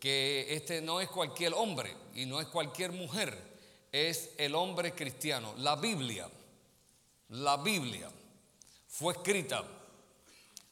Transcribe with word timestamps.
que 0.00 0.46
este 0.50 0.82
no 0.82 1.00
es 1.00 1.08
cualquier 1.08 1.54
hombre 1.54 1.96
y 2.14 2.26
no 2.26 2.40
es 2.40 2.48
cualquier 2.48 2.92
mujer, 2.92 3.38
es 3.90 4.30
el 4.36 4.54
hombre 4.54 4.94
cristiano. 4.94 5.54
La 5.58 5.76
Biblia, 5.76 6.28
la 7.30 7.56
Biblia 7.56 8.10
fue 8.88 9.14
escrita 9.14 9.64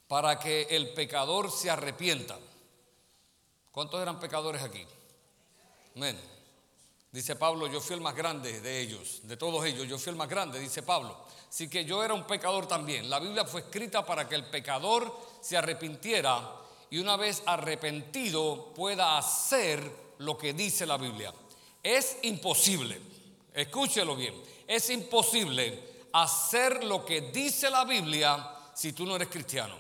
para 0.07 0.39
que 0.39 0.63
el 0.71 0.93
pecador 0.93 1.51
se 1.51 1.71
arrepienta. 1.71 2.39
¿Cuántos 3.71 4.03
eran 4.03 4.21
pecadores 4.21 4.63
aquí? 4.63 4.87
Amén. 5.97 6.21
Dice 7.11 7.37
Pablo, 7.37 7.67
yo 7.67 7.81
fui 7.81 7.95
el 7.95 8.03
más 8.03 8.15
grande 8.15 8.61
de 8.61 8.81
ellos, 8.81 9.21
de 9.25 9.37
todos 9.37 9.65
ellos, 9.65 9.87
yo 9.87 9.99
fui 9.99 10.11
el 10.11 10.17
más 10.17 10.29
grande, 10.29 10.59
dice 10.59 10.83
Pablo. 10.83 11.25
Así 11.49 11.69
que 11.69 11.85
yo 11.85 12.03
era 12.03 12.15
un 12.15 12.27
pecador 12.27 12.67
también. 12.67 13.09
La 13.09 13.19
Biblia 13.19 13.45
fue 13.45 13.63
escrita 13.63 14.05
para 14.05 14.29
que 14.29 14.35
el 14.35 14.47
pecador 14.47 15.15
se 15.41 15.57
arrepintiera 15.57 16.62
y 16.93 16.99
una 16.99 17.17
vez 17.17 17.43
arrepentido 17.47 18.71
pueda 18.75 19.17
hacer 19.17 19.83
lo 20.19 20.37
que 20.37 20.53
dice 20.53 20.85
la 20.85 20.99
Biblia. 20.99 21.33
Es 21.83 22.19
imposible, 22.21 23.01
escúchelo 23.55 24.15
bien, 24.15 24.35
es 24.69 24.91
imposible 24.91 26.09
hacer 26.13 26.85
lo 26.85 27.03
que 27.03 27.23
dice 27.23 27.71
la 27.71 27.87
Biblia 27.87 28.59
si 28.75 28.93
tú 28.93 29.07
no 29.07 29.17
eres 29.17 29.29
cristiano. 29.29 29.75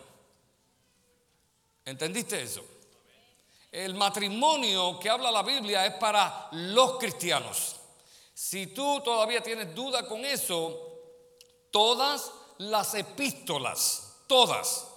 ¿Entendiste 1.85 2.41
eso? 2.41 2.65
El 3.71 3.95
matrimonio 3.95 4.99
que 4.99 5.11
habla 5.11 5.31
la 5.31 5.43
Biblia 5.43 5.85
es 5.85 5.93
para 5.97 6.49
los 6.53 6.97
cristianos. 6.97 7.77
Si 8.33 8.69
tú 8.69 9.03
todavía 9.05 9.43
tienes 9.43 9.75
duda 9.75 10.09
con 10.09 10.25
eso, 10.25 10.81
todas 11.71 12.33
las 12.57 12.95
epístolas, 12.95 14.17
todas, 14.27 14.92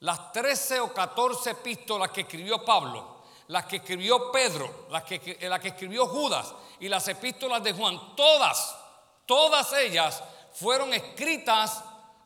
las 0.00 0.32
13 0.32 0.80
o 0.80 0.92
14 0.92 1.50
epístolas 1.50 2.10
que 2.10 2.22
escribió 2.22 2.64
Pablo, 2.64 3.20
las 3.48 3.66
que 3.66 3.76
escribió 3.76 4.30
Pedro, 4.30 4.86
las 4.90 5.02
que, 5.04 5.38
escribió 5.64 6.06
Judas 6.06 6.54
y 6.78 6.88
las 6.88 7.06
epístolas 7.08 7.62
de 7.62 7.72
Juan, 7.72 8.16
todas, 8.16 8.76
todas 9.26 9.72
ellas 9.74 10.22
fueron 10.54 10.92
escritas 10.94 11.82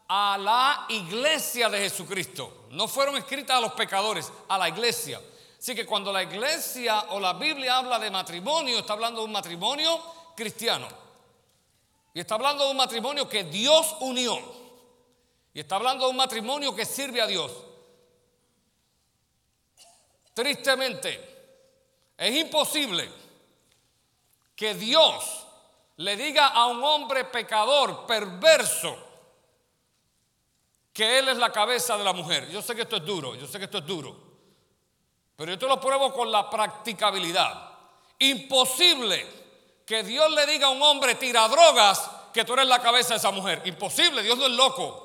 a 0.08 0.38
la 0.38 0.86
iglesia 0.90 1.68
de 1.68 1.78
Jesucristo. 1.78 2.66
No 2.70 2.86
fueron 2.86 3.16
escritas 3.16 3.56
a 3.56 3.60
los 3.60 3.72
pecadores, 3.72 4.30
a 4.48 4.58
la 4.58 4.68
iglesia. 4.68 5.20
Así 5.58 5.74
que 5.74 5.86
cuando 5.86 6.12
la 6.12 6.22
iglesia 6.22 7.06
o 7.10 7.18
la 7.18 7.32
Biblia 7.32 7.78
habla 7.78 7.98
de 7.98 8.10
matrimonio, 8.10 8.78
está 8.78 8.92
hablando 8.92 9.20
de 9.20 9.26
un 9.26 9.32
matrimonio 9.32 9.98
cristiano. 10.36 10.86
Y 12.12 12.20
está 12.20 12.34
hablando 12.34 12.64
de 12.64 12.70
un 12.70 12.76
matrimonio 12.76 13.28
que 13.28 13.44
Dios 13.44 13.96
unió. 14.00 14.63
Y 15.54 15.60
está 15.60 15.76
hablando 15.76 16.04
de 16.04 16.10
un 16.10 16.16
matrimonio 16.16 16.74
que 16.74 16.84
sirve 16.84 17.22
a 17.22 17.26
Dios. 17.26 17.52
Tristemente, 20.34 21.34
es 22.18 22.34
imposible 22.34 23.08
que 24.56 24.74
Dios 24.74 25.46
le 25.96 26.16
diga 26.16 26.48
a 26.48 26.66
un 26.66 26.82
hombre 26.82 27.24
pecador, 27.26 28.04
perverso, 28.04 28.98
que 30.92 31.20
él 31.20 31.28
es 31.28 31.36
la 31.36 31.52
cabeza 31.52 31.96
de 31.96 32.02
la 32.02 32.12
mujer. 32.12 32.48
Yo 32.50 32.60
sé 32.60 32.74
que 32.74 32.82
esto 32.82 32.96
es 32.96 33.04
duro, 33.04 33.36
yo 33.36 33.46
sé 33.46 33.58
que 33.58 33.66
esto 33.66 33.78
es 33.78 33.86
duro, 33.86 34.16
pero 35.36 35.52
yo 35.52 35.58
te 35.58 35.68
lo 35.68 35.80
pruebo 35.80 36.12
con 36.12 36.32
la 36.32 36.50
practicabilidad. 36.50 37.70
Imposible 38.18 39.24
que 39.86 40.02
Dios 40.02 40.32
le 40.32 40.46
diga 40.46 40.66
a 40.66 40.70
un 40.70 40.82
hombre 40.82 41.14
tira 41.14 41.46
drogas 41.46 42.10
que 42.32 42.44
tú 42.44 42.54
eres 42.54 42.66
la 42.66 42.80
cabeza 42.80 43.10
de 43.10 43.18
esa 43.18 43.30
mujer. 43.30 43.62
Imposible, 43.64 44.22
Dios 44.22 44.36
no 44.36 44.46
es 44.46 44.52
loco. 44.52 45.03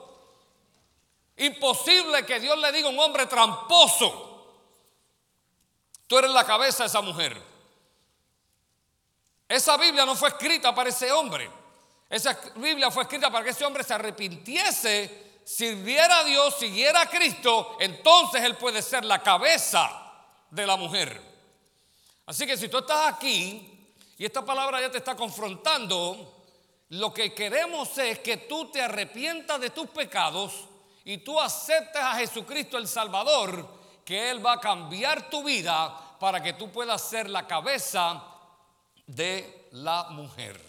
Imposible 1.40 2.26
que 2.26 2.40
Dios 2.40 2.58
le 2.58 2.72
diga 2.72 2.88
a 2.88 2.92
un 2.92 3.00
hombre 3.00 3.26
tramposo 3.26 4.30
Tú 6.09 6.18
eres 6.18 6.32
la 6.32 6.44
cabeza 6.44 6.82
de 6.82 6.88
esa 6.88 7.02
mujer. 7.02 7.40
Esa 9.48 9.78
Biblia 9.78 10.08
no 10.08 10.16
fue 10.16 10.30
escrita 10.30 10.73
para 10.73 10.90
ese 10.90 11.12
hombre. 11.12 11.48
Esa 12.10 12.36
Biblia 12.56 12.90
fue 12.90 13.04
escrita 13.04 13.30
para 13.30 13.44
que 13.44 13.52
ese 13.52 13.64
hombre 13.64 13.84
se 13.84 13.94
arrepintiese, 13.94 15.42
sirviera 15.45 16.22
a 16.22 16.23
Dios, 16.23 16.55
siguiera 16.58 17.02
a 17.02 17.10
Cristo. 17.11 17.77
Entonces 17.80 18.42
él 18.42 18.56
puede 18.56 18.82
ser 18.82 19.06
la 19.06 19.21
cabeza 19.21 19.88
de 20.50 20.66
la 20.66 20.77
mujer. 20.77 21.21
Así 22.26 22.48
que 22.48 22.58
si 22.58 22.70
tú 22.70 22.80
estás 22.80 23.14
aquí 23.14 23.94
y 24.17 24.26
esta 24.26 24.44
palabra 24.44 24.82
ya 24.82 24.89
te 24.89 24.98
está 24.98 25.16
confrontando, 25.16 26.44
lo 26.89 27.14
que 27.14 27.36
queremos 27.36 27.95
es 28.00 28.17
que 28.17 28.38
tú 28.38 28.71
te 28.71 28.82
arrepientas 28.82 29.61
de 29.61 29.70
tus 29.70 29.88
pecados 29.92 30.69
y 31.09 31.17
tú 31.17 31.39
aceptes 31.39 31.99
a 31.99 32.17
Jesucristo 32.17 32.77
el 32.77 32.87
Salvador 32.87 33.67
que 34.05 34.30
Él 34.30 34.45
va 34.45 34.53
a 34.53 34.59
cambiar 34.59 35.27
tu 35.27 35.43
vida 35.43 36.17
para 36.20 36.39
que 36.39 36.53
tú 36.53 36.71
puedas 36.71 37.02
ser 37.02 37.31
la 37.31 37.47
cabeza 37.47 38.23
de 39.08 39.70
la 39.71 40.03
mujer. 40.11 40.61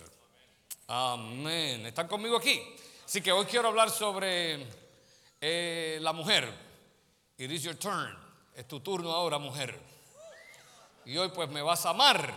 Amén. 0.88 1.84
¿Están 1.84 2.08
conmigo 2.08 2.38
aquí? 2.38 2.58
Así 3.04 3.20
que 3.20 3.30
hoy 3.32 3.44
quiero 3.44 3.68
hablar 3.68 3.90
sobre 3.90 4.66
eh, 5.42 5.98
la 6.00 6.14
mujer. 6.14 6.50
It 7.36 7.50
is 7.50 7.62
your 7.62 7.76
turn. 7.76 8.16
Es 8.54 8.66
tu 8.66 8.80
turno 8.80 9.12
ahora, 9.12 9.36
mujer. 9.36 9.78
Y 11.04 11.18
hoy 11.18 11.28
pues 11.28 11.50
me 11.50 11.60
vas 11.60 11.84
a 11.84 11.90
amar 11.90 12.32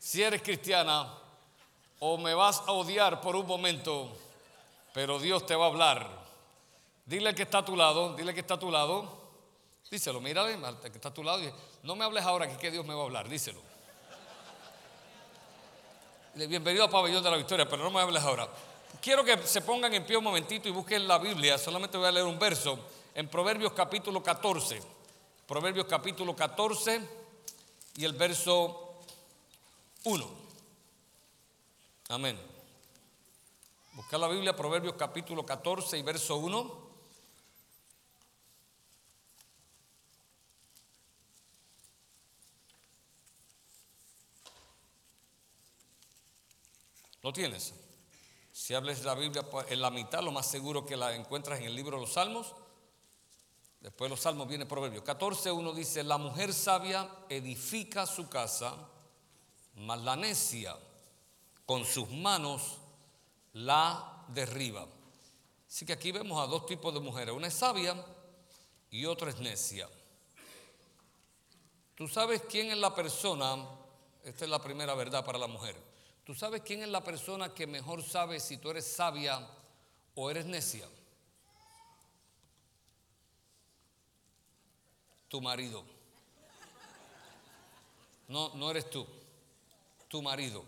si 0.00 0.20
eres 0.20 0.42
cristiana 0.42 1.14
o 2.00 2.18
me 2.18 2.34
vas 2.34 2.58
a 2.66 2.72
odiar 2.72 3.20
por 3.20 3.36
un 3.36 3.46
momento, 3.46 4.18
pero 4.92 5.20
Dios 5.20 5.46
te 5.46 5.54
va 5.54 5.66
a 5.66 5.68
hablar. 5.68 6.21
Dile 7.12 7.34
que 7.34 7.42
está 7.42 7.58
a 7.58 7.62
tu 7.62 7.76
lado, 7.76 8.14
dile 8.14 8.32
que 8.32 8.40
está 8.40 8.54
a 8.54 8.58
tu 8.58 8.70
lado. 8.70 9.06
Díselo, 9.90 10.18
mírale, 10.22 10.58
que 10.80 10.96
está 10.96 11.10
a 11.10 11.12
tu 11.12 11.22
lado. 11.22 11.42
No 11.82 11.94
me 11.94 12.06
hables 12.06 12.24
ahora, 12.24 12.48
que, 12.48 12.56
que 12.56 12.70
Dios 12.70 12.86
me 12.86 12.94
va 12.94 13.02
a 13.02 13.04
hablar, 13.04 13.28
díselo. 13.28 13.60
Bienvenido 16.34 16.84
a 16.84 16.88
Pabellón 16.88 17.22
de 17.22 17.30
la 17.30 17.36
Victoria, 17.36 17.68
pero 17.68 17.84
no 17.84 17.90
me 17.90 18.00
hables 18.00 18.22
ahora. 18.22 18.48
Quiero 19.02 19.22
que 19.24 19.36
se 19.46 19.60
pongan 19.60 19.92
en 19.92 20.06
pie 20.06 20.16
un 20.16 20.24
momentito 20.24 20.70
y 20.70 20.72
busquen 20.72 21.06
la 21.06 21.18
Biblia. 21.18 21.58
Solamente 21.58 21.98
voy 21.98 22.06
a 22.06 22.12
leer 22.12 22.24
un 22.24 22.38
verso 22.38 22.78
en 23.14 23.28
Proverbios 23.28 23.74
capítulo 23.74 24.22
14. 24.22 24.80
Proverbios 25.46 25.84
capítulo 25.84 26.34
14 26.34 26.98
y 27.96 28.06
el 28.06 28.14
verso 28.14 29.02
1. 30.04 30.30
Amén. 32.08 32.40
Busca 33.92 34.16
la 34.16 34.28
Biblia, 34.28 34.56
Proverbios 34.56 34.94
capítulo 34.94 35.44
14 35.44 35.98
y 35.98 36.02
verso 36.02 36.36
1. 36.36 36.81
¿Lo 47.22 47.32
tienes? 47.32 47.72
Si 48.52 48.74
hables 48.74 49.04
la 49.04 49.14
Biblia 49.14 49.48
pues, 49.48 49.70
en 49.70 49.80
la 49.80 49.90
mitad, 49.90 50.22
lo 50.22 50.32
más 50.32 50.46
seguro 50.46 50.84
que 50.84 50.96
la 50.96 51.14
encuentras 51.14 51.60
en 51.60 51.66
el 51.66 51.74
libro 51.74 51.96
de 51.96 52.02
los 52.02 52.12
Salmos. 52.12 52.52
Después 53.80 54.08
de 54.08 54.10
los 54.10 54.20
Salmos 54.20 54.48
viene 54.48 54.66
Proverbio 54.66 55.02
14, 55.02 55.50
uno 55.52 55.72
dice, 55.72 56.02
la 56.02 56.18
mujer 56.18 56.52
sabia 56.52 57.08
edifica 57.28 58.06
su 58.06 58.28
casa, 58.28 58.76
mas 59.74 60.00
la 60.02 60.16
necia 60.16 60.76
con 61.64 61.84
sus 61.84 62.10
manos 62.10 62.78
la 63.52 64.24
derriba. 64.28 64.86
Así 65.68 65.86
que 65.86 65.92
aquí 65.92 66.12
vemos 66.12 66.42
a 66.42 66.46
dos 66.46 66.66
tipos 66.66 66.92
de 66.92 67.00
mujeres, 67.00 67.34
una 67.34 67.46
es 67.46 67.54
sabia 67.54 68.04
y 68.90 69.06
otra 69.06 69.30
es 69.30 69.38
necia. 69.38 69.88
Tú 71.94 72.08
sabes 72.08 72.42
quién 72.48 72.70
es 72.70 72.78
la 72.78 72.94
persona, 72.94 73.64
esta 74.24 74.44
es 74.44 74.50
la 74.50 74.60
primera 74.60 74.94
verdad 74.94 75.24
para 75.24 75.38
la 75.38 75.46
mujer 75.46 75.91
¿Tú 76.24 76.34
sabes 76.34 76.62
quién 76.62 76.82
es 76.82 76.88
la 76.88 77.02
persona 77.02 77.52
que 77.52 77.66
mejor 77.66 78.02
sabe 78.02 78.38
si 78.38 78.56
tú 78.56 78.70
eres 78.70 78.86
sabia 78.86 79.44
o 80.14 80.30
eres 80.30 80.46
necia? 80.46 80.88
Tu 85.28 85.40
marido. 85.40 85.84
No, 88.28 88.54
no 88.54 88.70
eres 88.70 88.88
tú. 88.88 89.06
Tu 90.08 90.22
marido. 90.22 90.64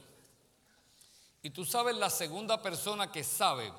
Y 1.43 1.50
tú 1.50 1.64
sabes 1.64 1.94
la 1.96 2.11
segunda 2.11 2.61
persona 2.62 3.12
que 3.12 3.23
sabe, 3.23 3.70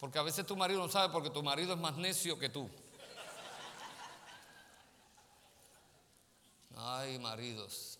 porque 0.00 0.18
a 0.18 0.22
veces 0.22 0.44
tu 0.44 0.56
marido 0.56 0.80
no 0.80 0.88
sabe 0.88 1.12
porque 1.12 1.30
tu 1.30 1.42
marido 1.42 1.72
es 1.72 1.78
más 1.78 1.96
necio 1.96 2.38
que 2.38 2.48
tú. 2.48 2.68
Ay, 6.76 7.18
maridos. 7.20 7.98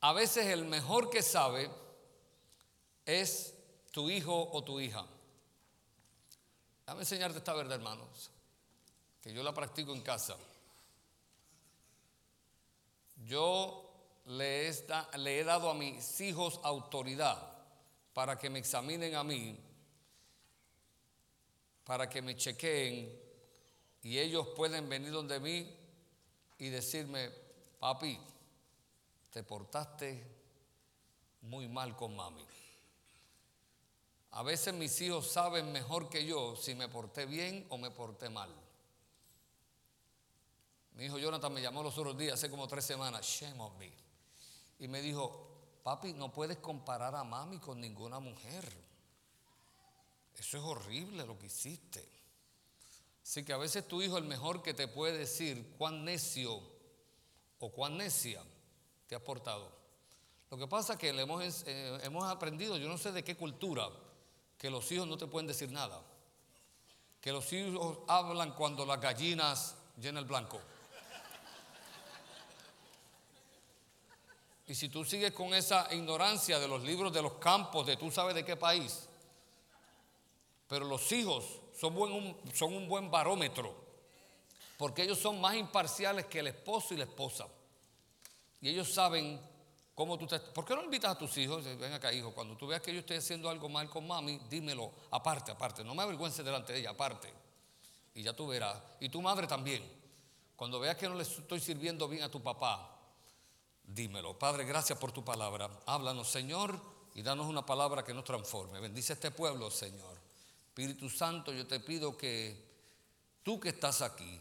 A 0.00 0.12
veces 0.12 0.46
el 0.46 0.64
mejor 0.64 1.10
que 1.10 1.22
sabe 1.22 1.70
es 3.04 3.54
tu 3.90 4.08
hijo 4.08 4.50
o 4.52 4.64
tu 4.64 4.80
hija. 4.80 5.06
Déjame 6.86 7.02
enseñarte 7.02 7.38
esta 7.38 7.54
verdad, 7.54 7.76
hermanos, 7.76 8.30
que 9.20 9.32
yo 9.32 9.42
la 9.42 9.52
practico 9.52 9.92
en 9.92 10.00
casa. 10.00 10.36
Yo 13.24 13.90
le 14.26 14.68
he, 14.68 15.18
le 15.18 15.40
he 15.40 15.44
dado 15.44 15.70
a 15.70 15.74
mis 15.74 16.20
hijos 16.20 16.58
autoridad 16.62 17.38
para 18.14 18.38
que 18.38 18.48
me 18.48 18.58
examinen 18.58 19.14
a 19.14 19.22
mí 19.22 19.58
para 21.90 22.08
que 22.08 22.22
me 22.22 22.36
chequeen 22.36 23.20
y 24.00 24.16
ellos 24.16 24.46
pueden 24.54 24.88
venir 24.88 25.10
donde 25.10 25.40
mí 25.40 25.68
y 26.56 26.68
decirme, 26.68 27.32
papi, 27.80 28.16
te 29.30 29.42
portaste 29.42 30.22
muy 31.42 31.68
mal 31.68 31.96
con 31.96 32.14
mami. 32.14 32.44
A 34.32 34.42
veces 34.42 34.74
mis 34.74 35.00
hijos 35.00 35.30
saben 35.30 35.72
mejor 35.72 36.08
que 36.08 36.24
yo 36.24 36.56
si 36.56 36.74
me 36.74 36.88
porté 36.88 37.26
bien 37.26 37.66
o 37.70 37.78
me 37.78 37.90
porté 37.90 38.28
mal. 38.28 38.50
Mi 40.94 41.06
hijo 41.06 41.18
Jonathan 41.18 41.52
me 41.52 41.62
llamó 41.62 41.82
los 41.82 41.96
otros 41.98 42.16
días, 42.16 42.34
hace 42.34 42.50
como 42.50 42.68
tres 42.68 42.84
semanas, 42.84 43.24
shame 43.24 43.60
on 43.60 43.76
me. 43.78 43.92
Y 44.78 44.88
me 44.88 45.00
dijo, 45.00 45.48
papi, 45.82 46.12
no 46.12 46.32
puedes 46.32 46.58
comparar 46.58 47.14
a 47.14 47.24
mami 47.24 47.58
con 47.58 47.80
ninguna 47.80 48.20
mujer. 48.20 48.64
Eso 50.36 50.58
es 50.58 50.64
horrible 50.64 51.26
lo 51.26 51.38
que 51.38 51.46
hiciste. 51.46 52.08
Así 53.22 53.44
que 53.44 53.52
a 53.52 53.58
veces 53.58 53.86
tu 53.86 54.02
hijo 54.02 54.18
el 54.18 54.24
mejor 54.24 54.62
que 54.62 54.74
te 54.74 54.88
puede 54.88 55.18
decir 55.18 55.74
cuán 55.78 56.04
necio 56.04 56.60
o 57.58 57.70
cuán 57.70 57.96
necia 57.98 58.42
te 59.10 59.16
ha 59.16 59.18
portado. 59.18 59.68
Lo 60.52 60.56
que 60.56 60.68
pasa 60.68 60.92
es 60.92 60.98
que 61.00 61.12
le 61.12 61.22
hemos, 61.22 61.64
eh, 61.66 61.98
hemos 62.04 62.30
aprendido, 62.30 62.76
yo 62.76 62.86
no 62.86 62.96
sé 62.96 63.10
de 63.10 63.24
qué 63.24 63.36
cultura, 63.36 63.88
que 64.56 64.70
los 64.70 64.90
hijos 64.92 65.08
no 65.08 65.18
te 65.18 65.26
pueden 65.26 65.48
decir 65.48 65.72
nada. 65.72 66.00
Que 67.20 67.32
los 67.32 67.52
hijos 67.52 67.98
hablan 68.06 68.52
cuando 68.52 68.86
las 68.86 69.00
gallinas 69.00 69.74
llenan 69.96 70.22
el 70.22 70.28
blanco. 70.28 70.60
Y 74.68 74.76
si 74.76 74.88
tú 74.88 75.04
sigues 75.04 75.32
con 75.32 75.54
esa 75.54 75.92
ignorancia 75.92 76.60
de 76.60 76.68
los 76.68 76.84
libros 76.84 77.12
de 77.12 77.22
los 77.22 77.32
campos, 77.32 77.88
de 77.88 77.96
tú 77.96 78.12
sabes 78.12 78.36
de 78.36 78.44
qué 78.44 78.56
país, 78.56 79.08
pero 80.68 80.84
los 80.84 81.10
hijos 81.10 81.44
son, 81.76 81.96
buen, 81.96 82.36
son 82.54 82.74
un 82.74 82.86
buen 82.86 83.10
barómetro, 83.10 83.74
porque 84.78 85.02
ellos 85.02 85.18
son 85.18 85.40
más 85.40 85.56
imparciales 85.56 86.26
que 86.26 86.38
el 86.38 86.46
esposo 86.46 86.94
y 86.94 86.98
la 86.98 87.04
esposa. 87.04 87.48
Y 88.60 88.68
ellos 88.68 88.92
saben 88.92 89.40
cómo 89.94 90.18
tú 90.18 90.26
te... 90.26 90.38
¿Por 90.38 90.64
qué 90.64 90.74
no 90.74 90.84
invitas 90.84 91.12
a 91.12 91.18
tus 91.18 91.36
hijos? 91.38 91.64
Ven 91.64 91.92
acá, 91.92 92.12
hijo, 92.12 92.32
cuando 92.32 92.56
tú 92.56 92.66
veas 92.66 92.82
que 92.82 92.92
yo 92.92 93.00
estoy 93.00 93.16
haciendo 93.16 93.48
algo 93.48 93.68
mal 93.68 93.88
con 93.88 94.06
mami, 94.06 94.38
dímelo, 94.50 94.92
aparte, 95.10 95.52
aparte. 95.52 95.84
No 95.84 95.94
me 95.94 96.02
avergüences 96.02 96.44
delante 96.44 96.72
de 96.72 96.80
ella, 96.80 96.90
aparte. 96.90 97.32
Y 98.14 98.22
ya 98.22 98.34
tú 98.34 98.48
verás. 98.48 98.76
Y 99.00 99.08
tu 99.08 99.22
madre 99.22 99.46
también. 99.46 99.82
Cuando 100.56 100.78
veas 100.78 100.96
que 100.96 101.08
no 101.08 101.14
le 101.14 101.22
estoy 101.22 101.60
sirviendo 101.60 102.06
bien 102.06 102.22
a 102.22 102.28
tu 102.28 102.42
papá, 102.42 102.98
dímelo. 103.82 104.38
Padre, 104.38 104.64
gracias 104.64 104.98
por 104.98 105.12
tu 105.12 105.24
palabra. 105.24 105.70
Háblanos, 105.86 106.28
Señor, 106.30 106.78
y 107.14 107.22
danos 107.22 107.46
una 107.46 107.64
palabra 107.64 108.04
que 108.04 108.14
nos 108.14 108.24
transforme. 108.24 108.80
Bendice 108.80 109.14
este 109.14 109.30
pueblo, 109.30 109.70
Señor. 109.70 110.18
Espíritu 110.68 111.08
Santo, 111.08 111.52
yo 111.52 111.66
te 111.66 111.80
pido 111.80 112.16
que 112.16 112.70
tú 113.42 113.58
que 113.58 113.70
estás 113.70 114.02
aquí, 114.02 114.40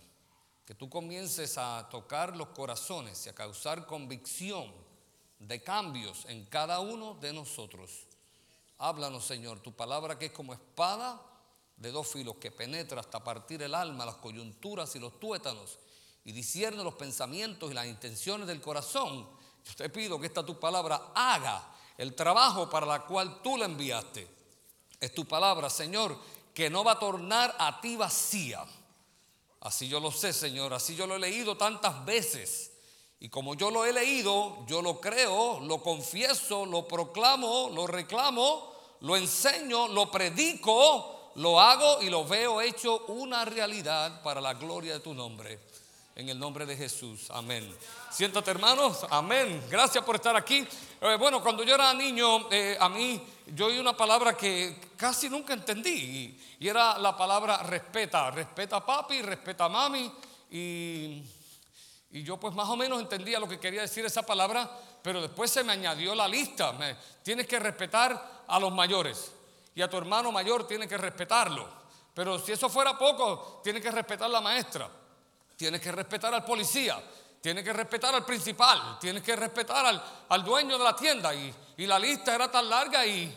que 0.69 0.75
tú 0.75 0.87
comiences 0.87 1.57
a 1.57 1.89
tocar 1.89 2.37
los 2.37 2.49
corazones 2.49 3.25
y 3.25 3.29
a 3.29 3.33
causar 3.33 3.87
convicción 3.87 4.71
de 5.39 5.63
cambios 5.63 6.25
en 6.25 6.45
cada 6.45 6.79
uno 6.79 7.15
de 7.15 7.33
nosotros. 7.33 8.05
Háblanos, 8.77 9.25
Señor, 9.25 9.61
tu 9.61 9.71
palabra 9.71 10.19
que 10.19 10.27
es 10.27 10.31
como 10.31 10.53
espada 10.53 11.19
de 11.75 11.91
dos 11.91 12.09
filos 12.09 12.35
que 12.35 12.51
penetra 12.51 12.99
hasta 12.99 13.23
partir 13.23 13.63
el 13.63 13.73
alma, 13.73 14.05
las 14.05 14.17
coyunturas 14.17 14.95
y 14.95 14.99
los 14.99 15.19
tuétanos 15.19 15.79
y 16.23 16.33
discierne 16.33 16.83
los 16.83 16.93
pensamientos 16.93 17.71
y 17.71 17.73
las 17.73 17.87
intenciones 17.87 18.45
del 18.45 18.61
corazón. 18.61 19.27
Yo 19.65 19.73
te 19.75 19.89
pido 19.89 20.19
que 20.19 20.27
esta 20.27 20.45
tu 20.45 20.59
palabra 20.59 21.13
haga 21.15 21.67
el 21.97 22.13
trabajo 22.13 22.69
para 22.69 22.85
la 22.85 23.07
cual 23.07 23.41
tú 23.41 23.57
la 23.57 23.65
enviaste. 23.65 24.27
Es 24.99 25.15
tu 25.15 25.25
palabra, 25.25 25.67
Señor, 25.67 26.15
que 26.53 26.69
no 26.69 26.83
va 26.83 26.91
a 26.91 26.99
tornar 26.99 27.55
a 27.57 27.81
ti 27.81 27.95
vacía 27.95 28.67
Así 29.61 29.87
yo 29.87 29.99
lo 29.99 30.11
sé, 30.11 30.31
Señor, 30.31 30.73
así 30.73 30.95
yo 30.95 31.05
lo 31.05 31.15
he 31.15 31.19
leído 31.19 31.57
tantas 31.57 32.05
veces. 32.05 32.71
Y 33.19 33.27
como 33.27 33.55
yo 33.55 33.69
lo 33.69 33.85
he 33.85 33.91
leído, 33.91 34.65
yo 34.65 34.81
lo 34.81 35.01
creo, 35.01 35.59
lo 35.59 35.81
confieso, 35.81 36.65
lo 36.65 36.87
proclamo, 36.87 37.69
lo 37.73 37.85
reclamo, 37.85 38.73
lo 39.01 39.17
enseño, 39.17 39.89
lo 39.89 40.09
predico, 40.09 41.31
lo 41.35 41.59
hago 41.59 42.01
y 42.01 42.09
lo 42.09 42.25
veo 42.25 42.61
hecho 42.61 43.05
una 43.07 43.43
realidad 43.43 44.21
para 44.23 44.39
la 44.39 44.53
gloria 44.53 44.93
de 44.93 44.99
tu 45.01 45.13
nombre. 45.13 45.59
En 46.19 46.27
el 46.27 46.37
nombre 46.37 46.65
de 46.65 46.75
Jesús. 46.75 47.31
Amén. 47.31 47.73
Siéntate 48.11 48.51
hermanos. 48.51 49.05
Amén. 49.09 49.63
Gracias 49.69 50.03
por 50.03 50.15
estar 50.15 50.35
aquí. 50.35 50.67
Eh, 50.99 51.15
bueno, 51.17 51.41
cuando 51.41 51.63
yo 51.63 51.75
era 51.75 51.93
niño, 51.93 52.51
eh, 52.51 52.75
a 52.77 52.89
mí 52.89 53.23
yo 53.55 53.67
oí 53.67 53.79
una 53.79 53.95
palabra 53.95 54.35
que 54.35 54.75
casi 54.97 55.29
nunca 55.29 55.53
entendí 55.53 56.37
y, 56.59 56.67
era 56.67 56.97
la 56.97 57.15
palabra 57.15 57.63
respeta. 57.63 58.31
Respeta 58.31 58.75
a 58.75 58.85
papi, 58.85 59.21
respeta 59.21 59.63
a 59.63 59.69
mami 59.69 60.11
y, 60.51 61.23
y, 62.11 62.21
yo 62.21 62.35
pues 62.35 62.53
más 62.53 62.67
o 62.67 62.75
menos 62.75 62.99
entendía 62.99 63.39
lo 63.39 63.47
que 63.47 63.57
quería 63.57 63.79
decir 63.79 64.03
esa 64.03 64.23
palabra, 64.23 64.69
pero 65.01 65.21
después 65.21 65.49
se 65.49 65.63
me 65.63 65.71
añadió 65.71 66.13
la 66.15 66.27
lista. 66.27 66.73
tienes 67.23 67.47
que 67.47 67.59
respetar 67.59 68.43
a 68.45 68.59
los 68.59 68.73
mayores 68.73 69.31
y 69.73 69.81
a 69.81 69.89
tu 69.89 69.95
hermano 69.95 70.33
mayor 70.33 70.67
tienes 70.67 70.89
que 70.89 70.97
respetarlo. 70.97 71.65
Pero 72.13 72.37
si 72.39 72.51
eso 72.51 72.67
fuera 72.67 72.97
poco, 72.97 73.61
tienes 73.63 73.81
que 73.81 73.89
respetar 73.89 74.25
a 74.25 74.33
la 74.33 74.41
maestra, 74.41 74.89
tienes 75.59 75.81
que 75.81 75.91
respetar 75.91 76.33
al 76.33 76.45
policía, 76.45 77.03
tienes 77.41 77.65
que 77.65 77.73
respetar 77.73 78.15
al 78.15 78.23
principal, 78.23 78.97
tienes 78.97 79.21
que 79.21 79.35
respetar 79.35 80.01
al, 80.29 80.43
dueño 80.45 80.77
de 80.77 80.83
la 80.85 80.95
tienda. 80.95 81.33
Y, 81.35 81.53
la 81.85 81.99
lista 81.99 82.33
era 82.33 82.49
tan 82.49 82.69
larga 82.69 83.05
y, 83.05 83.29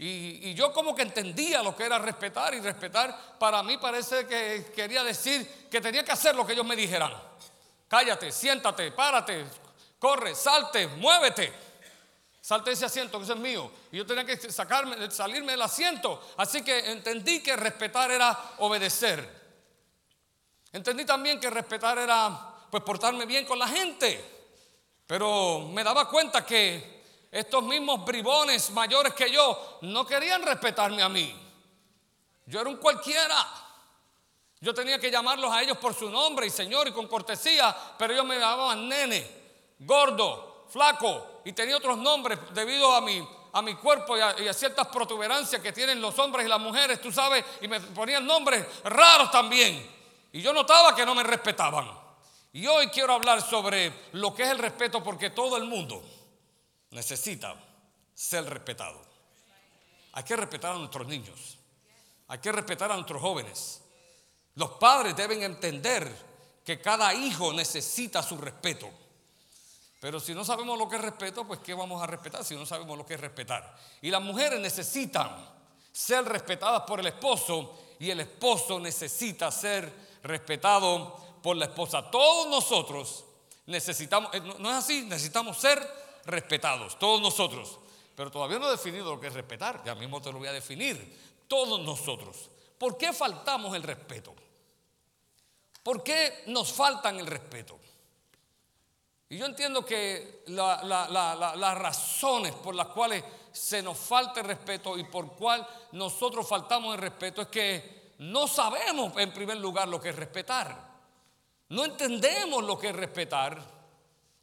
y, 0.00 0.54
yo 0.54 0.72
como 0.72 0.92
que 0.92 1.02
entendía 1.02 1.62
lo 1.62 1.76
que 1.76 1.84
era 1.84 2.00
respetar 2.00 2.52
y 2.54 2.60
respetar 2.60 3.36
para 3.38 3.62
mí 3.62 3.78
parece 3.78 4.26
que 4.26 4.72
quería 4.74 5.04
decir 5.04 5.68
que 5.70 5.80
tenía 5.80 6.04
que 6.04 6.10
hacer 6.10 6.34
lo 6.34 6.44
que 6.44 6.54
ellos 6.54 6.66
me 6.66 6.74
dijeran. 6.74 7.12
Cállate, 7.86 8.32
siéntate, 8.32 8.90
párate, 8.90 9.44
corre, 10.00 10.34
salte, 10.34 10.88
muévete. 10.88 11.52
Salte 12.40 12.72
ese 12.72 12.86
asiento 12.86 13.18
que 13.18 13.24
ese 13.24 13.34
es 13.34 13.38
mío. 13.38 13.70
Y 13.92 13.98
yo 13.98 14.06
tenía 14.06 14.24
que 14.24 14.36
sacarme, 14.50 15.08
salirme 15.12 15.52
del 15.52 15.62
asiento. 15.62 16.28
Así 16.38 16.62
que 16.62 16.90
entendí 16.90 17.40
que 17.40 17.54
respetar 17.54 18.10
era 18.10 18.36
obedecer. 18.58 19.37
Entendí 20.72 21.04
también 21.04 21.40
que 21.40 21.50
respetar 21.50 21.98
era 21.98 22.54
pues 22.70 22.82
portarme 22.82 23.26
bien 23.26 23.46
con 23.46 23.58
la 23.58 23.68
gente. 23.68 24.38
Pero 25.06 25.60
me 25.72 25.82
daba 25.82 26.08
cuenta 26.08 26.44
que 26.44 26.98
estos 27.30 27.62
mismos 27.62 28.04
bribones 28.04 28.70
mayores 28.70 29.14
que 29.14 29.30
yo 29.30 29.78
no 29.82 30.06
querían 30.06 30.42
respetarme 30.42 31.02
a 31.02 31.08
mí. 31.08 31.34
Yo 32.46 32.60
era 32.60 32.68
un 32.68 32.76
cualquiera. 32.76 33.46
Yo 34.60 34.74
tenía 34.74 34.98
que 34.98 35.10
llamarlos 35.10 35.52
a 35.52 35.62
ellos 35.62 35.78
por 35.78 35.94
su 35.94 36.10
nombre 36.10 36.46
y 36.46 36.50
señor 36.50 36.88
y 36.88 36.92
con 36.92 37.06
cortesía, 37.06 37.74
pero 37.96 38.12
ellos 38.12 38.26
me 38.26 38.38
llamaban 38.38 38.88
nene, 38.88 39.26
gordo, 39.78 40.66
flaco 40.68 41.42
y 41.44 41.52
tenía 41.52 41.76
otros 41.76 41.96
nombres 41.96 42.38
debido 42.52 42.92
a 42.92 43.00
mi, 43.00 43.26
a 43.52 43.62
mi 43.62 43.74
cuerpo 43.76 44.16
y 44.18 44.20
a, 44.20 44.34
y 44.40 44.48
a, 44.48 44.52
ciertas 44.52 44.88
protuberancias 44.88 45.62
que 45.62 45.72
tienen 45.72 46.00
los 46.00 46.18
hombres 46.18 46.44
y 46.44 46.48
las 46.48 46.60
mujeres, 46.60 47.00
tú 47.00 47.12
sabes, 47.12 47.44
y 47.60 47.68
me 47.68 47.80
ponían 47.80 48.26
nombres 48.26 48.66
raros 48.84 49.30
también. 49.30 49.97
Y 50.32 50.42
yo 50.42 50.52
notaba 50.52 50.94
que 50.94 51.06
no 51.06 51.14
me 51.14 51.22
respetaban. 51.22 51.88
Y 52.52 52.66
hoy 52.66 52.88
quiero 52.88 53.14
hablar 53.14 53.42
sobre 53.42 53.92
lo 54.12 54.34
que 54.34 54.42
es 54.42 54.50
el 54.50 54.58
respeto 54.58 55.02
porque 55.02 55.30
todo 55.30 55.56
el 55.56 55.64
mundo 55.64 56.02
necesita 56.90 57.54
ser 58.14 58.44
respetado. 58.44 59.00
Hay 60.12 60.24
que 60.24 60.36
respetar 60.36 60.74
a 60.74 60.78
nuestros 60.78 61.06
niños. 61.06 61.58
Hay 62.28 62.38
que 62.38 62.52
respetar 62.52 62.90
a 62.90 62.94
nuestros 62.94 63.22
jóvenes. 63.22 63.80
Los 64.54 64.72
padres 64.72 65.14
deben 65.16 65.42
entender 65.42 66.10
que 66.64 66.80
cada 66.80 67.14
hijo 67.14 67.52
necesita 67.52 68.22
su 68.22 68.36
respeto. 68.36 68.90
Pero 70.00 70.20
si 70.20 70.34
no 70.34 70.44
sabemos 70.44 70.78
lo 70.78 70.88
que 70.88 70.96
es 70.96 71.02
respeto, 71.02 71.46
pues 71.46 71.60
¿qué 71.60 71.74
vamos 71.74 72.02
a 72.02 72.06
respetar 72.06 72.44
si 72.44 72.54
no 72.54 72.66
sabemos 72.66 72.96
lo 72.96 73.06
que 73.06 73.14
es 73.14 73.20
respetar? 73.20 73.76
Y 74.02 74.10
las 74.10 74.22
mujeres 74.22 74.60
necesitan 74.60 75.30
ser 75.92 76.24
respetadas 76.24 76.82
por 76.82 77.00
el 77.00 77.06
esposo 77.06 77.78
y 77.98 78.10
el 78.10 78.20
esposo 78.20 78.78
necesita 78.78 79.50
ser 79.50 80.07
respetado 80.28 81.16
por 81.42 81.56
la 81.56 81.66
esposa. 81.66 82.10
Todos 82.10 82.48
nosotros 82.48 83.24
necesitamos, 83.66 84.32
eh, 84.34 84.40
no 84.40 84.70
es 84.70 84.76
así, 84.76 85.02
necesitamos 85.02 85.58
ser 85.58 85.78
respetados, 86.24 86.98
todos 86.98 87.20
nosotros. 87.20 87.78
Pero 88.14 88.30
todavía 88.30 88.58
no 88.58 88.68
he 88.68 88.72
definido 88.72 89.14
lo 89.14 89.20
que 89.20 89.28
es 89.28 89.34
respetar, 89.34 89.82
ya 89.84 89.94
mismo 89.94 90.20
te 90.20 90.32
lo 90.32 90.38
voy 90.38 90.48
a 90.48 90.52
definir. 90.52 91.36
Todos 91.46 91.80
nosotros. 91.80 92.50
¿Por 92.76 92.96
qué 92.96 93.12
faltamos 93.12 93.74
el 93.74 93.82
respeto? 93.82 94.34
¿Por 95.82 96.02
qué 96.02 96.44
nos 96.46 96.72
faltan 96.72 97.18
el 97.18 97.26
respeto? 97.26 97.78
Y 99.30 99.38
yo 99.38 99.46
entiendo 99.46 99.84
que 99.84 100.42
las 100.46 101.78
razones 101.78 102.54
por 102.54 102.74
las 102.74 102.88
cuales 102.88 103.22
se 103.52 103.82
nos 103.82 103.98
falta 103.98 104.40
el 104.40 104.46
respeto 104.46 104.96
y 104.96 105.04
por 105.04 105.32
cuál 105.32 105.66
nosotros 105.92 106.48
faltamos 106.48 106.94
el 106.94 107.00
respeto 107.00 107.42
es 107.42 107.48
que 107.48 107.97
no 108.18 108.48
sabemos 108.48 109.16
en 109.16 109.32
primer 109.32 109.58
lugar 109.58 109.88
lo 109.88 110.00
que 110.00 110.10
es 110.10 110.16
respetar. 110.16 110.88
No 111.68 111.84
entendemos 111.84 112.64
lo 112.64 112.78
que 112.78 112.88
es 112.88 112.96
respetar, 112.96 113.62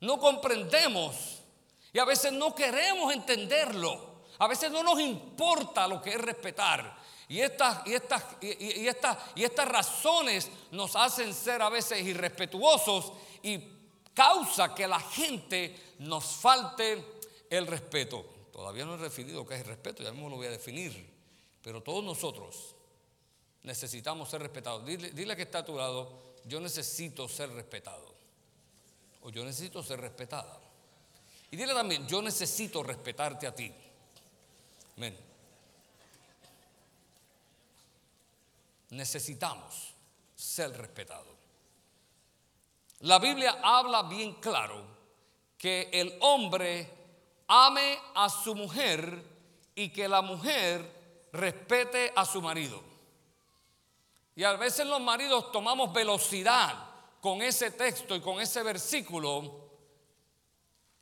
no 0.01 0.19
comprendemos 0.19 1.41
y 1.91 1.99
a 1.99 2.05
veces 2.05 2.31
no 2.31 2.53
queremos 2.53 3.13
entenderlo. 3.13 4.15
A 4.37 4.47
veces 4.47 4.69
no 4.69 4.83
nos 4.83 4.99
importa 4.99 5.87
lo 5.87 6.01
que 6.01 6.11
es 6.11 6.21
respetar. 6.21 6.97
Y 7.27 7.39
estas, 7.39 7.87
y, 7.87 7.93
estas, 7.93 8.23
y, 8.41 8.87
y 9.35 9.43
estas 9.43 9.67
razones 9.67 10.51
nos 10.71 10.95
hacen 10.95 11.33
ser 11.33 11.61
a 11.61 11.69
veces 11.69 12.05
irrespetuosos 12.05 13.13
y 13.41 13.59
causa 14.13 14.75
que 14.75 14.87
la 14.87 14.99
gente 14.99 15.95
nos 15.99 16.25
falte 16.25 17.19
el 17.49 17.65
respeto. 17.65 18.25
Todavía 18.51 18.85
no 18.85 18.95
he 18.95 18.97
definido 18.97 19.45
qué 19.45 19.55
es 19.55 19.61
el 19.61 19.67
respeto, 19.67 20.03
ya 20.03 20.11
mismo 20.11 20.29
lo 20.29 20.35
voy 20.35 20.47
a 20.47 20.51
definir. 20.51 21.13
Pero 21.61 21.81
todos 21.81 22.03
nosotros 22.03 22.74
necesitamos 23.65 24.29
ser 24.29 24.41
respetados. 24.41 24.85
Dile, 24.85 25.35
que 25.35 25.41
está 25.41 25.59
a 25.59 25.65
tu 25.65 25.75
lado, 25.75 26.35
yo 26.45 26.59
necesito 26.59 27.27
ser 27.27 27.49
respetado. 27.51 28.13
O 29.23 29.29
yo 29.29 29.43
necesito 29.43 29.83
ser 29.83 29.99
respetada. 29.99 30.59
Y 31.51 31.57
dile 31.57 31.73
también, 31.73 32.07
yo 32.07 32.21
necesito 32.21 32.83
respetarte 32.83 33.47
a 33.47 33.55
ti. 33.55 33.73
Amén. 34.97 35.17
Necesitamos 38.91 39.93
ser 40.35 40.71
respetados. 40.77 41.33
La 42.99 43.19
Biblia 43.19 43.59
habla 43.63 44.03
bien 44.03 44.35
claro 44.35 44.85
que 45.57 45.89
el 45.91 46.17
hombre 46.21 46.89
ame 47.47 47.97
a 48.13 48.29
su 48.29 48.55
mujer 48.55 49.23
y 49.73 49.89
que 49.89 50.07
la 50.07 50.21
mujer 50.21 51.27
respete 51.33 52.13
a 52.15 52.25
su 52.25 52.41
marido. 52.41 52.94
Y 54.35 54.43
a 54.43 54.53
veces 54.53 54.85
los 54.85 54.99
maridos 54.99 55.51
tomamos 55.51 55.93
velocidad 55.93 56.73
con 57.21 57.41
ese 57.41 57.71
texto 57.71 58.15
y 58.15 58.21
con 58.21 58.39
ese 58.39 58.61
versículo 58.63 59.65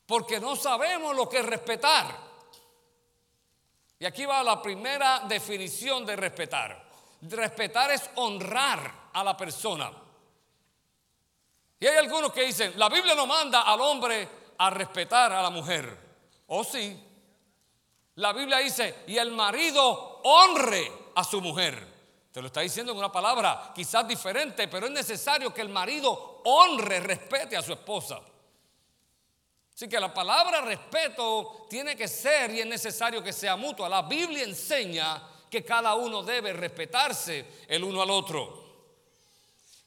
porque 0.06 0.40
no 0.40 0.56
sabemos 0.56 1.16
lo 1.16 1.28
que 1.30 1.40
es 1.40 1.46
respetar. 1.46 2.06
Y 4.00 4.06
aquí 4.06 4.26
va 4.26 4.44
la 4.44 4.62
primera 4.62 5.22
definición 5.28 6.06
de 6.06 6.16
respetar. 6.16 6.90
Respetar 7.22 7.92
es 7.92 8.10
honrar 8.16 9.10
a 9.14 9.24
la 9.24 9.38
persona. 9.38 9.92
Y 11.80 11.88
hay 11.88 11.98
algunos 11.98 12.34
que 12.34 12.44
dicen, 12.44 12.74
la 12.76 12.90
Biblia 12.90 13.16
no 13.16 13.26
manda 13.26 13.62
al 13.62 13.80
hombre 13.82 14.28
a 14.58 14.70
respetar 14.70 15.32
a 15.32 15.42
la 15.42 15.50
mujer. 15.50 15.98
¿O 16.48 16.60
oh, 16.60 16.64
sí? 16.64 17.02
La 18.16 18.34
Biblia 18.34 18.58
dice, 18.58 19.04
y 19.08 19.18
el 19.18 19.32
marido 19.32 20.22
honre 20.24 21.12
a 21.16 21.24
su 21.24 21.42
mujer. 21.42 21.93
Te 22.34 22.42
lo 22.42 22.48
está 22.48 22.62
diciendo 22.62 22.92
en 22.92 22.98
una 22.98 23.12
palabra 23.12 23.72
quizás 23.76 24.08
diferente, 24.08 24.68
pero 24.68 24.88
es 24.88 24.92
necesario 24.92 25.54
que 25.54 25.62
el 25.62 25.70
marido 25.70 26.42
honre, 26.46 27.00
respete 27.00 27.56
a 27.56 27.62
su 27.62 27.74
esposa. 27.74 28.20
Así 29.72 29.88
que 29.88 30.00
la 30.00 30.12
palabra 30.12 30.62
respeto 30.62 31.68
tiene 31.70 31.96
que 31.96 32.08
ser 32.08 32.52
y 32.56 32.62
es 32.62 32.66
necesario 32.66 33.22
que 33.22 33.32
sea 33.32 33.56
mutua. 33.56 33.88
La 33.88 34.02
Biblia 34.02 34.46
enseña 34.46 35.22
que 35.48 35.64
cada 35.64 35.94
uno 35.94 36.24
debe 36.24 36.54
respetarse 36.54 37.66
el 37.68 37.84
uno 37.84 38.02
al 38.02 38.10
otro. 38.10 38.64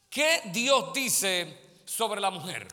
¿Qué 0.08 0.42
Dios 0.44 0.92
dice 0.92 1.80
sobre 1.84 2.20
la 2.20 2.30
mujer? 2.30 2.68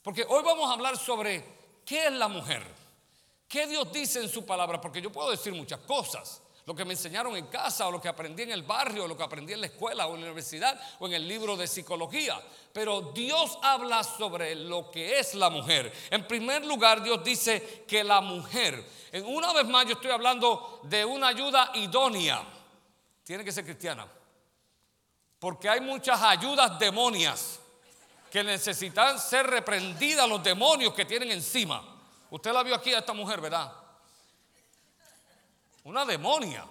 Porque 0.00 0.24
hoy 0.28 0.44
vamos 0.44 0.70
a 0.70 0.74
hablar 0.74 0.96
sobre 0.96 1.44
qué 1.84 2.06
es 2.06 2.12
la 2.12 2.28
mujer. 2.28 2.64
¿Qué 3.48 3.66
Dios 3.66 3.92
dice 3.92 4.20
en 4.20 4.28
su 4.28 4.46
palabra? 4.46 4.80
Porque 4.80 5.02
yo 5.02 5.10
puedo 5.10 5.32
decir 5.32 5.52
muchas 5.52 5.80
cosas 5.80 6.41
lo 6.64 6.74
que 6.74 6.84
me 6.84 6.92
enseñaron 6.92 7.36
en 7.36 7.46
casa 7.46 7.88
o 7.88 7.90
lo 7.90 8.00
que 8.00 8.08
aprendí 8.08 8.42
en 8.42 8.52
el 8.52 8.62
barrio, 8.62 9.04
o 9.04 9.08
lo 9.08 9.16
que 9.16 9.24
aprendí 9.24 9.52
en 9.52 9.60
la 9.60 9.66
escuela 9.66 10.06
o 10.06 10.14
en 10.14 10.20
la 10.20 10.26
universidad 10.26 10.80
o 11.00 11.06
en 11.06 11.14
el 11.14 11.26
libro 11.26 11.56
de 11.56 11.66
psicología. 11.66 12.40
Pero 12.72 13.12
Dios 13.12 13.58
habla 13.62 14.04
sobre 14.04 14.54
lo 14.54 14.90
que 14.90 15.18
es 15.18 15.34
la 15.34 15.50
mujer. 15.50 15.92
En 16.10 16.26
primer 16.26 16.64
lugar, 16.64 17.02
Dios 17.02 17.22
dice 17.24 17.84
que 17.88 18.04
la 18.04 18.20
mujer, 18.20 18.84
una 19.24 19.52
vez 19.52 19.66
más 19.66 19.86
yo 19.86 19.94
estoy 19.94 20.12
hablando 20.12 20.80
de 20.84 21.04
una 21.04 21.28
ayuda 21.28 21.72
idónea. 21.74 22.44
Tiene 23.24 23.44
que 23.44 23.52
ser 23.52 23.64
cristiana. 23.64 24.06
Porque 25.40 25.68
hay 25.68 25.80
muchas 25.80 26.22
ayudas 26.22 26.78
demonias 26.78 27.58
que 28.30 28.44
necesitan 28.44 29.18
ser 29.18 29.46
reprendidas 29.48 30.28
los 30.28 30.42
demonios 30.42 30.94
que 30.94 31.04
tienen 31.04 31.32
encima. 31.32 31.82
Usted 32.30 32.52
la 32.52 32.62
vio 32.62 32.76
aquí 32.76 32.94
a 32.94 33.00
esta 33.00 33.12
mujer, 33.12 33.40
¿verdad? 33.40 33.81
Una 35.84 36.04
demonia. 36.04 36.64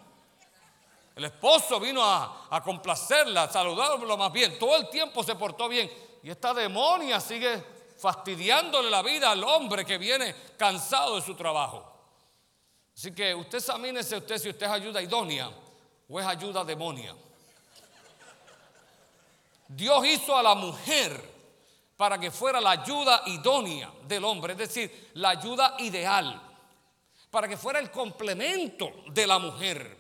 El 1.16 1.26
esposo 1.26 1.80
vino 1.80 2.02
a, 2.04 2.62
complacerla, 2.64 3.44
a 3.44 3.52
saludarlo 3.52 4.18
más 4.18 4.32
bien. 4.32 4.58
Todo 4.58 4.78
el 4.78 4.90
tiempo 4.90 5.24
se 5.24 5.36
portó 5.36 5.68
bien. 5.68 5.92
Y 6.24 6.30
esta 6.30 6.54
demonia 6.54 7.20
sigue 7.20 7.64
fastidiándole 7.98 8.90
la 8.90 9.02
vida 9.02 9.32
al 9.32 9.44
hombre 9.44 9.86
que 9.86 9.98
viene 9.98 10.34
cansado 10.58 11.16
de 11.16 11.22
su 11.22 11.36
trabajo. 11.36 11.88
Así 12.96 13.14
que 13.14 13.36
usted 13.36 13.58
examínese 13.58 14.18
usted 14.18 14.38
si 14.38 14.50
usted 14.50 14.66
es 14.66 14.72
ayuda 14.72 15.02
idónea 15.02 15.52
o 16.08 16.20
es 16.20 16.26
ayuda 16.26 16.64
demonia. 16.64 17.16
Dios 19.68 20.06
hizo 20.06 20.36
a 20.36 20.44
la 20.44 20.56
mujer 20.56 21.30
para 21.98 22.18
que 22.18 22.32
fuera 22.32 22.60
la 22.60 22.72
ayuda 22.72 23.24
idónea 23.28 23.92
del 24.04 24.26
hombre, 24.26 24.54
es 24.54 24.60
decir, 24.60 25.12
la 25.14 25.30
ayuda 25.30 25.76
ideal 25.80 26.51
para 27.32 27.48
que 27.48 27.58
fuera 27.58 27.80
el 27.80 27.90
complemento 27.90 28.92
de 29.08 29.26
la 29.26 29.40
mujer. 29.40 29.98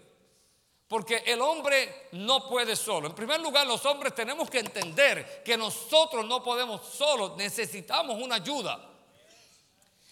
Porque 0.87 1.23
el 1.25 1.41
hombre 1.41 2.09
no 2.11 2.49
puede 2.49 2.75
solo. 2.75 3.07
En 3.07 3.15
primer 3.15 3.39
lugar, 3.39 3.65
los 3.65 3.85
hombres 3.85 4.13
tenemos 4.13 4.49
que 4.49 4.59
entender 4.59 5.41
que 5.41 5.55
nosotros 5.55 6.25
no 6.25 6.43
podemos 6.43 6.85
solo, 6.85 7.35
necesitamos 7.37 8.21
una 8.21 8.35
ayuda. 8.35 8.89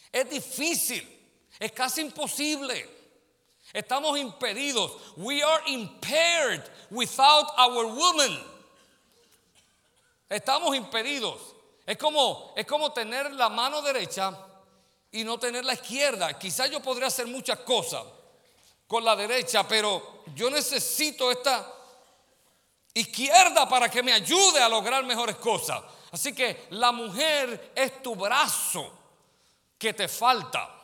Es 0.10 0.30
difícil, 0.30 1.06
es 1.60 1.72
casi 1.74 2.00
imposible. 2.00 2.98
Estamos 3.74 4.18
impedidos. 4.18 4.94
We 5.18 5.44
are 5.44 5.62
impaired 5.68 6.64
without 6.90 7.48
our 7.60 7.86
woman. 7.86 8.42
Estamos 10.30 10.74
impedidos. 10.76 11.40
Es 11.86 11.98
como, 11.98 12.54
es 12.56 12.66
como 12.66 12.94
tener 12.94 13.32
la 13.34 13.50
mano 13.50 13.82
derecha 13.82 14.34
y 15.12 15.24
no 15.24 15.40
tener 15.40 15.66
la 15.66 15.74
izquierda. 15.74 16.38
Quizás 16.38 16.70
yo 16.70 16.82
podría 16.82 17.08
hacer 17.08 17.28
muchas 17.28 17.60
cosas 17.60 18.04
con 18.88 19.04
la 19.04 19.16
derecha, 19.16 19.68
pero 19.68 20.24
yo 20.36 20.50
necesito 20.50 21.32
esta 21.32 21.72
izquierda 22.94 23.68
para 23.68 23.90
que 23.90 24.04
me 24.04 24.14
ayude 24.14 24.62
a 24.62 24.70
lograr 24.70 25.04
mejores 25.04 25.36
cosas. 25.38 25.82
Así 26.12 26.34
que 26.34 26.68
la 26.72 26.92
mujer 26.92 27.72
es 27.76 28.02
tu 28.02 28.16
brazo 28.16 28.92
que 29.78 29.94
te 29.94 30.08
falta. 30.08 30.76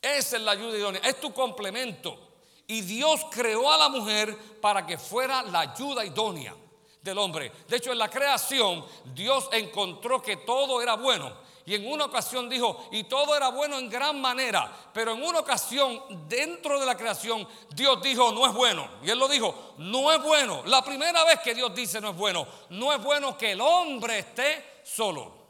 Esa 0.00 0.36
es 0.36 0.42
la 0.42 0.52
ayuda 0.52 0.76
idónea, 0.76 1.00
es 1.02 1.18
tu 1.20 1.32
complemento. 1.32 2.32
Y 2.66 2.82
Dios 2.82 3.26
creó 3.30 3.70
a 3.70 3.78
la 3.78 3.88
mujer 3.88 4.36
para 4.60 4.86
que 4.86 4.98
fuera 4.98 5.42
la 5.42 5.60
ayuda 5.60 6.04
idónea 6.04 6.54
del 7.02 7.18
hombre. 7.18 7.52
De 7.68 7.76
hecho, 7.76 7.92
en 7.92 7.98
la 7.98 8.08
creación, 8.08 8.84
Dios 9.14 9.48
encontró 9.52 10.22
que 10.22 10.38
todo 10.38 10.80
era 10.80 10.94
bueno. 10.94 11.34
Y 11.66 11.74
en 11.74 11.90
una 11.90 12.04
ocasión 12.04 12.48
dijo, 12.48 12.88
y 12.92 13.04
todo 13.04 13.34
era 13.34 13.48
bueno 13.48 13.78
en 13.78 13.88
gran 13.88 14.20
manera, 14.20 14.70
pero 14.92 15.12
en 15.12 15.22
una 15.22 15.40
ocasión 15.40 16.28
dentro 16.28 16.78
de 16.78 16.84
la 16.84 16.96
creación 16.96 17.48
Dios 17.74 18.02
dijo, 18.02 18.32
no 18.32 18.46
es 18.46 18.52
bueno. 18.52 18.88
Y 19.02 19.08
él 19.08 19.18
lo 19.18 19.28
dijo, 19.28 19.74
no 19.78 20.12
es 20.12 20.22
bueno. 20.22 20.62
La 20.66 20.84
primera 20.84 21.24
vez 21.24 21.40
que 21.40 21.54
Dios 21.54 21.74
dice 21.74 22.00
no 22.00 22.10
es 22.10 22.16
bueno, 22.16 22.46
no 22.70 22.92
es 22.92 23.02
bueno 23.02 23.38
que 23.38 23.52
el 23.52 23.60
hombre 23.62 24.18
esté 24.18 24.80
solo. 24.84 25.44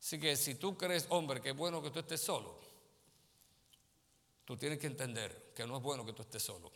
Así 0.00 0.18
que 0.18 0.36
si 0.36 0.56
tú 0.56 0.76
crees, 0.76 1.06
hombre, 1.10 1.40
que 1.40 1.50
es 1.50 1.56
bueno 1.56 1.80
que 1.80 1.90
tú 1.90 2.00
estés 2.00 2.20
solo, 2.20 2.58
tú 4.44 4.56
tienes 4.56 4.80
que 4.80 4.88
entender 4.88 5.52
que 5.54 5.64
no 5.64 5.76
es 5.76 5.82
bueno 5.82 6.04
que 6.04 6.12
tú 6.12 6.22
estés 6.22 6.42
solo. 6.42 6.72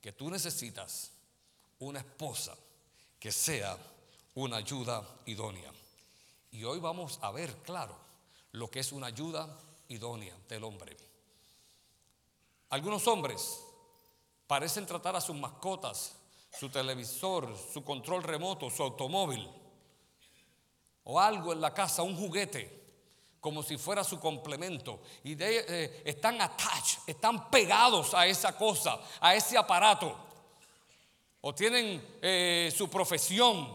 Que 0.00 0.12
tú 0.12 0.30
necesitas 0.30 1.12
una 1.80 1.98
esposa 1.98 2.56
que 3.20 3.30
sea 3.30 3.76
una 4.34 4.56
ayuda 4.56 5.06
idónea. 5.26 5.70
Y 6.52 6.64
hoy 6.64 6.80
vamos 6.80 7.18
a 7.22 7.30
ver, 7.30 7.56
claro, 7.62 7.96
lo 8.52 8.70
que 8.70 8.80
es 8.80 8.92
una 8.92 9.06
ayuda 9.06 9.58
idónea 9.88 10.36
del 10.48 10.64
hombre. 10.64 10.94
Algunos 12.68 13.08
hombres 13.08 13.58
parecen 14.46 14.84
tratar 14.84 15.16
a 15.16 15.20
sus 15.22 15.34
mascotas, 15.34 16.14
su 16.58 16.68
televisor, 16.68 17.56
su 17.72 17.82
control 17.82 18.22
remoto, 18.22 18.68
su 18.68 18.82
automóvil 18.82 19.48
o 21.04 21.18
algo 21.18 21.54
en 21.54 21.60
la 21.62 21.72
casa, 21.72 22.02
un 22.02 22.16
juguete, 22.16 22.80
como 23.40 23.62
si 23.62 23.78
fuera 23.78 24.04
su 24.04 24.20
complemento. 24.20 25.00
Y 25.24 25.34
eh, 25.42 26.02
están 26.04 26.38
attached, 26.40 27.00
están 27.06 27.50
pegados 27.50 28.12
a 28.12 28.26
esa 28.26 28.56
cosa, 28.56 29.00
a 29.20 29.34
ese 29.34 29.56
aparato. 29.56 30.14
O 31.40 31.54
tienen 31.54 32.18
eh, 32.20 32.72
su 32.76 32.90
profesión 32.90 33.74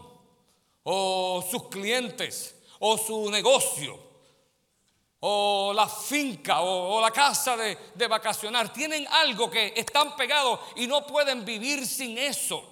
o 0.84 1.44
sus 1.50 1.64
clientes 1.64 2.54
o 2.80 2.98
su 2.98 3.30
negocio, 3.30 3.98
o 5.20 5.72
la 5.74 5.88
finca, 5.88 6.60
o, 6.60 7.00
la 7.00 7.10
casa 7.10 7.56
de, 7.56 7.76
de 7.94 8.06
vacacionar. 8.06 8.72
Tienen 8.72 9.06
algo 9.08 9.50
que 9.50 9.72
están 9.76 10.16
pegados 10.16 10.60
y 10.76 10.86
no 10.86 11.06
pueden 11.06 11.44
vivir 11.44 11.86
sin 11.86 12.18
eso. 12.18 12.62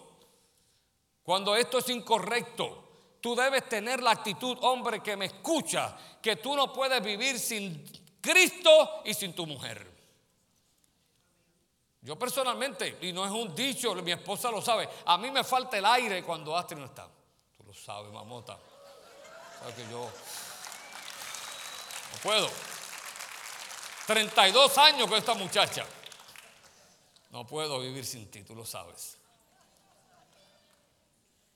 Cuando 1.22 1.56
esto 1.56 1.78
es 1.78 1.88
incorrecto, 1.88 2.84
tú 3.20 3.34
debes 3.34 3.68
tener 3.68 4.02
la 4.02 4.12
actitud, 4.12 4.56
hombre, 4.60 5.02
que 5.02 5.16
me 5.16 5.26
escucha, 5.26 5.96
que 6.22 6.36
tú 6.36 6.54
no 6.54 6.72
puedes 6.72 7.02
vivir 7.02 7.38
sin 7.38 7.84
Cristo 8.20 9.02
y 9.04 9.12
sin 9.14 9.34
tu 9.34 9.46
mujer. 9.46 9.96
Yo 12.02 12.16
personalmente, 12.16 12.98
y 13.00 13.12
no 13.12 13.24
es 13.24 13.32
un 13.32 13.52
dicho, 13.52 13.92
mi 13.96 14.12
esposa 14.12 14.48
lo 14.48 14.62
sabe, 14.62 14.88
a 15.06 15.18
mí 15.18 15.32
me 15.32 15.42
falta 15.42 15.76
el 15.76 15.84
aire 15.84 16.22
cuando 16.22 16.56
Astrid 16.56 16.78
no 16.78 16.84
está. 16.84 17.08
Tú 17.56 17.64
lo 17.64 17.74
sabes, 17.74 18.12
mamota. 18.12 18.56
Que 19.74 19.82
yo 19.90 20.10
no 22.12 22.18
puedo. 22.22 22.48
32 24.06 24.78
años 24.78 25.08
con 25.08 25.18
esta 25.18 25.34
muchacha. 25.34 25.84
No 27.30 27.46
puedo 27.46 27.80
vivir 27.80 28.06
sin 28.06 28.30
ti, 28.30 28.42
tú 28.44 28.54
lo 28.54 28.64
sabes. 28.64 29.18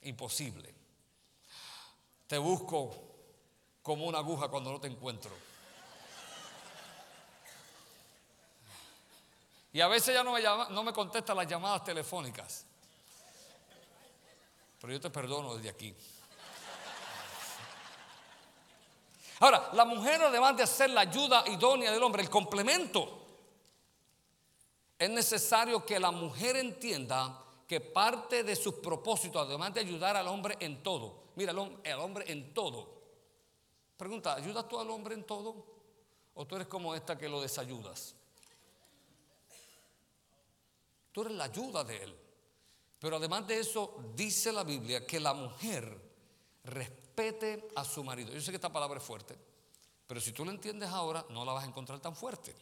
Imposible. 0.02 0.74
Te 2.26 2.38
busco 2.38 3.10
como 3.82 4.06
una 4.06 4.18
aguja 4.18 4.48
cuando 4.48 4.72
no 4.72 4.80
te 4.80 4.88
encuentro. 4.88 5.30
Y 9.72 9.80
a 9.80 9.88
veces 9.88 10.14
ya 10.14 10.24
no 10.24 10.32
me, 10.32 10.42
llama, 10.42 10.68
no 10.70 10.82
me 10.82 10.92
contesta 10.92 11.32
las 11.34 11.46
llamadas 11.46 11.84
telefónicas. 11.84 12.66
Pero 14.80 14.92
yo 14.92 15.00
te 15.00 15.10
perdono 15.10 15.54
desde 15.54 15.70
aquí. 15.70 15.94
Ahora, 19.40 19.70
la 19.72 19.86
mujer 19.86 20.20
además 20.22 20.56
de 20.56 20.62
hacer 20.62 20.90
la 20.90 21.00
ayuda 21.00 21.44
idónea 21.48 21.90
del 21.90 22.02
hombre, 22.02 22.22
el 22.22 22.28
complemento, 22.28 23.20
es 24.98 25.08
necesario 25.08 25.84
que 25.84 25.98
la 25.98 26.10
mujer 26.10 26.56
entienda 26.56 27.42
que 27.66 27.80
parte 27.80 28.44
de 28.44 28.54
sus 28.54 28.74
propósitos, 28.74 29.46
además 29.46 29.72
de 29.72 29.80
ayudar 29.80 30.14
al 30.14 30.28
hombre 30.28 30.56
en 30.60 30.82
todo, 30.82 31.30
mira, 31.36 31.52
el 31.52 31.98
hombre 31.98 32.30
en 32.30 32.52
todo. 32.52 33.00
Pregunta, 33.96 34.34
¿ayudas 34.34 34.68
tú 34.68 34.78
al 34.78 34.90
hombre 34.90 35.14
en 35.14 35.24
todo? 35.24 35.64
¿O 36.34 36.46
tú 36.46 36.56
eres 36.56 36.68
como 36.68 36.94
esta 36.94 37.16
que 37.16 37.28
lo 37.28 37.40
desayudas? 37.40 38.14
Tú 41.12 41.22
eres 41.22 41.32
la 41.32 41.44
ayuda 41.44 41.82
de 41.82 42.02
él. 42.02 42.16
Pero 42.98 43.16
además 43.16 43.46
de 43.46 43.60
eso, 43.60 43.96
dice 44.14 44.52
la 44.52 44.64
Biblia 44.64 45.06
que 45.06 45.18
la 45.18 45.32
mujer 45.32 45.98
respete 47.20 47.68
a 47.76 47.84
su 47.84 48.02
marido. 48.04 48.32
Yo 48.32 48.40
sé 48.40 48.50
que 48.50 48.56
esta 48.56 48.72
palabra 48.72 48.98
es 48.98 49.04
fuerte, 49.04 49.36
pero 50.06 50.20
si 50.20 50.32
tú 50.32 50.44
la 50.44 50.52
entiendes 50.52 50.88
ahora, 50.90 51.24
no 51.30 51.44
la 51.44 51.52
vas 51.52 51.64
a 51.64 51.68
encontrar 51.68 52.00
tan 52.00 52.14
fuerte. 52.14 52.54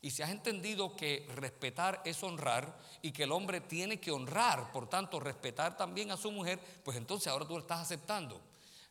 Y 0.00 0.10
si 0.10 0.22
has 0.22 0.30
entendido 0.30 0.94
que 0.94 1.26
respetar 1.34 2.02
es 2.04 2.22
honrar 2.22 2.78
y 3.02 3.10
que 3.10 3.24
el 3.24 3.32
hombre 3.32 3.60
tiene 3.60 3.98
que 3.98 4.12
honrar, 4.12 4.70
por 4.70 4.88
tanto, 4.88 5.18
respetar 5.18 5.76
también 5.76 6.12
a 6.12 6.16
su 6.16 6.30
mujer, 6.30 6.60
pues 6.84 6.96
entonces 6.96 7.26
ahora 7.26 7.46
tú 7.46 7.54
lo 7.54 7.60
estás 7.60 7.80
aceptando. 7.80 8.40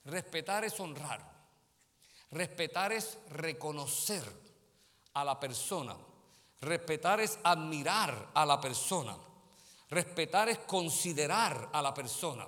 Respetar 0.03 0.65
es 0.65 0.77
honrar. 0.79 1.21
Respetar 2.31 2.91
es 2.91 3.17
reconocer 3.29 4.23
a 5.13 5.23
la 5.23 5.39
persona 5.39 5.95
Respetar 6.61 7.19
es 7.19 7.37
admirar 7.43 8.31
a 8.33 8.45
la 8.45 8.59
persona. 8.59 9.15
Respetar 9.89 10.49
es 10.49 10.59
considerar 10.59 11.69
a 11.71 11.81
la 11.81 11.93
persona. 11.93 12.47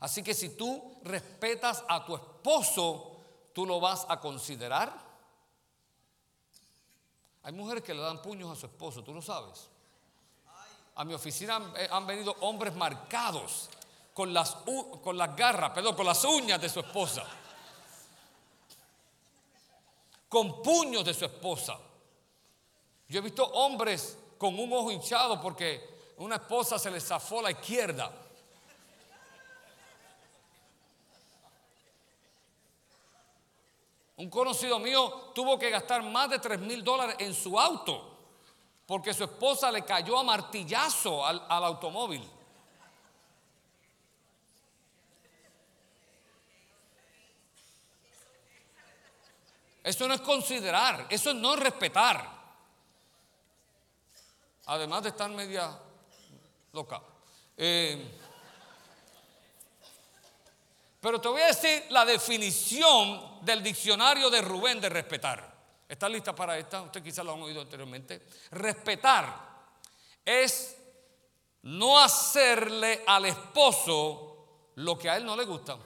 Así 0.00 0.22
que 0.22 0.34
si 0.34 0.50
tú 0.56 0.98
respetas 1.04 1.84
a 1.86 2.04
tu 2.04 2.16
esposo, 2.16 3.18
tú 3.52 3.66
lo 3.66 3.80
vas 3.80 4.06
a 4.08 4.18
considerar. 4.18 5.10
Hay 7.42 7.52
mujeres 7.52 7.82
que 7.82 7.94
le 7.94 8.00
dan 8.00 8.20
puños 8.22 8.50
a 8.50 8.60
su 8.60 8.66
esposo, 8.66 9.02
tú 9.04 9.12
lo 9.12 9.22
sabes. 9.22 9.68
A 10.96 11.04
mi 11.04 11.14
oficina 11.14 11.56
han, 11.56 11.72
eh, 11.76 11.88
venido 12.06 12.34
hombres 12.40 12.74
marcados 12.74 13.70
con 14.12 14.32
las, 14.34 14.56
con 15.02 15.16
las 15.16 15.36
garras, 15.36 15.70
perdón, 15.70 15.94
con 15.94 16.06
las 16.06 16.22
uñas 16.24 16.60
de 16.60 16.68
su 16.68 16.80
esposa. 16.80 17.24
Con 20.28 20.62
puños 20.62 21.04
de 21.04 21.14
su 21.14 21.24
esposa. 21.24 21.78
Yo 23.08 23.18
he 23.18 23.22
visto 23.22 23.44
hombres 23.44 24.16
con 24.38 24.58
un 24.58 24.72
ojo 24.72 24.90
hinchado 24.90 25.40
porque 25.40 26.14
una 26.18 26.36
esposa 26.36 26.78
se 26.78 26.90
le 26.90 27.00
zafó 27.00 27.42
la 27.42 27.50
izquierda. 27.50 28.12
Un 34.20 34.28
conocido 34.28 34.78
mío 34.78 35.32
tuvo 35.34 35.58
que 35.58 35.70
gastar 35.70 36.02
más 36.02 36.28
de 36.28 36.38
3 36.38 36.60
mil 36.60 36.84
dólares 36.84 37.16
en 37.20 37.32
su 37.34 37.58
auto 37.58 38.18
porque 38.86 39.14
su 39.14 39.24
esposa 39.24 39.72
le 39.72 39.82
cayó 39.82 40.18
a 40.18 40.22
martillazo 40.22 41.24
al, 41.24 41.42
al 41.48 41.64
automóvil. 41.64 42.28
Eso 49.82 50.06
no 50.06 50.12
es 50.12 50.20
considerar, 50.20 51.06
eso 51.08 51.30
es 51.30 51.36
no 51.36 51.56
respetar 51.56 52.40
además 54.66 55.02
de 55.02 55.08
estar 55.08 55.30
media 55.30 55.76
loca. 56.72 57.00
Eh, 57.56 58.19
pero 61.00 61.20
te 61.20 61.28
voy 61.28 61.40
a 61.40 61.46
decir 61.46 61.86
la 61.90 62.04
definición 62.04 63.42
del 63.42 63.62
diccionario 63.62 64.28
de 64.28 64.42
Rubén 64.42 64.80
de 64.80 64.90
respetar. 64.90 65.50
¿Está 65.88 66.08
lista 66.08 66.34
para 66.34 66.58
esta? 66.58 66.82
Usted 66.82 67.02
quizás 67.02 67.24
lo 67.24 67.32
han 67.32 67.42
oído 67.42 67.62
anteriormente. 67.62 68.26
Respetar 68.50 69.48
es 70.24 70.76
no 71.62 71.98
hacerle 71.98 73.02
al 73.06 73.24
esposo 73.24 74.70
lo 74.76 74.98
que 74.98 75.08
a 75.08 75.16
él 75.16 75.24
no 75.24 75.34
le 75.36 75.44
gusta. 75.44 75.78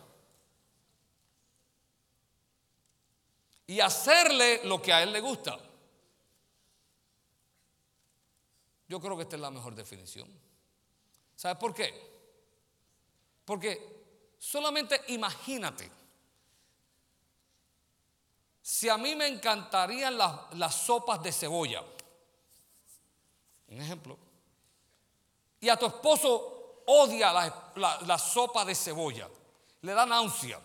Y 3.68 3.80
hacerle 3.80 4.62
lo 4.64 4.82
que 4.82 4.92
a 4.92 5.02
él 5.02 5.12
le 5.12 5.20
gusta. 5.20 5.56
Yo 8.88 9.00
creo 9.00 9.16
que 9.16 9.22
esta 9.22 9.36
es 9.36 9.42
la 9.42 9.50
mejor 9.50 9.74
definición. 9.74 10.28
¿Sabes 11.34 11.56
por 11.56 11.72
qué? 11.72 12.14
Porque 13.44 13.93
solamente 14.44 15.02
imagínate, 15.08 15.90
si 18.60 18.88
a 18.88 18.98
mí 18.98 19.14
me 19.14 19.26
encantarían 19.26 20.18
las, 20.18 20.74
sopas 20.74 21.22
de 21.22 21.32
cebolla, 21.32 21.82
un 23.68 23.80
ejemplo, 23.80 24.18
y 25.60 25.68
a 25.68 25.76
tu 25.76 25.86
esposo 25.86 26.82
odia 26.86 27.32
la, 27.32 28.00
la 28.06 28.18
sopa 28.18 28.64
de 28.64 28.74
cebolla, 28.74 29.28
le 29.80 29.92
da 29.92 30.04
náusea, 30.04 30.60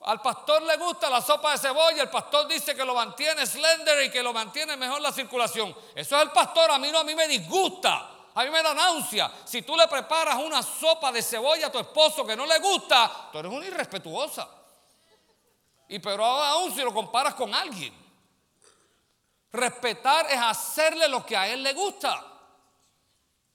al 0.00 0.22
pastor 0.22 0.62
le 0.62 0.76
gusta 0.76 1.10
la 1.10 1.20
sopa 1.20 1.52
de 1.52 1.58
cebolla, 1.58 2.02
el 2.04 2.10
pastor 2.10 2.46
dice 2.46 2.76
que 2.76 2.84
lo 2.84 2.94
mantiene 2.94 3.44
slender 3.44 4.04
y 4.04 4.10
que 4.10 4.22
lo 4.22 4.32
mantiene 4.32 4.76
mejor 4.76 5.00
la 5.00 5.10
circulación. 5.10 5.74
Eso 5.96 6.16
es 6.16 6.22
el 6.22 6.30
pastor, 6.30 6.70
a 6.70 6.78
mí 6.78 6.92
no, 6.92 7.00
a 7.00 7.04
mí 7.04 7.16
me 7.16 7.26
disgusta, 7.26 8.17
a 8.38 8.44
mí 8.44 8.50
me 8.50 8.62
da 8.62 8.72
náusea. 8.72 9.32
Si 9.44 9.62
tú 9.62 9.76
le 9.76 9.88
preparas 9.88 10.36
una 10.36 10.62
sopa 10.62 11.10
de 11.10 11.20
cebolla 11.20 11.66
a 11.66 11.72
tu 11.72 11.78
esposo 11.80 12.24
que 12.24 12.36
no 12.36 12.46
le 12.46 12.60
gusta, 12.60 13.30
tú 13.32 13.38
eres 13.38 13.50
una 13.50 13.66
irrespetuosa. 13.66 14.48
Y 15.88 15.98
pero 15.98 16.24
aún 16.24 16.72
si 16.72 16.80
lo 16.82 16.94
comparas 16.94 17.34
con 17.34 17.52
alguien. 17.52 17.92
Respetar 19.50 20.26
es 20.30 20.38
hacerle 20.38 21.08
lo 21.08 21.26
que 21.26 21.36
a 21.36 21.48
él 21.48 21.64
le 21.64 21.72
gusta 21.72 22.24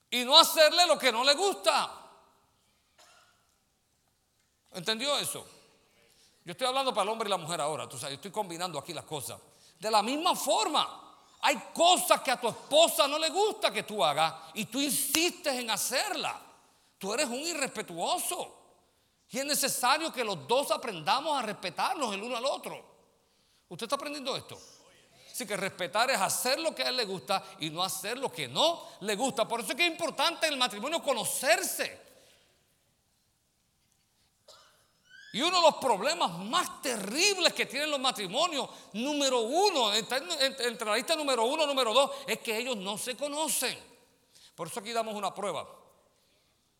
y 0.10 0.26
no 0.26 0.38
hacerle 0.38 0.86
lo 0.86 1.00
que 1.00 1.14
no 1.14 1.24
le 1.24 1.34
gusta. 1.34 1.90
¿Entendió 4.74 5.18
eso? 5.18 5.48
Yo 6.44 6.52
estoy 6.52 6.68
hablando 6.68 6.94
para 6.94 7.04
el 7.04 7.10
hombre 7.10 7.30
y 7.30 7.30
la 7.30 7.38
mujer 7.38 7.62
ahora, 7.62 7.88
tú 7.88 7.98
sabes, 7.98 8.16
estoy 8.16 8.32
combinando 8.32 8.78
aquí 8.78 8.92
las 8.92 9.06
cosas. 9.06 9.40
De 9.80 9.90
la 9.90 10.04
misma 10.04 10.36
forma, 10.36 11.03
hay 11.46 11.58
cosas 11.74 12.22
que 12.22 12.32
a 12.32 12.40
tu 12.40 12.48
esposa 12.48 13.06
no 13.06 13.20
le 13.20 13.30
gusta 13.30 13.70
que 13.70 13.84
tú 13.84 14.04
hagas 14.04 14.34
y 14.54 14.64
tú 14.66 14.80
insistes 14.80 15.54
en 15.54 15.70
hacerla. 15.70 16.40
Tú 16.98 17.14
eres 17.14 17.28
un 17.28 17.40
irrespetuoso. 17.40 18.62
Y 19.30 19.40
es 19.40 19.46
necesario 19.46 20.12
que 20.14 20.24
los 20.24 20.48
dos 20.48 20.72
aprendamos 20.72 21.38
a 21.38 21.42
respetarnos 21.42 22.14
el 22.14 22.24
uno 22.24 22.38
al 22.38 22.46
otro. 22.46 22.82
¿Usted 23.68 23.86
está 23.86 23.96
aprendiendo 23.96 24.38
esto? 24.38 24.58
Así 25.30 25.46
que 25.46 25.58
respetar 25.58 26.10
es 26.12 26.22
hacer 26.22 26.60
lo 26.60 26.74
que 26.74 26.84
a 26.84 26.90
él 26.90 26.96
le 26.96 27.06
gusta 27.06 27.44
y 27.60 27.70
no 27.70 27.84
hacer 27.84 28.18
lo 28.18 28.32
que 28.32 28.48
no 28.48 28.88
le 29.02 29.18
gusta. 29.18 29.46
Por 29.46 29.60
eso 29.60 29.72
es 29.72 29.76
que 29.76 29.86
es 29.86 29.92
importante 29.92 30.48
en 30.48 30.54
el 30.54 30.60
matrimonio 30.60 31.04
conocerse. 31.04 32.13
Y 35.34 35.42
uno 35.42 35.58
de 35.58 35.64
los 35.64 35.76
problemas 35.78 36.38
más 36.38 36.80
terribles 36.80 37.54
que 37.54 37.66
tienen 37.66 37.90
los 37.90 38.00
matrimonios, 38.00 38.70
número 38.94 39.42
uno, 39.42 39.92
entre 39.92 40.86
la 40.86 40.96
lista 40.96 41.16
número 41.16 41.44
uno, 41.46 41.66
número 41.66 41.92
dos, 41.92 42.12
es 42.28 42.38
que 42.38 42.56
ellos 42.56 42.78
no 42.78 43.00
se 43.00 43.18
conocen. 43.18 43.78
Por 44.54 44.68
eso 44.68 44.80
aquí 44.80 44.94
damos 44.94 45.16
una 45.16 45.34
prueba, 45.34 45.68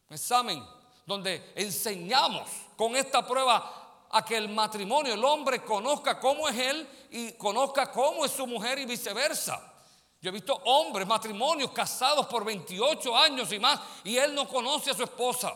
un 0.08 0.14
examen, 0.14 0.64
donde 1.04 1.52
enseñamos 1.56 2.48
con 2.78 2.96
esta 2.96 3.26
prueba 3.26 4.08
a 4.12 4.24
que 4.24 4.38
el 4.38 4.50
matrimonio, 4.50 5.16
el 5.16 5.26
hombre 5.26 5.64
conozca 5.64 6.20
cómo 6.20 6.48
es 6.48 6.56
él 6.56 6.88
y 7.10 7.32
conozca 7.32 7.92
cómo 7.92 8.24
es 8.24 8.32
su 8.32 8.46
mujer 8.46 8.78
y 8.78 8.86
viceversa. 8.86 9.74
Yo 10.22 10.30
he 10.30 10.32
visto 10.32 10.54
hombres, 10.66 11.08
matrimonios 11.08 11.72
casados 11.72 12.28
por 12.28 12.46
28 12.46 13.18
años 13.18 13.52
y 13.52 13.58
más, 13.58 13.80
y 14.04 14.16
él 14.16 14.36
no 14.36 14.48
conoce 14.48 14.92
a 14.92 14.94
su 14.94 15.02
esposa. 15.02 15.56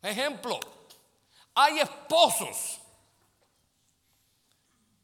Ejemplo, 0.00 0.60
hay 1.60 1.80
esposos 1.80 2.78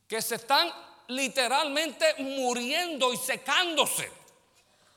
que 0.07 0.23
se 0.23 0.37
están 0.37 0.71
literalmente 1.09 2.15
muriendo 2.19 3.13
y 3.13 3.17
secándose 3.17 4.11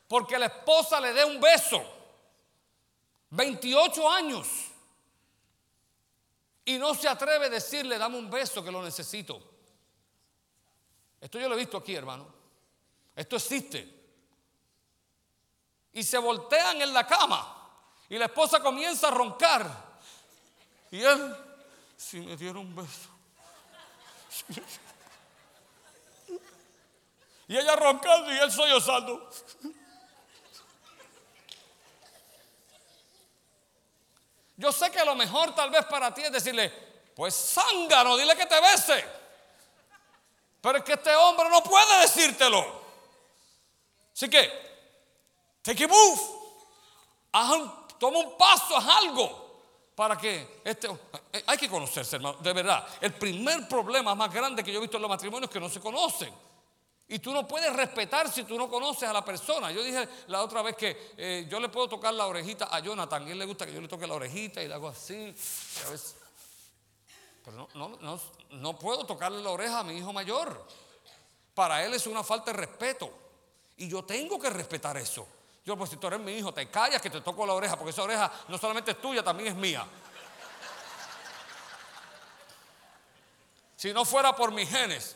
porque 0.07 0.37
la 0.37 0.45
esposa 0.45 1.01
le 1.01 1.13
dé 1.13 1.25
un 1.25 1.41
beso. 1.41 1.83
28 3.31 4.09
años. 4.09 4.47
Y 6.63 6.77
no 6.77 6.93
se 6.93 7.09
atreve 7.09 7.47
a 7.47 7.49
decirle, 7.49 7.97
dame 7.97 8.17
un 8.17 8.29
beso 8.29 8.63
que 8.63 8.71
lo 8.71 8.83
necesito. 8.83 9.41
Esto 11.19 11.39
yo 11.39 11.49
lo 11.49 11.55
he 11.55 11.59
visto 11.59 11.77
aquí, 11.77 11.95
hermano. 11.95 12.27
Esto 13.15 13.35
existe. 13.35 13.95
Y 15.93 16.03
se 16.03 16.19
voltean 16.19 16.81
en 16.81 16.93
la 16.93 17.07
cama. 17.07 17.53
Y 18.09 18.17
la 18.17 18.25
esposa 18.25 18.61
comienza 18.61 19.07
a 19.07 19.11
roncar. 19.11 19.87
Y 20.91 21.01
él, 21.01 21.35
si 21.97 22.21
me 22.21 22.37
diera 22.37 22.59
un 22.59 22.75
beso. 22.75 23.09
Y 27.47 27.57
ella 27.57 27.75
roncando 27.75 28.33
y 28.33 28.37
él 28.37 28.51
sollozando. 28.51 29.29
Yo 34.57 34.71
sé 34.71 34.91
que 34.91 35.05
lo 35.05 35.15
mejor 35.15 35.55
tal 35.55 35.69
vez 35.69 35.85
para 35.85 36.13
ti 36.13 36.21
es 36.23 36.31
decirle, 36.31 36.69
pues 37.15 37.33
zángano, 37.33 38.17
dile 38.17 38.35
que 38.35 38.45
te 38.45 38.59
bese. 38.59 39.05
Pero 40.61 40.79
es 40.79 40.83
que 40.83 40.93
este 40.93 41.15
hombre 41.15 41.47
no 41.49 41.63
puede 41.63 42.01
decírtelo. 42.01 42.81
Así 44.13 44.29
que, 44.29 44.51
take 45.61 45.83
a 45.83 45.87
move. 45.87 46.21
toma 47.99 48.17
un 48.17 48.37
paso, 48.37 48.75
haz 48.75 48.87
algo. 48.87 49.45
Para 49.95 50.17
que 50.17 50.61
este. 50.65 50.89
Eh, 51.37 51.43
hay 51.45 51.57
que 51.57 51.69
conocerse, 51.69 52.15
hermano, 52.15 52.37
de 52.39 52.53
verdad. 52.53 52.87
El 52.99 53.13
primer 53.13 53.67
problema 53.67 54.15
más 54.15 54.33
grande 54.33 54.63
que 54.63 54.71
yo 54.71 54.79
he 54.79 54.81
visto 54.81 54.97
en 54.97 55.01
los 55.01 55.09
matrimonios 55.09 55.49
es 55.49 55.53
que 55.53 55.59
no 55.59 55.69
se 55.69 55.79
conocen. 55.79 56.33
Y 57.09 57.19
tú 57.19 57.31
no 57.31 57.47
puedes 57.47 57.71
respetar 57.73 58.29
si 58.31 58.43
tú 58.43 58.57
no 58.57 58.69
conoces 58.69 59.07
a 59.07 59.13
la 59.13 59.23
persona. 59.23 59.71
Yo 59.71 59.81
dije 59.83 60.07
la 60.27 60.41
otra 60.43 60.61
vez 60.61 60.75
que 60.75 61.13
eh, 61.15 61.47
yo 61.49 61.59
le 61.59 61.69
puedo 61.69 61.87
tocar 61.87 62.13
la 62.13 62.25
orejita 62.25 62.67
a 62.71 62.79
Jonathan. 62.79 63.25
A 63.25 63.31
él 63.31 63.39
le 63.39 63.45
gusta 63.45 63.65
que 63.65 63.73
yo 63.73 63.79
le 63.79 63.87
toque 63.87 64.07
la 64.07 64.15
orejita 64.15 64.61
y 64.61 64.67
le 64.67 64.73
hago 64.73 64.89
así. 64.89 65.33
pero 67.45 67.69
no, 68.51 68.79
puedo 68.79 69.05
tocarle 69.05 69.41
la 69.41 69.51
oreja 69.51 69.79
a 69.79 69.83
mi 69.83 69.97
hijo 69.97 70.11
mayor. 70.11 70.65
Para 71.53 71.85
él 71.85 71.93
es 71.93 72.07
una 72.07 72.23
falta 72.23 72.51
de 72.51 72.57
respeto. 72.57 73.09
Y 73.77 73.87
yo 73.87 74.03
tengo 74.03 74.39
que 74.39 74.49
respetar 74.49 74.97
eso. 74.97 75.25
Yo, 75.63 75.77
pues 75.77 75.89
si 75.89 75.97
tú 75.97 76.07
eres 76.07 76.19
mi 76.19 76.33
hijo, 76.33 76.53
te 76.53 76.69
callas 76.69 77.01
que 77.01 77.09
te 77.09 77.21
toco 77.21 77.45
la 77.45 77.53
oreja, 77.53 77.75
porque 77.77 77.91
esa 77.91 78.03
oreja 78.03 78.31
no 78.47 78.57
solamente 78.57 78.91
es 78.91 79.01
tuya, 79.01 79.23
también 79.23 79.49
es 79.49 79.55
mía. 79.55 79.85
Si 83.77 83.93
no 83.93 84.03
fuera 84.05 84.35
por 84.35 84.51
mis 84.51 84.67
genes, 84.67 85.15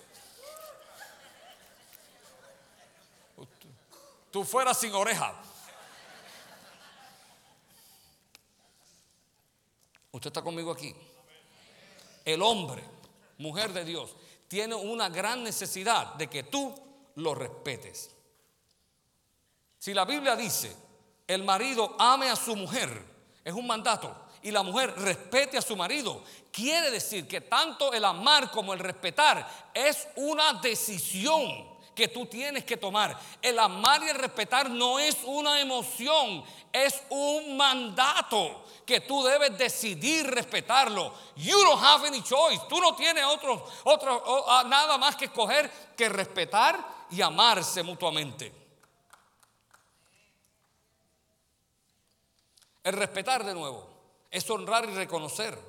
tú 4.30 4.46
fueras 4.46 4.80
sin 4.80 4.94
oreja. 4.94 5.34
¿Usted 10.12 10.28
está 10.28 10.44
conmigo 10.44 10.72
aquí? 10.72 10.96
El 12.24 12.44
hombre, 12.44 12.84
mujer 13.40 13.74
de 13.74 13.84
Dios, 13.84 14.16
tiene 14.48 14.76
una 14.76 15.10
gran 15.10 15.44
necesidad 15.44 16.14
de 16.14 16.30
que 16.30 16.44
tú 16.44 16.76
lo 17.16 17.34
respetes. 17.34 18.12
Si 19.80 19.92
la 19.96 20.06
Biblia 20.06 20.36
dice, 20.36 20.76
el 21.26 21.44
marido 21.44 21.96
ame 21.98 22.30
a 22.30 22.36
su 22.36 22.56
mujer, 22.56 23.04
es 23.44 23.54
un 23.56 23.66
mandato, 23.66 24.16
y 24.44 24.52
la 24.52 24.64
mujer 24.64 24.94
respete 24.98 25.58
a 25.58 25.62
su 25.62 25.76
marido, 25.76 26.24
quiere 26.52 26.90
decir 26.92 27.28
que 27.28 27.42
tanto 27.42 27.94
el 27.94 28.04
amar 28.04 28.52
como 28.52 28.74
el 28.74 28.80
respetar 28.80 29.48
es 29.74 30.08
una 30.16 30.54
decisión 30.54 31.70
que 31.96 32.08
tú 32.08 32.26
tienes 32.26 32.64
que 32.64 32.78
tomar. 32.78 33.18
El 33.42 33.60
amar 33.60 34.02
y 34.04 34.10
el 34.10 34.16
respetar 34.16 34.70
no 34.70 34.98
es 34.98 35.18
una 35.26 35.60
emoción, 35.60 36.44
es 36.72 37.04
un 37.10 37.58
mandato 37.58 38.66
que 38.86 39.02
tú 39.02 39.24
debes 39.24 39.58
decidir 39.58 40.26
respetarlo. 40.28 41.14
You 41.36 41.58
don't 41.64 41.84
have 41.84 42.08
any 42.08 42.24
choice. 42.24 42.62
Tú 42.70 42.80
no 42.80 42.96
tienes 42.96 43.24
otro, 43.26 43.66
otro, 43.84 44.46
ah, 44.48 44.64
nada 44.66 44.98
más 44.98 45.16
que 45.16 45.26
escoger 45.26 45.70
que 45.96 46.10
respetar 46.10 46.84
y 47.12 47.22
amarse 47.22 47.84
mutuamente. 47.84 48.52
El 52.84 52.94
respetar 52.94 53.44
de 53.44 53.54
nuevo 53.54 53.91
es 54.32 54.50
honrar 54.50 54.86
y 54.90 54.94
reconocer. 54.94 55.60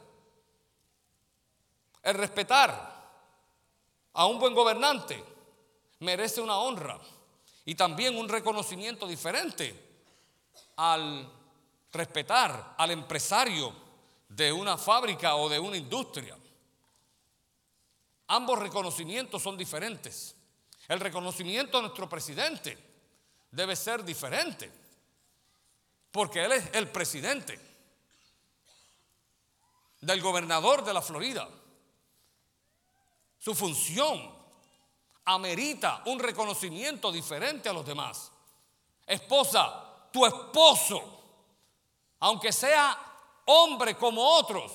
El 2.02 2.14
respetar 2.14 3.02
a 4.14 4.26
un 4.26 4.38
buen 4.38 4.54
gobernante 4.54 5.22
merece 5.98 6.40
una 6.40 6.58
honra 6.58 6.98
y 7.64 7.74
también 7.74 8.16
un 8.16 8.28
reconocimiento 8.28 9.06
diferente 9.06 9.90
al 10.76 11.28
respetar 11.92 12.74
al 12.78 12.90
empresario 12.92 13.72
de 14.28 14.52
una 14.52 14.78
fábrica 14.78 15.34
o 15.34 15.48
de 15.48 15.58
una 15.58 15.76
industria. 15.76 16.36
Ambos 18.28 18.58
reconocimientos 18.58 19.42
son 19.42 19.56
diferentes. 19.56 20.36
El 20.88 21.00
reconocimiento 21.00 21.78
a 21.78 21.82
nuestro 21.82 22.08
presidente 22.08 22.78
debe 23.50 23.76
ser 23.76 24.04
diferente, 24.04 24.70
porque 26.10 26.44
él 26.44 26.52
es 26.52 26.70
el 26.72 26.88
presidente 26.88 27.71
del 30.02 30.20
gobernador 30.20 30.84
de 30.84 30.92
la 30.92 31.00
Florida. 31.00 31.48
Su 33.38 33.54
función 33.54 34.30
amerita 35.24 36.02
un 36.06 36.18
reconocimiento 36.18 37.10
diferente 37.10 37.68
a 37.68 37.72
los 37.72 37.86
demás. 37.86 38.30
Esposa, 39.06 40.08
tu 40.12 40.26
esposo, 40.26 41.20
aunque 42.20 42.52
sea 42.52 42.98
hombre 43.46 43.96
como 43.96 44.22
otros, 44.22 44.72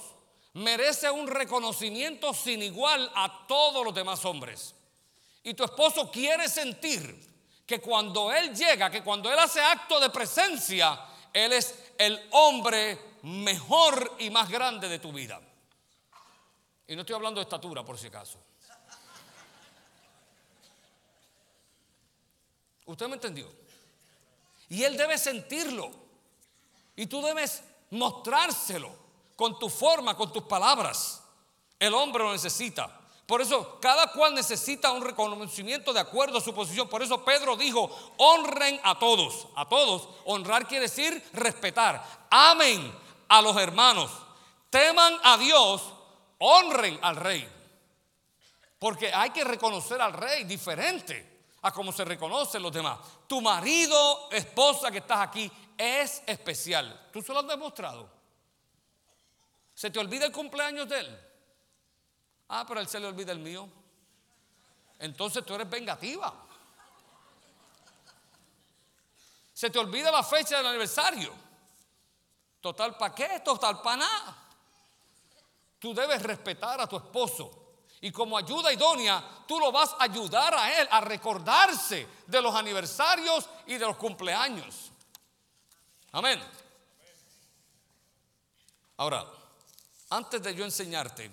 merece 0.54 1.12
un 1.12 1.28
reconocimiento 1.28 2.34
sin 2.34 2.64
igual 2.64 3.12
a 3.14 3.46
todos 3.48 3.86
los 3.86 3.94
demás 3.94 4.24
hombres. 4.26 4.74
Y 5.44 5.54
tu 5.54 5.64
esposo 5.64 6.10
quiere 6.10 6.48
sentir 6.48 7.28
que 7.66 7.82
cuando 7.82 8.32
él 8.32 8.56
llega, 8.56 8.90
que 8.90 9.04
cuando 9.04 9.32
él 9.32 9.38
hace 9.38 9.62
acto 9.62 10.00
de 10.00 10.10
presencia, 10.10 11.06
él 11.34 11.52
es 11.52 11.78
el 11.98 12.30
hombre 12.32 13.07
mejor 13.28 14.16
y 14.20 14.30
más 14.30 14.50
grande 14.50 14.88
de 14.88 15.00
tu 15.00 15.12
vida. 15.12 15.40
Y 16.88 16.96
no 16.96 17.02
estoy 17.02 17.16
hablando 17.16 17.40
de 17.40 17.44
estatura, 17.44 17.84
por 17.84 17.98
si 17.98 18.08
acaso. 18.08 18.40
¿Usted 22.86 23.08
me 23.08 23.16
entendió? 23.16 23.52
Y 24.70 24.84
él 24.84 24.96
debe 24.96 25.18
sentirlo. 25.18 25.92
Y 26.96 27.08
tú 27.08 27.22
debes 27.22 27.64
mostrárselo 27.92 28.96
con 29.36 29.60
tu 29.60 29.70
forma, 29.70 30.16
con 30.16 30.32
tus 30.32 30.44
palabras. 30.44 31.22
El 31.78 31.94
hombre 31.94 32.24
lo 32.24 32.32
necesita. 32.32 33.02
Por 33.26 33.42
eso 33.42 33.78
cada 33.82 34.14
cual 34.14 34.34
necesita 34.34 34.94
un 34.94 35.04
reconocimiento 35.04 35.92
de 35.92 36.00
acuerdo 36.00 36.38
a 36.38 36.42
su 36.42 36.56
posición. 36.56 36.88
Por 36.88 37.04
eso 37.04 37.26
Pedro 37.26 37.58
dijo, 37.58 37.92
honren 38.18 38.80
a 38.84 38.98
todos. 38.98 39.48
A 39.56 39.68
todos. 39.68 40.08
Honrar 40.24 40.66
quiere 40.66 40.84
decir 40.84 41.22
respetar. 41.34 42.02
Amen 42.30 43.07
a 43.28 43.42
los 43.42 43.56
hermanos. 43.58 44.12
Teman 44.70 45.18
a 45.24 45.38
Dios. 45.38 45.82
Honren 46.40 47.00
al 47.02 47.16
rey. 47.16 47.48
Porque 48.80 49.14
hay 49.14 49.32
que 49.32 49.44
reconocer 49.44 50.02
al 50.02 50.14
rey 50.14 50.44
diferente 50.44 51.38
a 51.64 51.72
cómo 51.72 51.92
se 51.92 52.06
reconocen 52.06 52.62
los 52.62 52.72
demás. 52.72 53.00
Tu 53.28 53.42
marido, 53.42 54.30
esposa 54.32 54.92
que 54.92 55.00
estás 55.00 55.20
aquí, 55.20 55.52
es 55.78 56.22
especial. 56.26 57.10
¿Tú 57.12 57.22
se 57.22 57.34
lo 57.34 57.40
has 57.40 57.48
demostrado? 57.48 58.10
¿Se 59.74 59.90
te 59.92 60.00
olvida 60.00 60.26
el 60.26 60.32
cumpleaños 60.32 60.88
de 60.88 61.00
él? 61.00 61.20
Ah, 62.50 62.66
pero 62.68 62.80
a 62.80 62.84
él 62.84 62.90
se 62.90 63.00
le 63.00 63.08
olvida 63.08 63.32
el 63.32 63.40
mío. 63.40 63.68
Entonces 65.00 65.46
tú 65.46 65.54
eres 65.56 65.70
vengativa. 65.70 66.34
Se 69.54 69.70
te 69.70 69.80
olvida 69.80 70.12
la 70.12 70.24
fecha 70.24 70.58
del 70.58 70.68
aniversario. 70.68 71.34
Total 72.62 72.98
para 72.98 73.14
qué, 73.14 73.40
total 73.40 73.82
para 73.82 73.98
nada. 73.98 74.48
Tú 75.80 75.94
debes 75.94 76.22
respetar 76.22 76.82
a 76.82 76.88
tu 76.88 76.98
esposo. 76.98 77.64
Y 78.02 78.12
como 78.12 78.38
ayuda 78.38 78.72
idónea, 78.72 79.44
tú 79.48 79.60
lo 79.60 79.72
vas 79.72 79.96
a 79.98 80.04
ayudar 80.04 80.54
a 80.54 80.80
él 80.82 80.88
a 80.92 81.02
recordarse 81.02 82.08
de 82.28 82.42
los 82.42 82.54
aniversarios 82.54 83.50
y 83.66 83.74
de 83.74 83.86
los 83.86 83.98
cumpleaños. 83.98 84.92
Amén. 86.12 86.40
Ahora, 88.98 89.26
antes 90.10 90.42
de 90.42 90.56
yo 90.56 90.64
enseñarte 90.64 91.30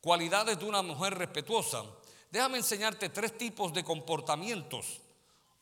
cualidades 0.00 0.58
de 0.58 0.64
una 0.64 0.82
mujer 0.82 1.14
respetuosa, 1.14 1.84
déjame 2.30 2.58
enseñarte 2.58 3.08
tres 3.08 3.36
tipos 3.36 3.72
de 3.72 3.84
comportamientos 3.84 5.00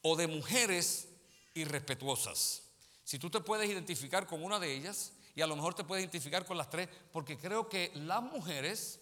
o 0.02 0.16
de 0.16 0.26
mujeres 0.26 1.08
irrespetuosas. 1.54 2.62
Si 3.06 3.20
tú 3.20 3.30
te 3.30 3.38
puedes 3.38 3.70
identificar 3.70 4.26
con 4.26 4.42
una 4.42 4.58
de 4.58 4.74
ellas, 4.74 5.12
y 5.36 5.40
a 5.40 5.46
lo 5.46 5.54
mejor 5.54 5.74
te 5.74 5.84
puedes 5.84 6.02
identificar 6.02 6.44
con 6.44 6.56
las 6.56 6.68
tres, 6.68 6.88
porque 7.12 7.38
creo 7.38 7.68
que 7.68 7.92
las 7.94 8.20
mujeres 8.20 8.98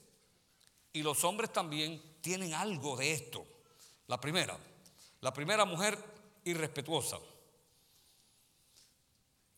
y 0.92 1.02
los 1.02 1.24
hombres 1.24 1.50
también 1.54 2.02
tienen 2.20 2.52
algo 2.52 2.98
de 2.98 3.12
esto. 3.12 3.46
La 4.08 4.20
primera, 4.20 4.58
la 5.22 5.32
primera 5.32 5.64
mujer 5.64 5.98
irrespetuosa. 6.44 7.18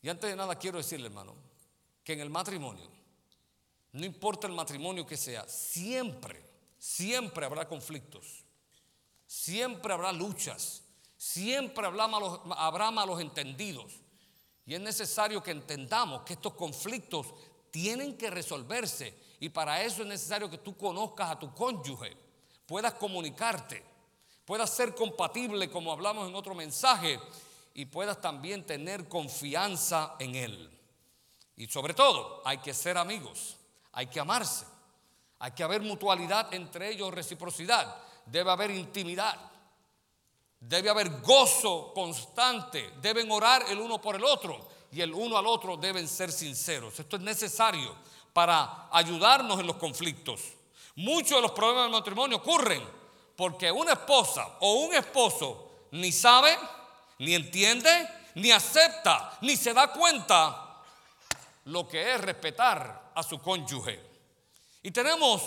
Y 0.00 0.09
antes 0.09 0.30
de 0.30 0.37
nada 0.37 0.54
quiero 0.54 0.78
decirle, 0.78 1.09
hermano, 1.09 1.35
que 2.04 2.12
en 2.12 2.20
el 2.20 2.30
matrimonio, 2.30 2.88
no 3.90 4.06
importa 4.06 4.46
el 4.46 4.52
matrimonio 4.52 5.04
que 5.04 5.16
sea, 5.16 5.48
siempre, 5.48 6.40
siempre 6.78 7.44
habrá 7.46 7.66
conflictos, 7.66 8.44
siempre 9.26 9.92
habrá 9.92 10.12
luchas, 10.12 10.85
siempre 11.16 11.85
habrá 11.85 12.06
malos, 12.06 12.42
habrá 12.56 12.92
malos 12.92 13.20
entendidos. 13.20 14.06
Y 14.66 14.74
es 14.74 14.81
necesario 14.81 15.42
que 15.42 15.52
entendamos 15.52 16.22
que 16.22 16.35
estos 16.35 16.55
conflictos 16.55 17.26
tienen 17.70 18.18
que 18.18 18.31
resolverse. 18.31 19.14
Y 19.38 19.48
para 19.48 19.83
eso 19.83 20.02
es 20.02 20.09
necesario 20.09 20.50
que 20.50 20.59
tú 20.59 20.76
conozcas 20.76 21.31
a 21.31 21.38
tu 21.38 21.55
cónyuge, 21.55 22.16
puedas 22.66 22.94
comunicarte, 22.94 23.85
puedas 24.44 24.70
ser 24.70 24.94
compatible, 24.94 25.70
como 25.70 25.92
hablamos 25.92 26.29
en 26.29 26.35
otro 26.35 26.55
mensaje, 26.55 27.20
y 27.74 27.85
puedas 27.85 28.20
también 28.20 28.64
tener 28.64 29.09
confianza 29.09 30.16
en 30.18 30.35
él. 30.35 30.70
Y 31.57 31.66
sobre 31.66 31.94
todo, 31.94 32.42
hay 32.44 32.59
que 32.59 32.74
ser 32.74 32.96
amigos, 32.96 33.57
hay 33.92 34.07
que 34.07 34.18
amarse, 34.18 34.64
hay 35.38 35.52
que 35.52 35.62
haber 35.62 35.83
mutualidad 35.83 36.52
entre 36.55 36.90
ellos, 36.90 37.12
reciprocidad, 37.12 37.94
debe 38.24 38.50
haber 38.50 38.70
intimidad. 38.70 39.38
Debe 40.61 40.90
haber 40.90 41.21
gozo 41.21 41.92
constante. 41.95 42.92
Deben 43.01 43.31
orar 43.31 43.64
el 43.69 43.79
uno 43.79 44.01
por 44.01 44.16
el 44.16 44.25
otro 44.25 44.69
y 44.92 45.01
el 45.01 45.12
uno 45.12 45.37
al 45.37 45.47
otro 45.47 45.77
deben 45.77 46.09
ser 46.09 46.33
sinceros. 46.33 46.99
Esto 46.99 47.16
es 47.16 47.23
necesario 47.23 47.95
para 48.33 48.88
ayudarnos 48.90 49.61
en 49.61 49.66
los 49.66 49.77
conflictos. 49.77 50.40
Muchos 50.97 51.37
de 51.37 51.42
los 51.42 51.53
problemas 51.53 51.85
del 51.85 51.92
matrimonio 51.92 52.38
ocurren 52.38 52.83
porque 53.37 53.71
una 53.71 53.92
esposa 53.92 54.57
o 54.61 54.75
un 54.81 54.95
esposo 54.95 55.71
ni 55.90 56.11
sabe, 56.11 56.57
ni 57.19 57.35
entiende, 57.35 58.09
ni 58.35 58.51
acepta, 58.51 59.38
ni 59.42 59.57
se 59.57 59.75
da 59.75 59.92
cuenta 59.92 60.83
lo 61.64 61.87
que 61.87 62.14
es 62.14 62.21
respetar 62.21 63.12
a 63.14 63.23
su 63.23 63.40
cónyuge. 63.40 64.01
Y 64.83 64.90
tenemos 64.90 65.42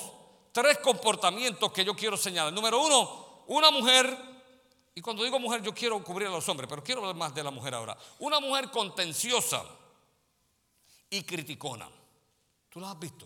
tres 0.51 0.79
comportamientos 0.79 1.71
que 1.71 1.85
yo 1.85 1.95
quiero 1.95 2.17
señalar. 2.17 2.53
Número 2.53 2.81
uno, 2.81 3.43
una 3.47 3.71
mujer 3.71 4.15
y 4.99 5.01
cuando 5.01 5.23
digo 5.23 5.39
mujer, 5.39 5.61
yo 5.61 5.73
quiero 5.73 6.03
cubrir 6.03 6.27
a 6.27 6.31
los 6.31 6.49
hombres, 6.49 6.67
pero 6.67 6.83
quiero 6.83 6.99
hablar 6.99 7.15
más 7.15 7.33
de 7.33 7.41
la 7.41 7.51
mujer 7.51 7.73
ahora. 7.73 7.97
Una 8.19 8.41
mujer 8.41 8.69
contenciosa 8.69 9.63
y 11.09 11.23
criticona. 11.23 11.89
¿Tú 12.69 12.81
la 12.81 12.91
has 12.91 12.99
visto? 12.99 13.25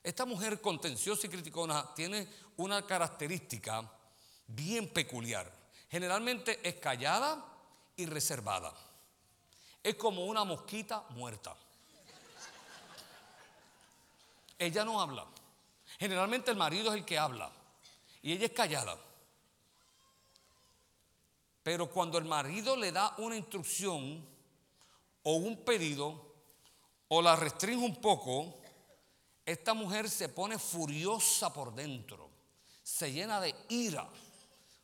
Esta 0.00 0.24
mujer 0.26 0.60
contenciosa 0.60 1.26
y 1.26 1.30
criticona 1.30 1.92
tiene 1.92 2.28
una 2.58 2.86
característica 2.86 3.82
bien 4.46 4.88
peculiar. 4.90 5.52
Generalmente 5.90 6.60
es 6.62 6.76
callada 6.76 7.44
y 7.96 8.06
reservada. 8.06 8.72
Es 9.82 9.96
como 9.96 10.24
una 10.26 10.44
mosquita 10.44 11.02
muerta. 11.08 11.56
Ella 14.56 14.84
no 14.84 15.00
habla. 15.00 15.26
Generalmente 15.98 16.52
el 16.52 16.56
marido 16.56 16.92
es 16.92 16.98
el 16.98 17.04
que 17.04 17.18
habla 17.18 17.50
y 18.22 18.34
ella 18.34 18.46
es 18.46 18.52
callada. 18.52 18.96
Pero 21.62 21.88
cuando 21.88 22.18
el 22.18 22.24
marido 22.24 22.76
le 22.76 22.90
da 22.90 23.14
una 23.18 23.36
instrucción 23.36 24.26
o 25.22 25.34
un 25.34 25.64
pedido 25.64 26.32
o 27.08 27.22
la 27.22 27.36
restringe 27.36 27.84
un 27.84 28.00
poco, 28.00 28.58
esta 29.44 29.74
mujer 29.74 30.08
se 30.08 30.28
pone 30.28 30.58
furiosa 30.58 31.52
por 31.52 31.74
dentro, 31.74 32.30
se 32.82 33.12
llena 33.12 33.40
de 33.40 33.54
ira, 33.68 34.08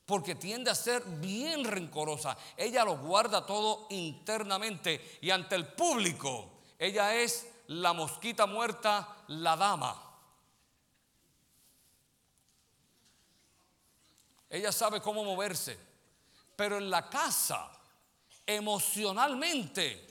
porque 0.04 0.34
tiende 0.34 0.70
a 0.70 0.74
ser 0.74 1.02
bien 1.04 1.64
rencorosa. 1.64 2.36
Ella 2.56 2.84
lo 2.84 2.98
guarda 2.98 3.44
todo 3.44 3.86
internamente 3.90 5.18
y 5.20 5.30
ante 5.30 5.54
el 5.54 5.66
público, 5.68 6.50
ella 6.78 7.14
es 7.14 7.46
la 7.68 7.92
mosquita 7.92 8.46
muerta, 8.46 9.24
la 9.28 9.56
dama. 9.56 10.04
Ella 14.48 14.72
sabe 14.72 15.00
cómo 15.02 15.24
moverse. 15.24 15.87
Pero 16.58 16.78
en 16.78 16.90
la 16.90 17.08
casa, 17.08 17.70
emocionalmente, 18.44 20.08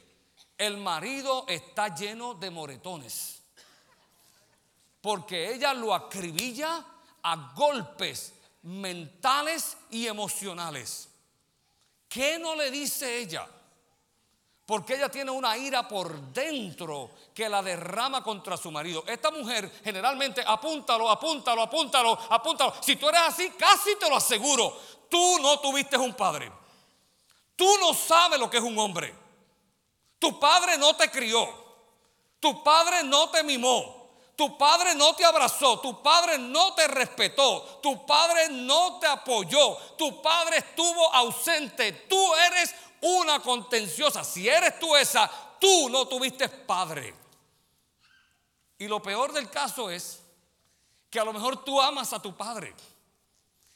el 0.57 0.77
marido 0.77 1.43
está 1.45 1.93
lleno 1.93 2.35
de 2.35 2.49
moretones. 2.49 3.41
Porque 5.01 5.53
ella 5.53 5.73
lo 5.73 5.93
acribilla 5.93 6.85
a 7.21 7.53
golpes 7.53 8.31
mentales 8.61 9.75
y 9.89 10.07
emocionales. 10.07 11.09
¿Qué 12.07 12.39
no 12.39 12.55
le 12.55 12.71
dice 12.71 13.17
ella? 13.19 13.45
Porque 14.67 14.95
ella 14.95 15.09
tiene 15.09 15.31
una 15.31 15.57
ira 15.57 15.87
por 15.87 16.19
dentro 16.33 17.09
que 17.33 17.49
la 17.49 17.63
derrama 17.63 18.21
contra 18.21 18.55
su 18.57 18.69
marido. 18.69 19.03
Esta 19.07 19.31
mujer 19.31 19.71
generalmente, 19.83 20.43
apúntalo, 20.45 21.09
apúntalo, 21.09 21.63
apúntalo, 21.63 22.19
apúntalo. 22.29 22.73
Si 22.81 22.97
tú 22.97 23.09
eres 23.09 23.21
así, 23.21 23.49
casi 23.57 23.95
te 23.95 24.07
lo 24.07 24.17
aseguro 24.17 24.75
tú 25.09 25.39
no 25.39 25.59
tuviste 25.59 25.97
un 25.97 26.13
padre. 26.13 26.51
Tú 27.55 27.67
no 27.79 27.93
sabes 27.93 28.39
lo 28.39 28.49
que 28.49 28.57
es 28.57 28.63
un 28.63 28.77
hombre. 28.77 29.13
Tu 30.19 30.39
padre 30.39 30.77
no 30.77 30.95
te 30.95 31.09
crió. 31.09 31.47
Tu 32.39 32.63
padre 32.63 33.03
no 33.03 33.29
te 33.29 33.43
mimó. 33.43 33.95
Tu 34.35 34.55
padre 34.55 34.93
no 34.93 35.15
te 35.15 35.25
abrazó, 35.25 35.79
tu 35.79 36.03
padre 36.03 36.37
no 36.37 36.75
te 36.75 36.87
respetó, 36.87 37.79
tu 37.81 38.05
padre 38.05 38.49
no 38.49 38.99
te 38.99 39.07
apoyó, 39.07 39.75
tu 39.97 40.21
padre 40.21 40.57
estuvo 40.57 41.11
ausente. 41.11 41.91
Tú 42.07 42.35
eres 42.35 42.75
una 43.01 43.39
contenciosa. 43.39 44.23
Si 44.23 44.47
eres 44.47 44.79
tú 44.79 44.95
esa, 44.95 45.29
tú 45.59 45.89
no 45.89 46.07
tuviste 46.07 46.49
padre. 46.49 47.13
Y 48.77 48.87
lo 48.87 49.01
peor 49.01 49.33
del 49.33 49.49
caso 49.49 49.89
es 49.89 50.21
que 51.09 51.19
a 51.19 51.25
lo 51.25 51.33
mejor 51.33 51.63
tú 51.63 51.81
amas 51.81 52.13
a 52.13 52.21
tu 52.21 52.35
padre. 52.35 52.73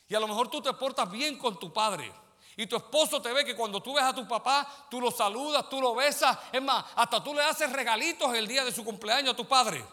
Y 0.08 0.16
a 0.16 0.20
lo 0.20 0.28
mejor 0.28 0.50
tú 0.50 0.62
te 0.62 0.74
portas 0.74 1.10
bien 1.10 1.38
con 1.38 1.60
tu 1.60 1.72
padre. 1.72 2.12
Y 2.58 2.68
tu 2.68 2.76
esposo 2.76 3.22
te 3.22 3.32
ve 3.32 3.46
que 3.46 3.56
cuando 3.56 3.82
tú 3.82 3.94
ves 3.94 4.04
a 4.04 4.14
tu 4.14 4.28
papá, 4.28 4.86
tú 4.90 5.00
lo 5.00 5.10
saludas, 5.10 5.70
tú 5.70 5.82
lo 5.82 5.96
besas. 5.96 6.38
Es 6.52 6.62
más, 6.62 6.86
hasta 6.96 7.24
tú 7.24 7.34
le 7.34 7.42
haces 7.42 7.72
regalitos 7.72 8.34
el 8.36 8.48
día 8.48 8.66
de 8.66 8.72
su 8.72 8.84
cumpleaños 8.84 9.34
a 9.34 9.38
tu 9.38 9.48
padre. 9.48 9.84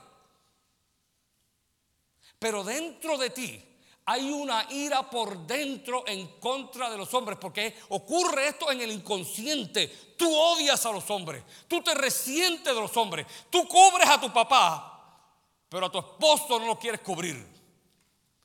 Pero 2.38 2.64
dentro 2.64 3.16
de 3.16 3.30
ti 3.30 3.67
hay 4.10 4.30
una 4.30 4.66
ira 4.70 5.02
por 5.02 5.36
dentro 5.46 6.02
en 6.06 6.38
contra 6.40 6.88
de 6.88 6.96
los 6.96 7.12
hombres, 7.12 7.36
porque 7.38 7.78
ocurre 7.90 8.48
esto 8.48 8.72
en 8.72 8.80
el 8.80 8.90
inconsciente. 8.90 10.14
Tú 10.16 10.34
odias 10.34 10.86
a 10.86 10.92
los 10.92 11.10
hombres, 11.10 11.44
tú 11.68 11.82
te 11.82 11.92
resientes 11.92 12.74
de 12.74 12.80
los 12.80 12.96
hombres, 12.96 13.26
tú 13.50 13.68
cubres 13.68 14.08
a 14.08 14.18
tu 14.18 14.32
papá, 14.32 15.20
pero 15.68 15.84
a 15.84 15.92
tu 15.92 15.98
esposo 15.98 16.58
no 16.58 16.64
lo 16.64 16.78
quieres 16.78 17.02
cubrir. 17.02 17.46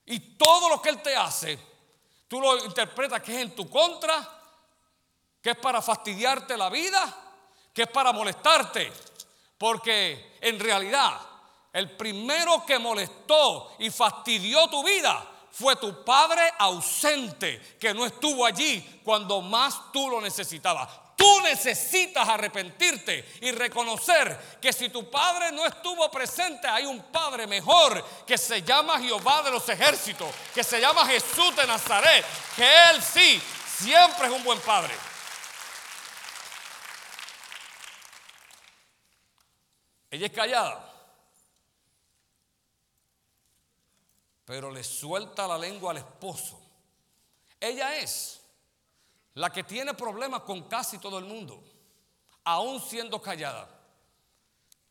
Y 0.06 0.20
todo 0.36 0.68
lo 0.68 0.82
que 0.82 0.90
Él 0.90 1.02
te 1.02 1.16
hace, 1.16 1.58
tú 2.28 2.42
lo 2.42 2.66
interpretas 2.66 3.22
que 3.22 3.34
es 3.34 3.44
en 3.44 3.56
tu 3.56 3.70
contra, 3.70 4.20
que 5.42 5.52
es 5.52 5.58
para 5.58 5.82
fastidiarte 5.82 6.58
la 6.58 6.70
vida, 6.70 7.38
que 7.74 7.84
es 7.84 7.90
para 7.90 8.12
molestarte. 8.12 8.92
Porque 9.58 10.36
en 10.42 10.60
realidad 10.60 11.22
el 11.72 11.96
primero 11.96 12.66
que 12.66 12.78
molestó 12.80 13.78
y 13.80 13.90
fastidió 13.90 14.68
tu 14.68 14.84
vida 14.84 15.30
fue 15.54 15.76
tu 15.76 16.04
padre 16.04 16.52
ausente, 16.58 17.78
que 17.80 17.94
no 17.94 18.08
estuvo 18.08 18.44
allí 18.44 19.02
cuando 19.04 19.40
más 19.40 19.92
tú 19.92 20.10
lo 20.10 20.20
necesitabas. 20.20 20.90
Tú 21.16 21.42
necesitas 21.42 22.28
arrepentirte 22.28 23.38
y 23.42 23.52
reconocer 23.52 24.58
que 24.60 24.74
si 24.74 24.90
tu 24.90 25.12
padre 25.12 25.52
no 25.52 25.64
estuvo 25.64 26.10
presente, 26.10 26.68
hay 26.68 26.86
un 26.86 27.04
padre 27.04 27.46
mejor 27.46 28.04
que 28.26 28.36
se 28.36 28.64
llama 28.64 29.00
Jehová 29.00 29.44
de 29.44 29.52
los 29.52 29.70
ejércitos, 29.70 30.34
que 30.56 30.64
se 30.64 30.82
llama 30.82 31.06
Jesús 31.06 31.56
de 31.56 31.68
Nazaret, 31.68 32.26
que 32.56 32.66
él 32.90 33.02
sí, 33.04 33.40
siempre 33.78 34.26
es 34.26 34.34
un 34.34 34.44
buen 34.44 34.60
padre. 34.62 34.96
Ella 40.10 40.26
es 40.26 40.34
callada, 40.34 40.93
pero 44.46 44.72
le 44.72 44.84
suelta 44.84 45.48
la 45.48 45.58
lengua 45.58 45.92
al 45.92 45.98
esposo. 45.98 46.60
Ella 47.60 47.98
es 47.98 48.42
la 49.36 49.52
que 49.52 49.64
tiene 49.64 49.94
problemas 49.94 50.42
con 50.42 50.64
casi 50.68 50.98
todo 50.98 51.18
el 51.18 51.26
mundo, 51.26 51.64
aún 52.44 52.82
siendo 52.82 53.22
callada. 53.22 53.70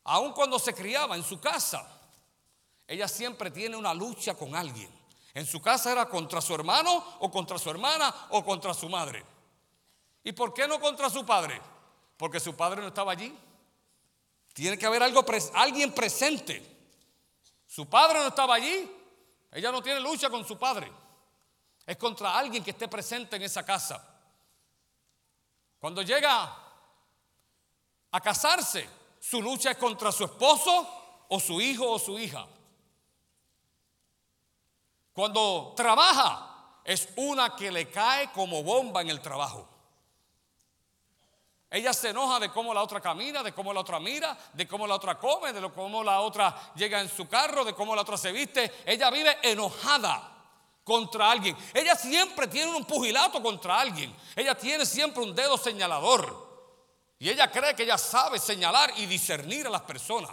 Aún 0.04 0.32
cuando 0.32 0.58
se 0.58 0.74
criaba 0.74 1.16
en 1.16 1.22
su 1.22 1.38
casa, 1.38 1.86
ella 2.88 3.06
siempre 3.06 3.50
tiene 3.50 3.76
una 3.76 3.94
lucha 3.94 4.34
con 4.34 4.56
alguien. 4.56 4.90
En 5.34 5.46
su 5.46 5.60
casa 5.60 5.92
era 5.92 6.08
contra 6.08 6.40
su 6.40 6.54
hermano 6.54 7.04
o 7.20 7.30
contra 7.30 7.58
su 7.58 7.70
hermana 7.70 8.14
o 8.30 8.44
contra 8.44 8.74
su 8.74 8.88
madre. 8.88 9.24
¿Y 10.24 10.32
por 10.32 10.52
qué 10.52 10.66
no 10.66 10.80
contra 10.80 11.08
su 11.08 11.24
padre? 11.24 11.60
Porque 12.16 12.40
su 12.40 12.54
padre 12.54 12.80
no 12.82 12.88
estaba 12.88 13.12
allí. 13.12 13.36
Tiene 14.52 14.76
que 14.76 14.86
haber 14.86 15.02
algo, 15.02 15.24
alguien 15.54 15.94
presente. 15.94 16.62
Su 17.66 17.86
padre 17.86 18.18
no 18.18 18.28
estaba 18.28 18.54
allí. 18.54 18.90
Ella 19.52 19.70
no 19.70 19.82
tiene 19.82 20.00
lucha 20.00 20.30
con 20.30 20.44
su 20.46 20.58
padre. 20.58 20.90
Es 21.86 21.96
contra 21.96 22.38
alguien 22.38 22.64
que 22.64 22.70
esté 22.70 22.88
presente 22.88 23.36
en 23.36 23.42
esa 23.42 23.64
casa. 23.64 24.02
Cuando 25.78 26.02
llega 26.02 26.56
a 28.10 28.20
casarse, 28.20 28.88
su 29.20 29.42
lucha 29.42 29.72
es 29.72 29.76
contra 29.76 30.10
su 30.10 30.24
esposo 30.24 31.26
o 31.28 31.38
su 31.38 31.60
hijo 31.60 31.90
o 31.90 31.98
su 31.98 32.18
hija. 32.18 32.46
Cuando 35.12 35.74
trabaja, 35.76 36.80
es 36.84 37.08
una 37.16 37.54
que 37.54 37.70
le 37.70 37.90
cae 37.90 38.32
como 38.32 38.62
bomba 38.62 39.02
en 39.02 39.10
el 39.10 39.20
trabajo. 39.20 39.68
Ella 41.72 41.94
se 41.94 42.10
enoja 42.10 42.38
de 42.38 42.50
cómo 42.50 42.74
la 42.74 42.82
otra 42.82 43.00
camina, 43.00 43.42
de 43.42 43.54
cómo 43.54 43.72
la 43.72 43.80
otra 43.80 43.98
mira, 43.98 44.36
de 44.52 44.68
cómo 44.68 44.86
la 44.86 44.94
otra 44.94 45.18
come, 45.18 45.54
de 45.54 45.72
cómo 45.72 46.04
la 46.04 46.20
otra 46.20 46.74
llega 46.74 47.00
en 47.00 47.08
su 47.08 47.26
carro, 47.26 47.64
de 47.64 47.72
cómo 47.72 47.96
la 47.96 48.02
otra 48.02 48.18
se 48.18 48.30
viste. 48.30 48.82
Ella 48.84 49.10
vive 49.10 49.38
enojada 49.40 50.36
contra 50.84 51.30
alguien. 51.30 51.56
Ella 51.72 51.96
siempre 51.96 52.46
tiene 52.46 52.76
un 52.76 52.84
pugilato 52.84 53.42
contra 53.42 53.80
alguien. 53.80 54.14
Ella 54.36 54.54
tiene 54.54 54.84
siempre 54.84 55.22
un 55.22 55.34
dedo 55.34 55.56
señalador. 55.56 56.52
Y 57.18 57.30
ella 57.30 57.50
cree 57.50 57.74
que 57.74 57.84
ella 57.84 57.96
sabe 57.96 58.38
señalar 58.38 58.92
y 58.98 59.06
discernir 59.06 59.66
a 59.66 59.70
las 59.70 59.82
personas. 59.82 60.30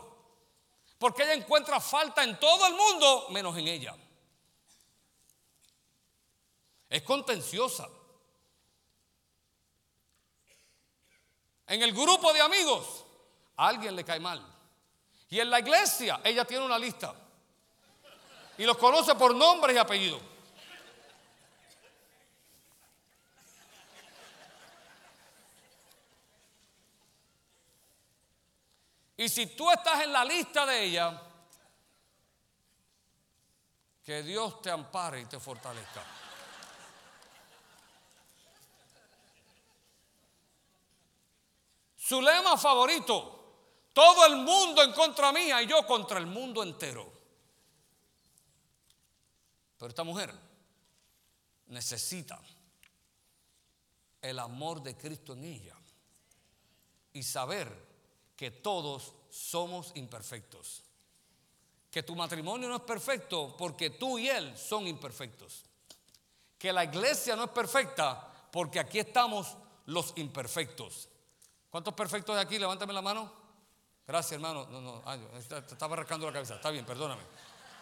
Porque 0.97 1.23
ella 1.23 1.35
encuentra 1.35 1.79
falta 1.79 2.21
en 2.21 2.37
todo 2.37 2.67
el 2.67 2.73
mundo 2.73 3.27
menos 3.29 3.57
en 3.57 3.65
ella. 3.69 3.95
Es 6.89 7.01
contenciosa. 7.03 7.87
En 11.69 11.83
el 11.83 11.93
grupo 11.93 12.33
de 12.33 12.41
amigos, 12.41 13.05
a 13.55 13.67
alguien 13.67 13.95
le 13.95 14.03
cae 14.03 14.19
mal. 14.19 14.43
Y 15.29 15.39
en 15.39 15.51
la 15.51 15.59
iglesia, 15.59 16.19
ella 16.23 16.43
tiene 16.43 16.65
una 16.65 16.79
lista. 16.79 17.13
Y 18.57 18.63
los 18.63 18.75
conoce 18.75 19.13
por 19.13 19.35
nombres 19.35 19.75
y 19.75 19.79
apellidos. 19.79 20.21
Y 29.17 29.29
si 29.29 29.45
tú 29.47 29.69
estás 29.69 30.01
en 30.03 30.11
la 30.11 30.25
lista 30.25 30.65
de 30.65 30.83
ella, 30.85 31.21
que 34.03 34.23
Dios 34.23 34.59
te 34.59 34.71
ampare 34.71 35.21
y 35.21 35.25
te 35.25 35.39
fortalezca. 35.39 36.03
Su 42.09 42.23
lema 42.23 42.57
favorito, 42.57 43.85
todo 43.93 44.25
el 44.25 44.37
mundo 44.37 44.81
en 44.81 44.91
contra 44.93 45.31
mía 45.31 45.61
y 45.61 45.67
yo 45.67 45.85
contra 45.85 46.17
el 46.17 46.25
mundo 46.25 46.63
entero. 46.63 47.07
Pero 49.77 49.89
esta 49.89 50.03
mujer 50.03 50.33
necesita 51.67 52.41
el 54.23 54.39
amor 54.39 54.81
de 54.81 54.97
Cristo 54.97 55.33
en 55.33 55.43
ella 55.43 55.75
y 57.13 57.21
saber 57.21 57.71
que 58.35 58.49
todos 58.49 59.13
somos 59.29 59.91
imperfectos. 59.93 60.81
Que 61.91 62.01
tu 62.01 62.15
matrimonio 62.15 62.69
no 62.69 62.77
es 62.77 62.81
perfecto 62.81 63.55
porque 63.55 63.91
tú 63.91 64.17
y 64.17 64.29
él 64.29 64.57
son 64.57 64.87
imperfectos. 64.87 65.63
Que 66.57 66.73
la 66.73 66.85
iglesia 66.85 67.35
no 67.35 67.43
es 67.43 67.51
perfecta 67.51 68.49
porque 68.51 68.79
aquí 68.79 68.97
estamos 68.97 69.55
los 69.85 70.13
imperfectos. 70.15 71.07
¿Cuántos 71.69 71.93
perfectos 71.93 72.35
hay 72.35 72.43
aquí? 72.43 72.57
Levántame 72.57 72.93
la 72.93 73.01
mano. 73.01 73.31
Gracias, 74.07 74.33
hermano. 74.33 74.65
No, 74.69 74.81
no, 74.81 75.03
estaba 75.37 75.95
rascando 75.95 76.25
la 76.25 76.33
cabeza. 76.33 76.55
Está 76.55 76.71
bien, 76.71 76.85
perdóname. 76.85 77.21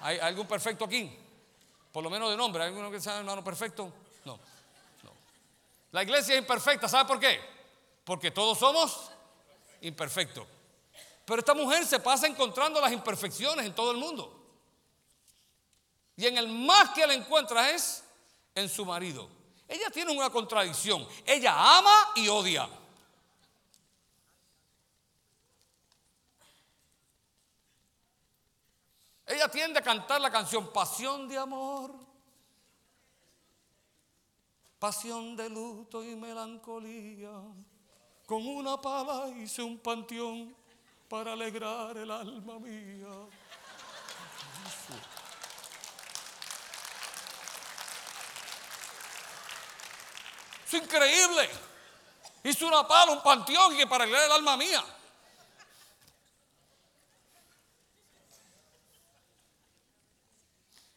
¿Hay, 0.01 0.19
algún 0.19 0.45
perfecto 0.45 0.85
aquí? 0.85 1.17
Por 1.91 2.03
lo 2.03 2.09
menos 2.09 2.29
de 2.29 2.37
nombre. 2.37 2.63
¿Hay 2.63 2.69
alguno 2.69 2.91
que 2.91 2.99
sea 2.99 3.17
hermano 3.19 3.43
perfecto? 3.43 3.93
No, 4.25 4.37
no. 5.03 5.11
La 5.91 6.03
iglesia 6.03 6.35
es 6.35 6.41
imperfecta. 6.41 6.89
¿Sabe 6.89 7.07
por 7.07 7.19
qué? 7.19 7.39
Porque 8.03 8.31
todos 8.31 8.57
somos 8.57 9.09
imperfectos. 9.81 10.45
Pero 11.25 11.39
esta 11.39 11.53
mujer 11.53 11.85
se 11.85 11.99
pasa 11.99 12.27
encontrando 12.27 12.81
las 12.81 12.91
imperfecciones 12.91 13.65
en 13.65 13.73
todo 13.73 13.91
el 13.91 13.97
mundo. 13.97 14.33
Y 16.17 16.25
en 16.25 16.37
el 16.37 16.47
más 16.47 16.89
que 16.89 17.05
la 17.07 17.13
encuentra 17.13 17.69
es 17.69 18.03
en 18.53 18.67
su 18.67 18.85
marido. 18.85 19.29
Ella 19.67 19.89
tiene 19.91 20.11
una 20.11 20.29
contradicción. 20.29 21.07
Ella 21.25 21.77
ama 21.77 22.11
y 22.15 22.27
odia. 22.27 22.67
Ella 29.27 29.49
tiende 29.49 29.79
a 29.79 29.83
cantar 29.83 30.21
la 30.21 30.31
canción 30.31 30.71
Pasión 30.71 31.27
de 31.27 31.37
amor, 31.37 31.93
pasión 34.79 35.35
de 35.35 35.49
luto 35.49 36.01
y 36.01 36.15
melancolía. 36.15 37.31
Con 38.25 38.47
una 38.47 38.79
pala 38.79 39.27
hice 39.29 39.61
un 39.61 39.79
panteón 39.79 40.55
para 41.09 41.33
alegrar 41.33 41.97
el 41.97 42.09
alma 42.09 42.57
mía. 42.59 43.07
Es 50.65 50.73
increíble. 50.73 51.49
Hizo 52.43 52.67
una 52.67 52.87
pala, 52.87 53.11
un 53.11 53.21
panteón 53.21 53.75
que 53.75 53.87
para 53.87 54.05
alegrar 54.05 54.25
el 54.25 54.31
alma 54.31 54.55
mía. 54.55 54.83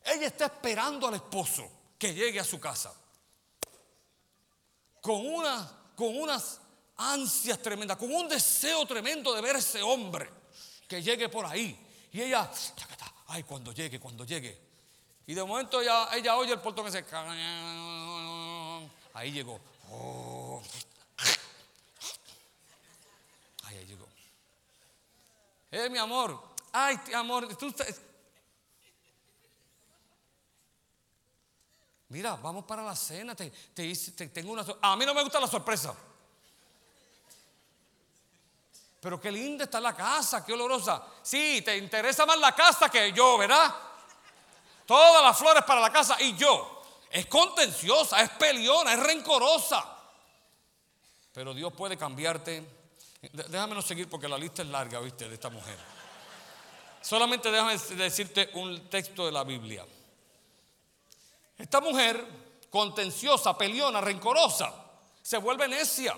Ella 0.04 0.26
está 0.26 0.46
esperando 0.46 1.08
al 1.08 1.14
esposo 1.14 1.68
que 1.98 2.14
llegue 2.14 2.40
a 2.40 2.44
su 2.44 2.58
casa. 2.58 2.94
Con, 5.00 5.26
una, 5.26 5.92
con 5.94 6.18
unas 6.18 6.60
ansias 6.96 7.60
tremendas, 7.60 7.96
con 7.96 8.12
un 8.12 8.28
deseo 8.28 8.86
tremendo 8.86 9.34
de 9.34 9.40
ver 9.40 9.56
ese 9.56 9.82
hombre 9.82 10.30
que 10.86 11.02
llegue 11.02 11.28
por 11.28 11.46
ahí. 11.46 11.78
Y 12.12 12.22
ella, 12.22 12.50
ay, 13.28 13.42
cuando 13.44 13.72
llegue, 13.72 14.00
cuando 14.00 14.24
llegue. 14.24 14.58
Y 15.26 15.34
de 15.34 15.44
momento 15.44 15.80
ella, 15.80 16.08
ella 16.12 16.36
oye 16.36 16.52
el 16.52 16.60
portón 16.60 16.86
que 16.86 16.90
se... 16.90 17.04
Ahí 19.14 19.30
llegó. 19.30 19.60
Oh. 19.90 20.62
Ahí 23.64 23.84
llegó. 23.86 24.06
Eh, 25.70 25.88
mi 25.88 25.98
amor. 25.98 26.50
Ay, 26.72 26.98
amor, 27.14 27.56
tú, 27.56 27.74
Mira, 32.10 32.36
vamos 32.36 32.64
para 32.64 32.82
la 32.82 32.94
cena. 32.94 33.34
Te, 33.36 33.50
tengo 34.28 34.52
una 34.52 34.64
A 34.82 34.96
mí 34.96 35.06
no 35.06 35.14
me 35.14 35.22
gusta 35.22 35.40
la 35.40 35.46
sorpresa. 35.46 35.94
Pero 39.00 39.20
qué 39.20 39.30
linda 39.30 39.64
está 39.64 39.80
la 39.80 39.94
casa, 39.94 40.44
qué 40.44 40.52
olorosa. 40.52 41.02
Sí, 41.22 41.62
te 41.64 41.76
interesa 41.76 42.26
más 42.26 42.38
la 42.38 42.54
casa 42.54 42.88
que 42.90 43.12
yo, 43.12 43.38
¿verdad? 43.38 43.74
Todas 44.84 45.22
las 45.22 45.38
flores 45.38 45.62
para 45.64 45.80
la 45.80 45.90
casa 45.90 46.20
y 46.20 46.36
yo. 46.36 46.82
Es 47.10 47.26
contenciosa, 47.26 48.20
es 48.20 48.30
peleona, 48.30 48.92
es 48.92 49.00
rencorosa. 49.00 49.96
Pero 51.32 51.54
Dios 51.54 51.72
puede 51.72 51.96
cambiarte. 51.96 52.66
Déjame 53.32 53.80
seguir 53.82 54.10
porque 54.10 54.28
la 54.28 54.36
lista 54.36 54.62
es 54.62 54.68
larga, 54.68 54.98
¿viste? 54.98 55.28
De 55.28 55.34
esta 55.34 55.48
mujer. 55.48 55.78
Solamente 57.00 57.50
déjame 57.50 57.78
decirte 57.78 58.50
un 58.54 58.90
texto 58.90 59.24
de 59.24 59.32
la 59.32 59.44
Biblia. 59.44 59.86
Esta 61.60 61.80
mujer, 61.80 62.26
contenciosa, 62.70 63.56
peleona, 63.56 64.00
rencorosa, 64.00 64.72
se 65.20 65.36
vuelve 65.36 65.68
necia. 65.68 66.16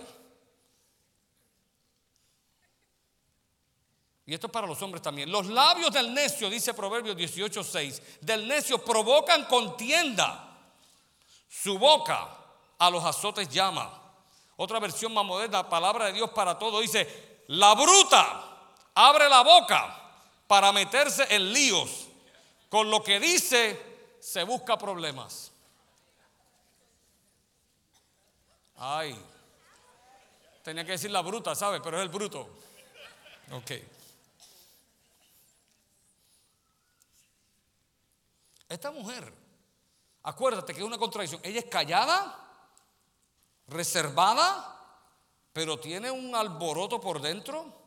Y 4.24 4.34
esto 4.34 4.46
es 4.46 4.52
para 4.52 4.68
los 4.68 4.80
hombres 4.82 5.02
también. 5.02 5.32
Los 5.32 5.46
labios 5.46 5.90
del 5.90 6.14
necio, 6.14 6.48
dice 6.48 6.74
Proverbios 6.74 7.16
18:6, 7.16 8.00
del 8.20 8.46
necio 8.46 8.78
provocan 8.84 9.46
contienda. 9.46 10.48
Su 11.48 11.76
boca 11.76 12.28
a 12.78 12.88
los 12.88 13.04
azotes 13.04 13.48
llama. 13.48 14.00
Otra 14.56 14.78
versión 14.78 15.12
más 15.12 15.24
moderna, 15.24 15.68
palabra 15.68 16.06
de 16.06 16.12
Dios 16.12 16.30
para 16.30 16.56
todo, 16.56 16.80
dice, 16.80 17.42
la 17.48 17.74
bruta 17.74 18.70
abre 18.94 19.28
la 19.28 19.42
boca 19.42 20.14
para 20.46 20.70
meterse 20.70 21.26
en 21.34 21.52
líos. 21.52 22.06
Con 22.68 22.90
lo 22.90 23.02
que 23.02 23.18
dice, 23.18 23.91
se 24.22 24.44
busca 24.44 24.78
problemas. 24.78 25.50
Ay, 28.76 29.20
tenía 30.62 30.84
que 30.84 30.92
decir 30.92 31.10
la 31.10 31.22
bruta, 31.22 31.56
¿sabe? 31.56 31.80
Pero 31.80 31.96
es 31.96 32.04
el 32.04 32.08
bruto. 32.08 32.48
Ok. 33.50 33.72
Esta 38.68 38.92
mujer, 38.92 39.34
acuérdate 40.22 40.72
que 40.72 40.80
es 40.80 40.86
una 40.86 40.98
contradicción. 40.98 41.40
Ella 41.42 41.58
es 41.58 41.66
callada, 41.66 42.38
reservada, 43.66 44.78
pero 45.52 45.80
tiene 45.80 46.12
un 46.12 46.36
alboroto 46.36 47.00
por 47.00 47.20
dentro. 47.20 47.81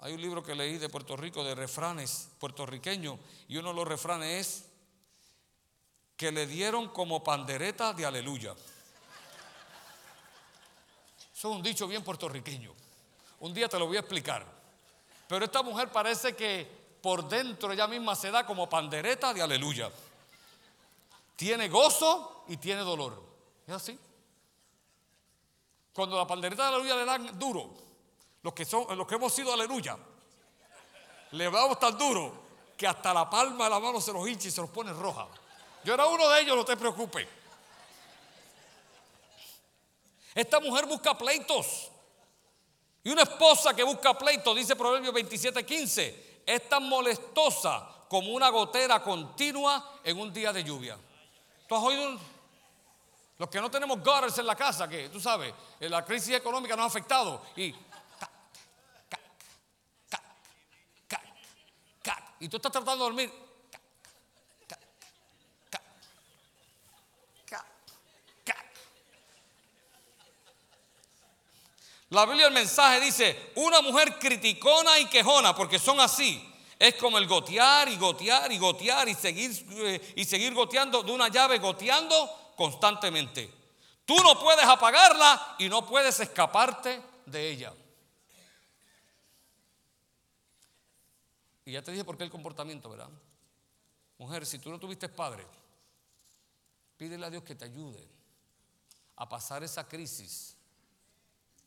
Hay 0.00 0.12
un 0.12 0.22
libro 0.22 0.42
que 0.42 0.54
leí 0.54 0.78
de 0.78 0.88
Puerto 0.88 1.16
Rico 1.16 1.42
de 1.42 1.54
refranes 1.54 2.28
puertorriqueños 2.38 3.18
y 3.48 3.56
uno 3.56 3.70
de 3.70 3.74
los 3.74 3.88
refranes 3.88 4.46
es 4.46 4.64
que 6.16 6.30
le 6.30 6.46
dieron 6.46 6.88
como 6.88 7.24
pandereta 7.24 7.92
de 7.92 8.06
aleluya. 8.06 8.54
Eso 11.32 11.50
es 11.50 11.56
un 11.56 11.62
dicho 11.62 11.86
bien 11.86 12.04
puertorriqueño. 12.04 12.72
Un 13.40 13.54
día 13.54 13.68
te 13.68 13.78
lo 13.78 13.86
voy 13.86 13.96
a 13.96 14.00
explicar. 14.00 14.44
Pero 15.28 15.44
esta 15.44 15.62
mujer 15.62 15.90
parece 15.90 16.34
que 16.34 16.66
por 17.00 17.28
dentro 17.28 17.72
ella 17.72 17.86
misma 17.86 18.16
se 18.16 18.30
da 18.30 18.46
como 18.46 18.68
pandereta 18.68 19.34
de 19.34 19.42
aleluya. 19.42 19.90
Tiene 21.36 21.68
gozo 21.68 22.44
y 22.48 22.56
tiene 22.56 22.80
dolor. 22.80 23.22
¿Es 23.66 23.74
así? 23.74 23.98
Cuando 25.92 26.16
la 26.16 26.26
pandereta 26.26 26.62
de 26.62 26.68
aleluya 26.74 26.96
le 26.96 27.04
dan 27.04 27.38
duro, 27.38 27.87
los 28.42 28.52
que, 28.52 28.64
son, 28.64 28.96
los 28.96 29.06
que 29.06 29.14
hemos 29.16 29.32
sido 29.32 29.52
aleluya, 29.52 29.96
le 31.32 31.44
damos 31.50 31.78
tan 31.78 31.96
duro 31.98 32.48
que 32.76 32.86
hasta 32.86 33.12
la 33.12 33.28
palma 33.28 33.64
de 33.64 33.70
la 33.70 33.80
mano 33.80 34.00
se 34.00 34.12
los 34.12 34.26
hincha 34.28 34.48
y 34.48 34.50
se 34.50 34.60
los 34.60 34.70
pone 34.70 34.92
roja. 34.92 35.26
Yo 35.84 35.94
era 35.94 36.06
uno 36.06 36.28
de 36.28 36.40
ellos, 36.40 36.56
no 36.56 36.64
te 36.64 36.76
preocupes. 36.76 37.26
Esta 40.34 40.60
mujer 40.60 40.86
busca 40.86 41.18
pleitos. 41.18 41.90
Y 43.02 43.10
una 43.10 43.22
esposa 43.22 43.74
que 43.74 43.82
busca 43.82 44.16
pleitos, 44.16 44.54
dice 44.54 44.76
Proverbios 44.76 45.14
27:15, 45.14 46.42
es 46.46 46.68
tan 46.68 46.88
molestosa 46.88 48.04
como 48.08 48.32
una 48.32 48.48
gotera 48.48 49.02
continua 49.02 50.00
en 50.04 50.18
un 50.18 50.32
día 50.32 50.52
de 50.52 50.62
lluvia. 50.62 50.96
¿Tú 51.66 51.74
has 51.74 51.82
oído? 51.82 52.18
Los 53.36 53.48
que 53.48 53.60
no 53.60 53.70
tenemos 53.70 53.98
gutters 53.98 54.38
en 54.38 54.46
la 54.46 54.56
casa, 54.56 54.88
que 54.88 55.08
tú 55.08 55.20
sabes, 55.20 55.52
la 55.80 56.04
crisis 56.04 56.34
económica 56.34 56.74
nos 56.76 56.84
ha 56.84 56.86
afectado. 56.86 57.42
Y. 57.56 57.74
Y 62.40 62.48
tú 62.48 62.56
estás 62.56 62.72
tratando 62.72 63.04
de 63.04 63.10
dormir. 63.10 63.48
La 72.10 72.24
Biblia, 72.24 72.46
el 72.46 72.54
mensaje 72.54 73.00
dice, 73.00 73.52
una 73.56 73.82
mujer 73.82 74.18
criticona 74.18 74.98
y 74.98 75.06
quejona, 75.06 75.54
porque 75.54 75.78
son 75.78 76.00
así. 76.00 76.42
Es 76.78 76.94
como 76.94 77.18
el 77.18 77.26
gotear 77.26 77.88
y 77.88 77.96
gotear 77.96 78.50
y 78.50 78.58
gotear 78.58 79.08
y 79.08 79.14
seguir, 79.14 79.50
eh, 79.72 80.14
y 80.16 80.24
seguir 80.24 80.54
goteando 80.54 81.02
de 81.02 81.12
una 81.12 81.28
llave 81.28 81.58
goteando 81.58 82.54
constantemente. 82.56 83.52
Tú 84.06 84.16
no 84.22 84.40
puedes 84.40 84.64
apagarla 84.64 85.56
y 85.58 85.68
no 85.68 85.84
puedes 85.84 86.18
escaparte 86.20 87.02
de 87.26 87.50
ella. 87.50 87.74
Y 91.68 91.72
ya 91.72 91.82
te 91.82 91.92
dije 91.92 92.02
por 92.02 92.16
qué 92.16 92.24
el 92.24 92.30
comportamiento, 92.30 92.88
¿verdad? 92.88 93.10
Mujer, 94.16 94.46
si 94.46 94.58
tú 94.58 94.70
no 94.70 94.80
tuviste 94.80 95.06
padre, 95.06 95.46
pídele 96.96 97.26
a 97.26 97.28
Dios 97.28 97.42
que 97.42 97.54
te 97.54 97.66
ayude 97.66 98.08
a 99.16 99.28
pasar 99.28 99.62
esa 99.62 99.86
crisis 99.86 100.56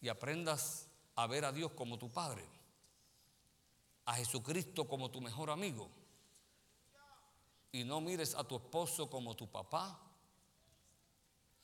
y 0.02 0.10
aprendas 0.10 0.88
a 1.16 1.28
ver 1.28 1.45
a 1.45 1.52
Dios 1.52 1.74
como 1.74 1.99
tu 1.99 2.10
Padre, 2.10 2.43
a 4.06 4.16
Jesucristo 4.16 4.88
como 4.88 5.12
tu 5.12 5.22
mejor 5.22 5.52
amigo, 5.52 5.88
y 7.72 7.84
no 7.84 8.02
mires 8.02 8.34
a 8.34 8.43
tu 8.43 8.56
esposo 8.56 9.08
como 9.08 9.36
tu 9.36 9.52
papá, 9.52 9.99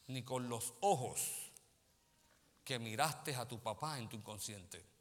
ni 0.05 0.21
con 0.21 0.47
los 0.47 0.75
ojos 0.81 1.51
que 2.63 2.77
miraste 2.77 3.35
a 3.35 3.47
tu 3.47 3.57
papá 3.59 3.97
en 3.97 4.07
tu 4.07 4.15
inconsciente. 4.15 4.96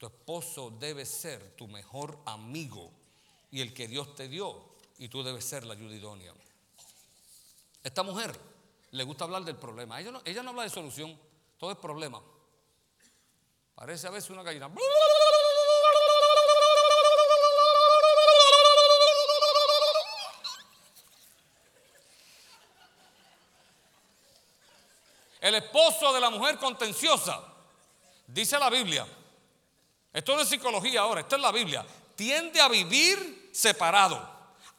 Tu 0.00 0.06
esposo 0.06 0.70
debe 0.70 1.04
ser 1.04 1.54
tu 1.56 1.68
mejor 1.68 2.18
amigo 2.24 2.90
y 3.50 3.60
el 3.60 3.74
que 3.74 3.86
Dios 3.86 4.14
te 4.14 4.28
dio, 4.28 4.70
y 4.96 5.10
tú 5.10 5.22
debes 5.22 5.44
ser 5.44 5.66
la 5.66 5.74
ayuda 5.74 5.94
idónea. 5.94 6.32
Esta 7.84 8.02
mujer 8.02 8.34
le 8.92 9.04
gusta 9.04 9.24
hablar 9.24 9.44
del 9.44 9.56
problema. 9.56 10.00
Ella 10.00 10.12
no, 10.12 10.22
ella 10.24 10.42
no 10.42 10.50
habla 10.50 10.62
de 10.62 10.70
solución, 10.70 11.20
todo 11.58 11.72
es 11.72 11.76
problema. 11.76 12.22
Parece 13.74 14.06
a 14.06 14.10
veces 14.10 14.30
una 14.30 14.42
gallina. 14.42 14.70
El 25.42 25.56
esposo 25.56 26.14
de 26.14 26.20
la 26.22 26.30
mujer 26.30 26.56
contenciosa, 26.56 27.44
dice 28.26 28.58
la 28.58 28.70
Biblia, 28.70 29.06
esto 30.12 30.34
no 30.34 30.42
es 30.42 30.48
psicología 30.48 31.00
ahora, 31.00 31.20
esto 31.20 31.36
es 31.36 31.42
la 31.42 31.52
Biblia, 31.52 31.86
tiende 32.14 32.60
a 32.60 32.68
vivir 32.68 33.50
separado, 33.52 34.28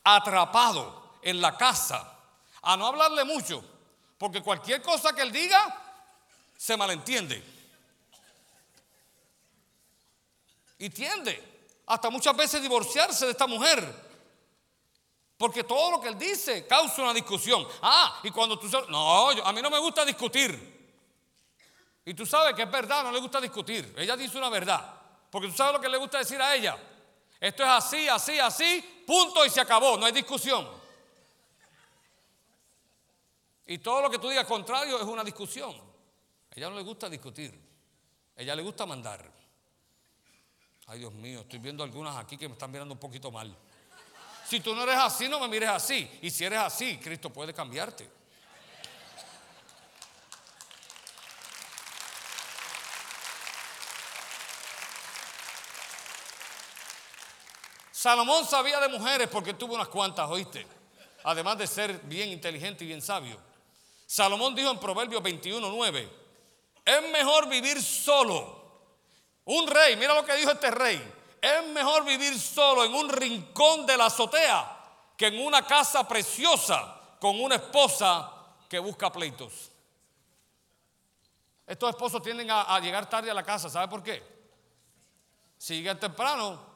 atrapado 0.03 1.17
en 1.21 1.41
la 1.41 1.57
casa, 1.57 2.17
a 2.61 2.77
no 2.77 2.87
hablarle 2.87 3.23
mucho, 3.23 3.63
porque 4.17 4.41
cualquier 4.41 4.81
cosa 4.81 5.13
que 5.13 5.21
él 5.21 5.31
diga 5.31 5.77
se 6.57 6.77
malentiende. 6.77 7.61
y 10.81 10.89
tiende 10.89 11.49
hasta 11.85 12.09
muchas 12.09 12.35
veces 12.35 12.61
divorciarse 12.61 13.25
de 13.25 13.31
esta 13.31 13.45
mujer. 13.45 14.11
Porque 15.37 15.63
todo 15.63 15.91
lo 15.91 16.01
que 16.01 16.07
él 16.07 16.17
dice 16.17 16.65
causa 16.65 17.03
una 17.03 17.13
discusión. 17.13 17.67
Ah, 17.81 18.19
y 18.23 18.31
cuando 18.31 18.57
tú 18.57 18.67
sabes, 18.67 18.89
no, 18.89 19.29
a 19.29 19.53
mí 19.53 19.61
no 19.61 19.69
me 19.69 19.77
gusta 19.77 20.03
discutir. 20.03 20.99
Y 22.03 22.13
tú 22.15 22.25
sabes 22.25 22.55
que 22.55 22.63
es 22.63 22.71
verdad, 22.71 23.03
no 23.03 23.11
le 23.11 23.19
gusta 23.19 23.39
discutir. 23.39 23.93
Ella 23.95 24.17
dice 24.17 24.37
una 24.39 24.49
verdad. 24.49 25.00
Porque 25.31 25.47
tú 25.47 25.55
sabes 25.55 25.73
lo 25.73 25.81
que 25.81 25.89
le 25.89 25.97
gusta 25.97 26.19
decir 26.19 26.39
a 26.41 26.53
ella. 26.53 26.77
Esto 27.39 27.63
es 27.63 27.69
así, 27.69 28.07
así, 28.07 28.37
así, 28.37 29.03
punto 29.07 29.43
y 29.43 29.49
se 29.49 29.61
acabó, 29.61 29.97
no 29.97 30.05
hay 30.05 30.11
discusión. 30.11 30.67
Y 33.65 33.77
todo 33.79 34.01
lo 34.01 34.09
que 34.11 34.19
tú 34.19 34.29
digas 34.29 34.45
contrario 34.45 34.97
es 34.99 35.05
una 35.05 35.23
discusión. 35.23 35.71
A 35.71 36.53
ella 36.55 36.69
no 36.69 36.75
le 36.75 36.83
gusta 36.83 37.09
discutir. 37.09 37.57
Ella 38.35 38.55
le 38.55 38.61
gusta 38.61 38.85
mandar. 38.85 39.31
Ay, 40.87 40.99
Dios 40.99 41.13
mío, 41.13 41.41
estoy 41.41 41.59
viendo 41.59 41.83
algunas 41.83 42.17
aquí 42.17 42.37
que 42.37 42.49
me 42.49 42.53
están 42.53 42.69
mirando 42.69 42.93
un 42.93 42.99
poquito 42.99 43.31
mal. 43.31 43.55
Si 44.45 44.59
tú 44.59 44.75
no 44.75 44.83
eres 44.83 44.97
así, 44.97 45.29
no 45.29 45.39
me 45.39 45.47
mires 45.47 45.69
así. 45.69 46.19
Y 46.21 46.29
si 46.29 46.43
eres 46.43 46.59
así, 46.59 46.97
Cristo 46.97 47.29
puede 47.29 47.53
cambiarte. 47.53 48.20
Salomón 58.01 58.47
sabía 58.47 58.79
de 58.79 58.87
mujeres 58.87 59.27
porque 59.27 59.53
tuvo 59.53 59.75
unas 59.75 59.87
cuantas, 59.87 60.27
oíste. 60.27 60.65
Además 61.23 61.55
de 61.59 61.67
ser 61.67 61.99
bien 62.05 62.29
inteligente 62.29 62.83
y 62.83 62.87
bien 62.87 62.99
sabio. 62.99 63.37
Salomón 64.07 64.55
dijo 64.55 64.71
en 64.71 64.79
Proverbios 64.79 65.21
21:9: 65.21 66.09
Es 66.83 67.11
mejor 67.11 67.47
vivir 67.47 67.79
solo 67.79 68.87
un 69.45 69.67
rey, 69.67 69.97
mira 69.97 70.15
lo 70.15 70.25
que 70.25 70.33
dijo 70.33 70.49
este 70.49 70.71
rey. 70.71 71.13
Es 71.39 71.63
mejor 71.67 72.03
vivir 72.03 72.39
solo 72.39 72.83
en 72.83 72.91
un 72.95 73.07
rincón 73.07 73.85
de 73.85 73.95
la 73.95 74.07
azotea 74.07 74.79
que 75.15 75.27
en 75.27 75.39
una 75.39 75.63
casa 75.67 76.07
preciosa 76.07 76.99
con 77.19 77.39
una 77.39 77.53
esposa 77.53 78.31
que 78.67 78.79
busca 78.79 79.11
pleitos. 79.11 79.69
Estos 81.67 81.91
esposos 81.91 82.23
tienden 82.23 82.49
a, 82.49 82.79
llegar 82.79 83.07
tarde 83.07 83.29
a 83.29 83.35
la 83.35 83.43
casa, 83.43 83.69
¿sabe 83.69 83.87
por 83.87 84.01
qué? 84.01 84.23
Si 85.59 85.75
llegan 85.75 85.99
temprano, 85.99 86.70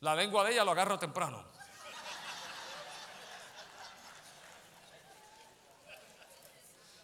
la 0.00 0.14
lengua 0.14 0.44
de 0.44 0.52
ella 0.52 0.64
lo 0.64 0.72
agarra 0.72 0.98
temprano. 0.98 1.44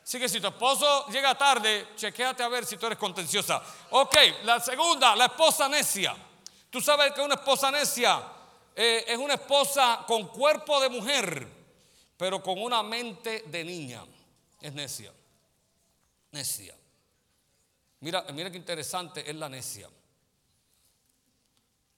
Así 0.04 0.20
que 0.20 0.28
si 0.28 0.40
tu 0.40 0.46
esposo 0.46 1.08
llega 1.08 1.36
tarde, 1.36 1.88
chequéate 1.96 2.42
a 2.42 2.48
ver 2.48 2.64
si 2.64 2.76
tú 2.76 2.86
eres 2.86 2.98
contenciosa. 2.98 3.60
Ok, 3.90 4.14
la 4.44 4.60
segunda, 4.60 5.16
la 5.16 5.24
esposa 5.24 5.68
necia. 5.68 6.14
Tú 6.70 6.80
sabes 6.80 7.12
que 7.12 7.20
una 7.20 7.34
esposa 7.34 7.70
necia 7.70 8.22
eh, 8.76 9.04
es 9.08 9.18
una 9.18 9.34
esposa 9.34 10.04
con 10.06 10.28
cuerpo 10.28 10.78
de 10.78 10.88
mujer, 10.88 11.48
pero 12.16 12.42
con 12.42 12.62
una 12.62 12.82
mente 12.82 13.44
de 13.46 13.64
niña. 13.64 14.04
Es 14.60 14.72
necia. 14.72 15.12
Necia. 16.30 16.76
Mira, 18.00 18.24
mira 18.32 18.50
qué 18.50 18.56
interesante 18.58 19.28
es 19.28 19.34
la 19.34 19.48
necia. 19.48 19.88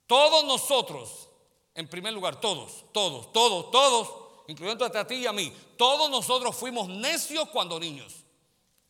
Todos 0.07 0.45
nosotros, 0.45 1.29
en 1.75 1.89
primer 1.89 2.13
lugar, 2.13 2.41
todos, 2.41 2.85
todos, 2.93 3.33
todos, 3.33 3.71
todos, 3.71 4.09
incluyendo 4.47 4.85
a 4.85 5.07
ti 5.07 5.17
y 5.17 5.27
a 5.27 5.33
mí, 5.33 5.53
todos 5.77 6.09
nosotros 6.11 6.55
fuimos 6.55 6.89
necios 6.89 7.49
cuando 7.49 7.81
niños. 7.81 8.15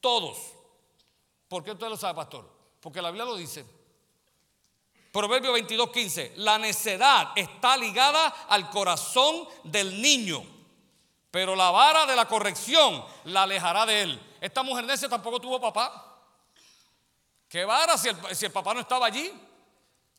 Todos. 0.01 0.39
¿Por 1.49 1.65
qué 1.65 1.73
usted 1.73 1.89
lo 1.89 1.97
sabe, 1.97 2.15
pastor? 2.15 2.51
Porque 2.81 3.01
la 3.01 3.11
Biblia 3.11 3.25
lo 3.25 3.37
dice. 3.37 3.65
Proverbio 5.11 5.53
22, 5.53 5.91
15. 5.91 6.33
La 6.37 6.59
necedad 6.59 7.33
está 7.37 7.77
ligada 7.77 8.27
al 8.49 8.69
corazón 8.69 9.49
del 9.65 10.03
niño, 10.03 10.45
pero 11.31 11.57
la 11.57 11.71
vara 11.71 12.05
de 12.05 12.15
la 12.15 12.29
corrección 12.29 13.03
la 13.25 13.45
alejará 13.45 13.87
de 13.87 14.03
él. 14.03 14.37
Esta 14.41 14.63
mujer 14.63 14.85
necia 14.85 15.09
tampoco 15.09 15.41
tuvo 15.41 15.59
papá. 15.59 16.21
¿Qué 17.49 17.65
vara 17.65 17.97
si 17.97 18.09
el, 18.09 18.37
si 18.37 18.45
el 18.45 18.53
papá 18.53 18.75
no 18.75 18.81
estaba 18.81 19.07
allí? 19.07 19.33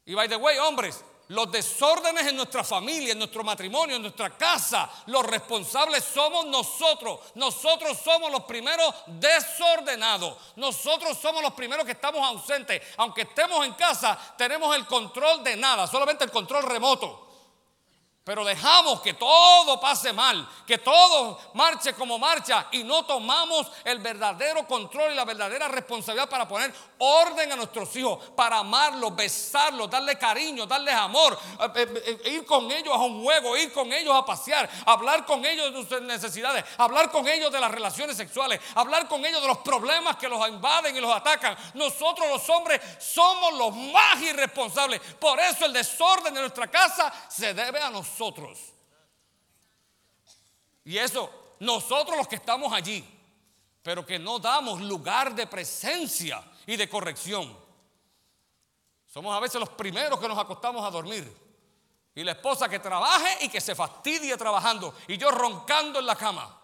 Y 0.08 0.16
by 0.16 0.28
the 0.30 0.38
way, 0.38 0.58
hombres, 0.58 1.04
los 1.28 1.52
desórdenes 1.52 2.26
en 2.28 2.38
nuestra 2.38 2.64
familia, 2.64 3.12
en 3.12 3.20
nuestro 3.20 3.44
matrimonio, 3.44 3.98
en 3.98 4.02
nuestra 4.02 4.30
casa, 4.30 4.90
los 5.08 5.26
responsables 5.26 6.02
somos 6.02 6.46
nosotros. 6.46 7.20
Nosotros 7.36 7.98
somos 8.02 8.32
los 8.32 8.44
primeros 8.46 8.96
desordenados. 9.08 10.38
Nosotros 10.56 11.18
somos 11.18 11.42
los 11.42 11.52
primeros 11.52 11.86
que 11.86 11.92
estamos 11.92 12.26
ausentes. 12.26 12.82
Aunque 12.96 13.24
estemos 13.24 13.66
en 13.66 13.74
casa, 13.74 14.18
tenemos 14.38 14.74
el 14.78 14.86
control 14.86 15.44
de 15.44 15.58
nada, 15.58 15.86
solamente 15.88 16.24
el 16.24 16.32
control 16.32 16.64
remoto. 16.64 17.27
Pero 18.28 18.44
dejamos 18.44 19.00
que 19.00 19.14
todo 19.14 19.80
pase 19.80 20.12
mal, 20.12 20.46
que 20.68 20.80
todo 20.80 21.40
marche 21.54 21.94
como 21.94 22.20
marcha 22.20 22.68
y 22.74 22.84
no 22.84 23.06
tomamos 23.06 23.68
el 23.86 24.00
verdadero 24.00 24.68
control 24.68 25.14
y 25.14 25.16
la 25.16 25.24
verdadera 25.24 25.70
responsabilidad 25.70 26.28
para 26.28 26.46
poner 26.46 26.74
orden 26.98 27.54
a 27.54 27.56
nuestros 27.56 27.96
hijos, 27.96 28.20
para 28.36 28.58
amarlos, 28.58 29.16
besarlos, 29.16 29.90
darle 29.90 30.18
cariño, 30.18 30.66
darles 30.66 30.94
amor, 30.94 31.40
eh, 31.58 31.70
eh, 31.74 32.22
eh, 32.26 32.32
ir 32.32 32.46
con 32.46 32.70
ellos 32.70 32.94
a 32.94 32.98
un 32.98 33.24
juego, 33.24 33.56
ir 33.56 33.72
con 33.72 33.94
ellos 33.94 34.14
a 34.14 34.26
pasear, 34.26 34.70
hablar 34.86 35.26
con 35.26 35.46
ellos 35.46 35.74
de 35.74 35.88
sus 35.88 36.02
necesidades, 36.02 36.66
hablar 36.78 37.10
con 37.10 37.26
ellos 37.30 37.50
de 37.50 37.62
las 37.62 37.72
relaciones 37.72 38.18
sexuales, 38.18 38.60
hablar 38.76 39.08
con 39.08 39.26
ellos 39.26 39.42
de 39.42 39.48
los 39.48 39.60
problemas 39.60 40.18
que 40.18 40.28
los 40.28 40.46
invaden 40.50 40.94
y 40.94 41.00
los 41.00 41.16
atacan. 41.16 41.56
Nosotros 41.76 42.28
los 42.28 42.50
hombres 42.50 42.82
somos 43.00 43.54
los 43.54 43.74
más 43.74 44.22
irresponsables. 44.22 45.00
Por 45.18 45.40
eso 45.40 45.66
el 45.66 45.72
desorden 45.72 46.34
de 46.34 46.42
nuestra 46.42 46.68
casa 46.68 47.14
se 47.30 47.54
debe 47.54 47.80
a 47.80 47.90
nosotros 47.90 48.17
Y 50.86 50.98
eso, 50.98 51.56
nosotros 51.60 52.18
los 52.18 52.28
que 52.28 52.38
estamos 52.38 52.72
allí, 52.72 53.06
pero 53.84 54.06
que 54.06 54.20
no 54.20 54.40
damos 54.40 54.82
lugar 54.82 55.36
de 55.36 55.48
presencia 55.48 56.44
y 56.66 56.76
de 56.76 56.90
corrección. 56.90 57.58
Somos 59.08 59.36
a 59.36 59.40
veces 59.40 59.60
los 59.60 59.70
primeros 59.70 60.20
que 60.20 60.28
nos 60.28 60.38
acostamos 60.38 60.86
a 60.86 60.92
dormir. 60.92 61.48
Y 62.14 62.24
la 62.24 62.32
esposa 62.32 62.68
que 62.68 62.80
trabaje 62.80 63.46
y 63.46 63.50
que 63.50 63.62
se 63.62 63.76
fastidie 63.76 64.36
trabajando. 64.38 64.94
Y 65.08 65.18
yo 65.18 65.32
roncando 65.32 66.00
en 66.00 66.06
la 66.06 66.16
cama. 66.16 66.60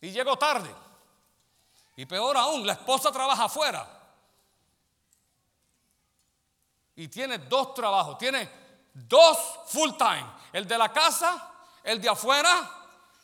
Y 0.00 0.10
llego 0.10 0.36
tarde. 0.36 0.74
Y 1.96 2.06
peor 2.06 2.36
aún, 2.36 2.66
la 2.66 2.74
esposa 2.74 3.10
trabaja 3.10 3.44
afuera. 3.44 3.86
Y 6.94 7.08
tiene 7.08 7.38
dos 7.38 7.74
trabajos. 7.74 8.18
Tiene 8.18 8.48
Dos 9.06 9.38
full 9.66 9.92
time. 9.96 10.26
El 10.52 10.66
de 10.66 10.78
la 10.78 10.92
casa, 10.92 11.52
el 11.84 12.00
de 12.00 12.08
afuera 12.08 12.70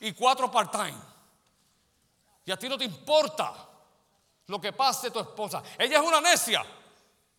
y 0.01 0.13
cuatro 0.13 0.51
part 0.51 0.71
time. 0.71 0.95
Y 2.45 2.53
a 2.53 2.59
ti 2.59 2.69
no 2.69 2.77
te 2.77 2.85
importa 2.85 3.55
lo 4.47 4.61
que 4.61 4.73
pase 4.73 5.11
tu 5.11 5.19
esposa. 5.21 5.63
Ella 5.79 5.99
es 5.99 6.07
una 6.07 6.21
necia, 6.21 6.65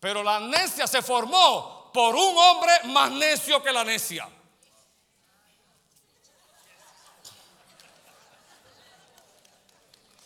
pero 0.00 0.22
la 0.22 0.40
necia 0.40 0.86
se 0.86 1.00
formó 1.02 1.90
por 1.92 2.14
un 2.14 2.36
hombre 2.36 2.72
más 2.84 3.10
necio 3.12 3.62
que 3.62 3.72
la 3.72 3.84
necia. 3.84 4.28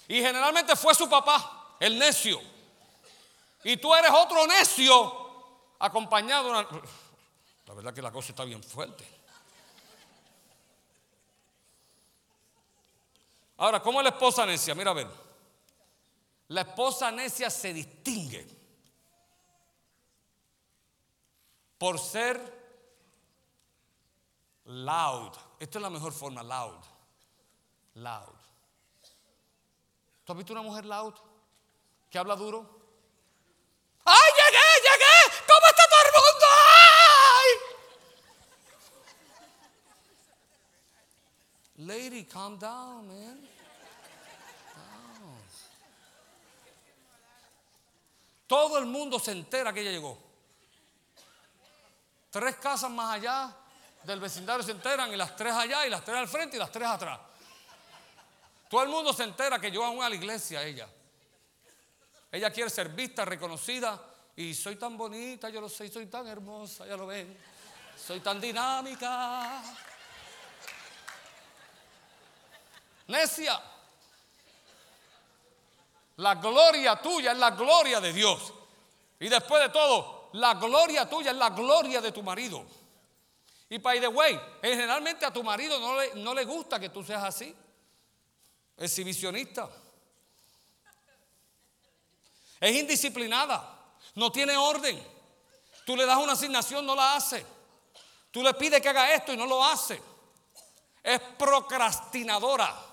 Y 0.08 0.20
generalmente 0.20 0.74
fue 0.74 0.92
su 0.94 1.08
papá, 1.08 1.76
el 1.78 1.96
necio. 1.96 2.40
Y 3.62 3.76
tú 3.76 3.94
eres 3.94 4.10
otro 4.10 4.44
necio 4.46 5.76
acompañado 5.78 6.44
de 6.44 6.50
una... 6.50 6.68
La 7.70 7.76
verdad 7.76 7.94
que 7.94 8.02
la 8.02 8.10
cosa 8.10 8.32
está 8.32 8.42
bien 8.42 8.60
fuerte. 8.64 9.06
Ahora, 13.58 13.80
¿cómo 13.80 14.00
es 14.00 14.04
la 14.04 14.10
esposa 14.10 14.44
necia? 14.44 14.74
Mira 14.74 14.90
a 14.90 14.94
ver. 14.94 15.06
La 16.48 16.62
esposa 16.62 17.12
necia 17.12 17.48
se 17.48 17.72
distingue 17.72 18.44
por 21.78 21.96
ser 22.00 22.40
loud. 24.64 25.32
Esta 25.60 25.78
es 25.78 25.82
la 25.82 25.90
mejor 25.90 26.12
forma, 26.12 26.42
loud. 26.42 26.84
Loud. 27.94 28.36
¿Tú 30.24 30.32
has 30.32 30.38
visto 30.38 30.52
una 30.52 30.62
mujer 30.62 30.86
loud 30.86 31.14
que 32.10 32.18
habla 32.18 32.34
duro? 32.34 32.68
¡Ay, 34.04 34.32
llegué! 34.34 35.38
¿Cómo 35.46 35.66
está 35.68 35.84
todo 35.84 36.00
el 36.04 36.12
mundo? 36.14 36.30
Lady, 41.80 42.24
calm 42.24 42.58
down, 42.58 43.08
man. 43.08 43.48
Todo 48.46 48.78
el 48.78 48.86
mundo 48.86 49.18
se 49.18 49.32
entera 49.32 49.72
que 49.72 49.80
ella 49.80 49.92
llegó. 49.92 50.18
Tres 52.30 52.56
casas 52.56 52.90
más 52.90 53.14
allá 53.14 53.56
del 54.02 54.20
vecindario 54.20 54.62
se 54.62 54.72
enteran 54.72 55.12
y 55.12 55.16
las 55.16 55.34
tres 55.36 55.54
allá 55.54 55.86
y 55.86 55.90
las 55.90 56.04
tres 56.04 56.16
al 56.18 56.28
frente 56.28 56.56
y 56.56 56.58
las 56.58 56.70
tres 56.70 56.86
atrás. 56.86 57.18
Todo 58.68 58.82
el 58.82 58.88
mundo 58.88 59.12
se 59.12 59.24
entera 59.24 59.58
que 59.58 59.70
yo 59.70 59.84
aún 59.84 60.02
a 60.02 60.08
la 60.08 60.14
iglesia 60.14 60.62
ella. 60.62 60.88
Ella 62.30 62.50
quiere 62.50 62.68
ser 62.68 62.90
vista, 62.90 63.24
reconocida 63.24 64.00
y 64.36 64.52
soy 64.52 64.76
tan 64.76 64.98
bonita, 64.98 65.48
yo 65.48 65.60
lo 65.60 65.68
sé, 65.68 65.88
soy 65.88 66.06
tan 66.06 66.26
hermosa, 66.26 66.86
ya 66.86 66.96
lo 66.96 67.06
ven. 67.06 67.36
Soy 67.96 68.20
tan 68.20 68.40
dinámica. 68.40 69.62
Necia. 73.10 73.60
La 76.16 76.34
gloria 76.34 77.00
tuya 77.00 77.32
es 77.32 77.38
la 77.38 77.50
gloria 77.50 78.00
de 78.00 78.12
Dios. 78.12 78.52
Y 79.18 79.28
después 79.28 79.62
de 79.62 79.68
todo, 79.70 80.30
la 80.34 80.54
gloria 80.54 81.08
tuya 81.08 81.30
es 81.30 81.36
la 81.36 81.50
gloria 81.50 82.00
de 82.00 82.12
tu 82.12 82.22
marido. 82.22 82.64
Y 83.70 83.78
by 83.78 84.00
the 84.00 84.08
way, 84.08 84.38
generalmente 84.62 85.24
a 85.24 85.32
tu 85.32 85.42
marido 85.42 85.78
no 85.78 85.98
le, 85.98 86.14
no 86.16 86.34
le 86.34 86.44
gusta 86.44 86.78
que 86.78 86.90
tú 86.90 87.02
seas 87.02 87.24
así. 87.24 87.54
Exhibicionista. 88.76 89.68
Es 92.58 92.76
indisciplinada. 92.76 93.78
No 94.14 94.30
tiene 94.30 94.56
orden. 94.56 95.02
Tú 95.86 95.96
le 95.96 96.04
das 96.04 96.18
una 96.18 96.32
asignación, 96.32 96.84
no 96.84 96.94
la 96.94 97.16
hace. 97.16 97.46
Tú 98.30 98.42
le 98.42 98.52
pides 98.54 98.82
que 98.82 98.88
haga 98.88 99.14
esto 99.14 99.32
y 99.32 99.36
no 99.36 99.46
lo 99.46 99.64
hace. 99.64 100.02
Es 101.02 101.20
procrastinadora 101.38 102.89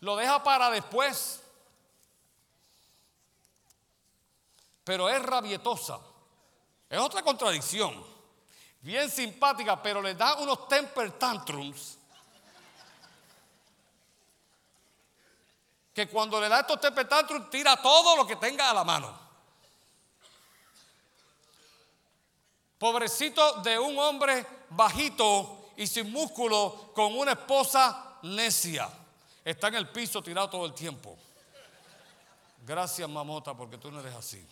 lo 0.00 0.16
deja 0.16 0.42
para 0.42 0.70
después. 0.70 1.40
Pero 4.84 5.08
es 5.08 5.22
rabietosa. 5.22 5.98
Es 6.88 6.98
otra 6.98 7.22
contradicción. 7.22 8.04
Bien 8.80 9.10
simpática, 9.10 9.82
pero 9.82 10.00
le 10.00 10.14
da 10.14 10.36
unos 10.36 10.68
temper 10.68 11.18
tantrums. 11.18 11.98
Que 15.92 16.08
cuando 16.08 16.40
le 16.40 16.48
da 16.48 16.60
estos 16.60 16.80
temper 16.80 17.08
tantrums, 17.08 17.50
tira 17.50 17.76
todo 17.82 18.16
lo 18.16 18.26
que 18.26 18.36
tenga 18.36 18.70
a 18.70 18.74
la 18.74 18.84
mano. 18.84 19.28
Pobrecito 22.78 23.54
de 23.60 23.76
un 23.76 23.98
hombre 23.98 24.46
bajito 24.70 25.72
y 25.76 25.88
sin 25.88 26.12
músculo 26.12 26.92
con 26.94 27.18
una 27.18 27.32
esposa 27.32 28.18
necia 28.22 28.88
está 29.50 29.68
en 29.68 29.76
el 29.76 29.88
piso 29.88 30.22
tirado 30.22 30.50
todo 30.50 30.66
el 30.66 30.74
tiempo. 30.74 31.16
Gracias, 32.66 33.08
mamota, 33.08 33.56
porque 33.56 33.78
tú 33.78 33.90
no 33.90 34.00
eres 34.00 34.14
así. 34.14 34.46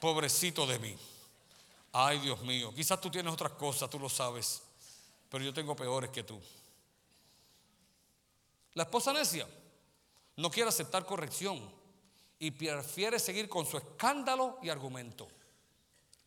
Pobrecito 0.00 0.66
de 0.66 0.78
mí. 0.78 0.96
Ay, 1.92 2.20
Dios 2.20 2.40
mío. 2.42 2.72
Quizás 2.72 3.00
tú 3.00 3.10
tienes 3.10 3.32
otras 3.32 3.52
cosas, 3.52 3.90
tú 3.90 3.98
lo 3.98 4.08
sabes. 4.08 4.62
Pero 5.28 5.44
yo 5.44 5.52
tengo 5.52 5.74
peores 5.74 6.10
que 6.10 6.22
tú. 6.22 6.40
La 8.74 8.84
esposa 8.84 9.12
necia 9.12 9.48
no 10.36 10.48
quiere 10.48 10.68
aceptar 10.68 11.04
corrección 11.04 11.60
y 12.38 12.52
prefiere 12.52 13.18
seguir 13.18 13.48
con 13.48 13.66
su 13.66 13.76
escándalo 13.76 14.58
y 14.62 14.68
argumento. 14.68 15.26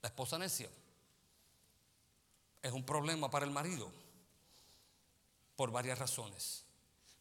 La 0.02 0.10
esposa 0.10 0.38
necia 0.38 0.70
es 2.62 2.72
un 2.74 2.86
problema 2.86 3.32
para 3.32 3.46
el 3.46 3.52
marido 3.52 3.90
por 5.56 5.72
varias 5.72 5.98
razones. 5.98 6.63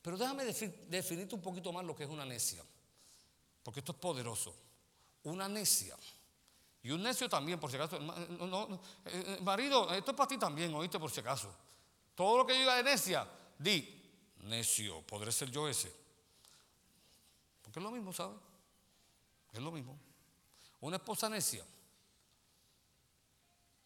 Pero 0.03 0.19
déjame 0.19 0.45
definirte 0.45 1.35
un 1.35 1.41
poquito 1.41 1.73
más 1.73 1.85
lo 1.85 1.95
que 1.95 2.03
es 2.03 2.11
una 2.11 2.25
necia. 2.25 2.63
Porque 3.63 3.81
esto 3.81 3.93
es 3.93 3.99
poderoso. 3.99 4.53
Una 5.23 5.49
necia. 5.49 5.97
Y 6.83 6.91
un 6.91 7.03
necio 7.03 7.29
también, 7.29 7.61
por 7.61 7.71
si 7.71 7.77
acaso. 7.77 8.01
No, 8.01 8.81
eh, 9.05 9.39
marido, 9.43 9.95
esto 9.95 10.11
es 10.11 10.17
para 10.17 10.29
ti 10.29 10.37
también, 10.37 10.75
oíste, 10.75 10.99
por 10.99 11.11
si 11.11 11.21
acaso. 11.21 11.55
Todo 12.17 12.39
lo 12.39 12.47
que 12.47 12.55
diga 12.55 12.77
de 12.77 12.83
necia, 12.83 13.27
di, 13.57 14.03
necio, 14.41 15.03
podré 15.03 15.31
ser 15.31 15.51
yo 15.51 15.69
ese. 15.69 15.95
Porque 17.63 17.79
es 17.79 17.83
lo 17.83 17.93
mismo, 17.93 18.13
¿sabes? 18.13 18.37
Es 19.53 19.61
lo 19.61 19.71
mismo. 19.71 19.97
Una 20.81 20.97
esposa 20.97 21.29
necia, 21.29 21.65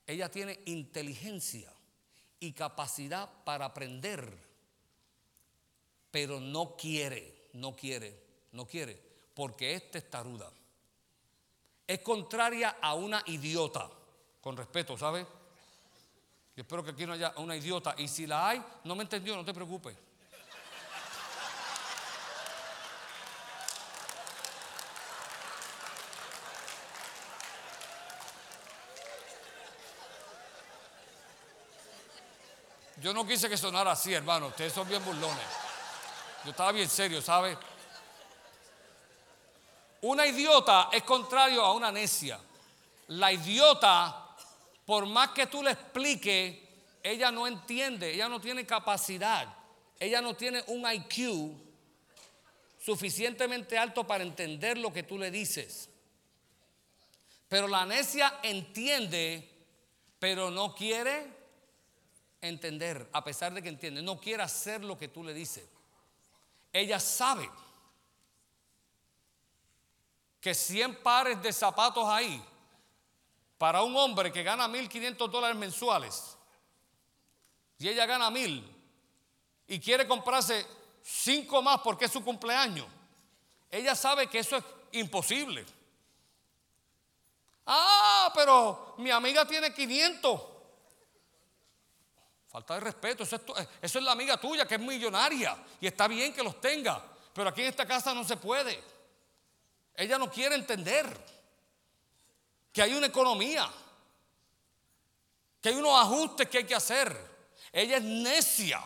ella 0.07 0.31
tiene 0.31 0.59
inteligencia 0.64 1.71
y 2.41 2.53
capacidad 2.53 3.31
para 3.45 3.67
aprender 3.67 4.45
pero 6.17 6.41
no 6.41 6.75
quiere, 6.79 7.51
no 7.53 7.77
quiere, 7.77 8.19
no 8.53 8.64
quiere, 8.64 8.99
porque 9.35 9.75
es 9.75 9.91
testaruda. 9.91 10.51
es 11.87 12.01
contraria 12.01 12.79
a 12.81 12.95
una 12.95 13.23
idiota. 13.27 13.87
Con 14.41 14.57
respeto, 14.57 14.97
¿sabe? 14.97 15.27
Yo 16.57 16.62
espero 16.62 16.83
que 16.83 16.93
aquí 16.93 17.05
no 17.05 17.12
haya 17.12 17.35
una 17.37 17.55
idiota. 17.55 17.95
Y 17.99 18.09
si 18.09 18.27
la 18.27 18.49
hay, 18.49 18.64
no 18.85 18.95
me 18.95 19.03
entendió, 19.03 19.37
no 19.37 19.45
te 19.45 19.53
preocupes. 19.53 19.95
Yo 33.03 33.12
no 33.12 33.27
quise 33.27 33.51
que 33.51 33.59
sonara 33.59 33.93
así, 33.93 34.14
hermano. 34.14 34.47
Ustedes 34.47 34.73
son 34.73 34.89
bien 34.89 35.05
burlones. 35.05 35.66
Estaba 36.51 36.72
bien 36.72 36.88
serio, 36.88 37.20
¿sabe? 37.20 37.57
Una 40.03 40.26
idiota 40.26 40.88
es 40.92 41.03
contrario 41.03 41.64
a 41.64 41.72
una 41.72 41.90
necia. 41.90 42.38
La 43.09 43.32
idiota, 43.32 44.36
por 44.84 45.07
más 45.07 45.30
que 45.30 45.47
tú 45.47 45.62
le 45.62 45.72
expliques, 45.72 46.57
ella 47.03 47.30
no 47.30 47.47
entiende, 47.47 48.12
ella 48.12 48.28
no 48.28 48.40
tiene 48.40 48.64
capacidad, 48.66 49.47
ella 49.99 50.20
no 50.20 50.34
tiene 50.34 50.62
un 50.68 50.84
IQ 50.90 51.57
suficientemente 52.80 53.76
alto 53.76 54.07
para 54.07 54.22
entender 54.22 54.78
lo 54.78 54.92
que 54.92 55.03
tú 55.03 55.18
le 55.18 55.30
dices. 55.30 55.88
Pero 57.49 57.68
la 57.68 57.84
necia 57.86 58.40
entiende, 58.42 59.49
pero 60.18 60.51
no 60.51 60.74
quiere 60.74 61.26
entender, 62.40 63.09
a 63.12 63.24
pesar 63.24 63.55
de 63.55 63.62
que 63.62 63.68
entiende, 63.68 64.03
no 64.03 64.20
quiere 64.20 64.42
hacer 64.42 64.84
lo 64.84 64.99
que 64.99 65.09
tú 65.09 65.24
le 65.24 65.34
dices. 65.34 65.64
Ella 66.77 67.01
sabe 67.01 67.51
que 70.39 70.55
100 70.55 71.03
pares 71.03 71.41
de 71.41 71.51
zapatos 71.51 72.07
ahí 72.07 72.45
para 73.57 73.83
un 73.83 73.97
hombre 73.97 74.31
que 74.31 74.43
gana 74.43 74.68
1.500 74.68 75.31
dólares 75.31 75.57
mensuales 75.57 76.37
y 77.79 77.89
ella 77.89 78.05
gana 78.05 78.29
1.000 78.29 78.62
y 79.68 79.81
quiere 79.81 80.07
comprarse 80.07 80.66
5 81.03 81.62
más 81.62 81.81
porque 81.81 82.05
es 82.05 82.12
su 82.12 82.22
cumpleaños, 82.22 82.87
ella 83.70 83.95
sabe 83.95 84.27
que 84.27 84.41
eso 84.41 84.59
es 84.59 84.64
imposible. 84.93 85.64
Ah, 87.64 88.31
pero 88.35 88.97
mi 88.99 89.11
amiga 89.11 89.47
tiene 89.47 89.72
500. 89.72 90.56
Falta 92.57 92.73
de 92.73 92.81
respeto, 92.81 93.23
eso 93.23 93.37
es, 93.37 93.69
eso 93.83 93.99
es 93.99 94.05
la 94.07 94.13
amiga 94.13 94.41
tuya 94.41 94.65
que 94.67 94.77
es 94.77 94.81
millonaria 94.81 95.55
y 95.79 95.87
está 95.87 96.09
bien 96.09 96.33
que 96.33 96.43
los 96.43 96.59
tenga, 96.59 97.05
pero 97.35 97.51
aquí 97.51 97.61
en 97.61 97.67
esta 97.67 97.85
casa 97.85 98.15
no 98.15 98.25
se 98.25 98.39
puede. 98.39 98.83
Ella 99.95 100.17
no 100.17 100.31
quiere 100.31 100.55
entender 100.55 101.07
que 102.73 102.81
hay 102.81 102.95
una 102.95 103.09
economía, 103.09 103.71
que 105.61 105.69
hay 105.69 105.75
unos 105.75 106.01
ajustes 106.01 106.49
que 106.49 106.57
hay 106.57 106.65
que 106.65 106.75
hacer. 106.75 107.15
Ella 107.71 107.99
es 107.99 108.05
necia, 108.05 108.83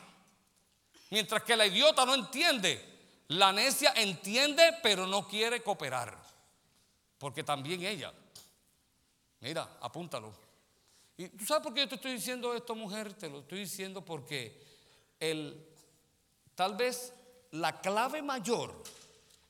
mientras 1.10 1.44
que 1.44 1.56
la 1.56 1.64
idiota 1.64 2.04
no 2.04 2.16
entiende. 2.16 3.22
La 3.28 3.52
necia 3.52 3.92
entiende, 3.94 4.78
pero 4.82 5.06
no 5.06 5.28
quiere 5.28 5.62
cooperar, 5.62 6.18
porque 7.18 7.44
también 7.44 7.84
ella, 7.84 8.12
mira, 9.38 9.76
apúntalo. 9.80 10.49
¿Y 11.20 11.28
tú 11.28 11.44
sabes 11.44 11.62
por 11.62 11.74
qué 11.74 11.80
yo 11.80 11.88
te 11.90 11.96
estoy 11.96 12.14
diciendo 12.14 12.54
esto, 12.54 12.74
mujer? 12.74 13.12
Te 13.12 13.28
lo 13.28 13.40
estoy 13.40 13.58
diciendo 13.58 14.02
porque 14.02 14.58
el, 15.20 15.68
tal 16.54 16.76
vez 16.76 17.12
la 17.50 17.78
clave 17.78 18.22
mayor 18.22 18.82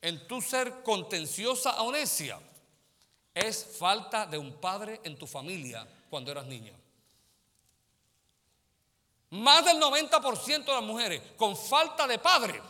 en 0.02 0.26
tu 0.26 0.42
ser 0.42 0.82
contenciosa 0.82 1.80
o 1.82 1.92
necia 1.92 2.40
es 3.32 3.76
falta 3.78 4.26
de 4.26 4.36
un 4.36 4.54
padre 4.54 5.00
en 5.04 5.16
tu 5.16 5.28
familia 5.28 5.86
cuando 6.08 6.32
eras 6.32 6.44
niña. 6.46 6.72
Más 9.30 9.64
del 9.64 9.76
90% 9.76 10.64
de 10.64 10.72
las 10.72 10.82
mujeres 10.82 11.22
con 11.36 11.56
falta 11.56 12.08
de 12.08 12.18
padre 12.18 12.60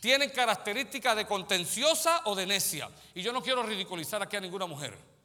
tienen 0.00 0.30
características 0.30 1.14
de 1.14 1.26
contenciosa 1.26 2.22
o 2.24 2.34
de 2.34 2.46
necia. 2.46 2.88
Y 3.14 3.20
yo 3.20 3.30
no 3.30 3.42
quiero 3.42 3.62
ridiculizar 3.62 4.22
aquí 4.22 4.36
a 4.36 4.40
ninguna 4.40 4.64
mujer. 4.64 5.15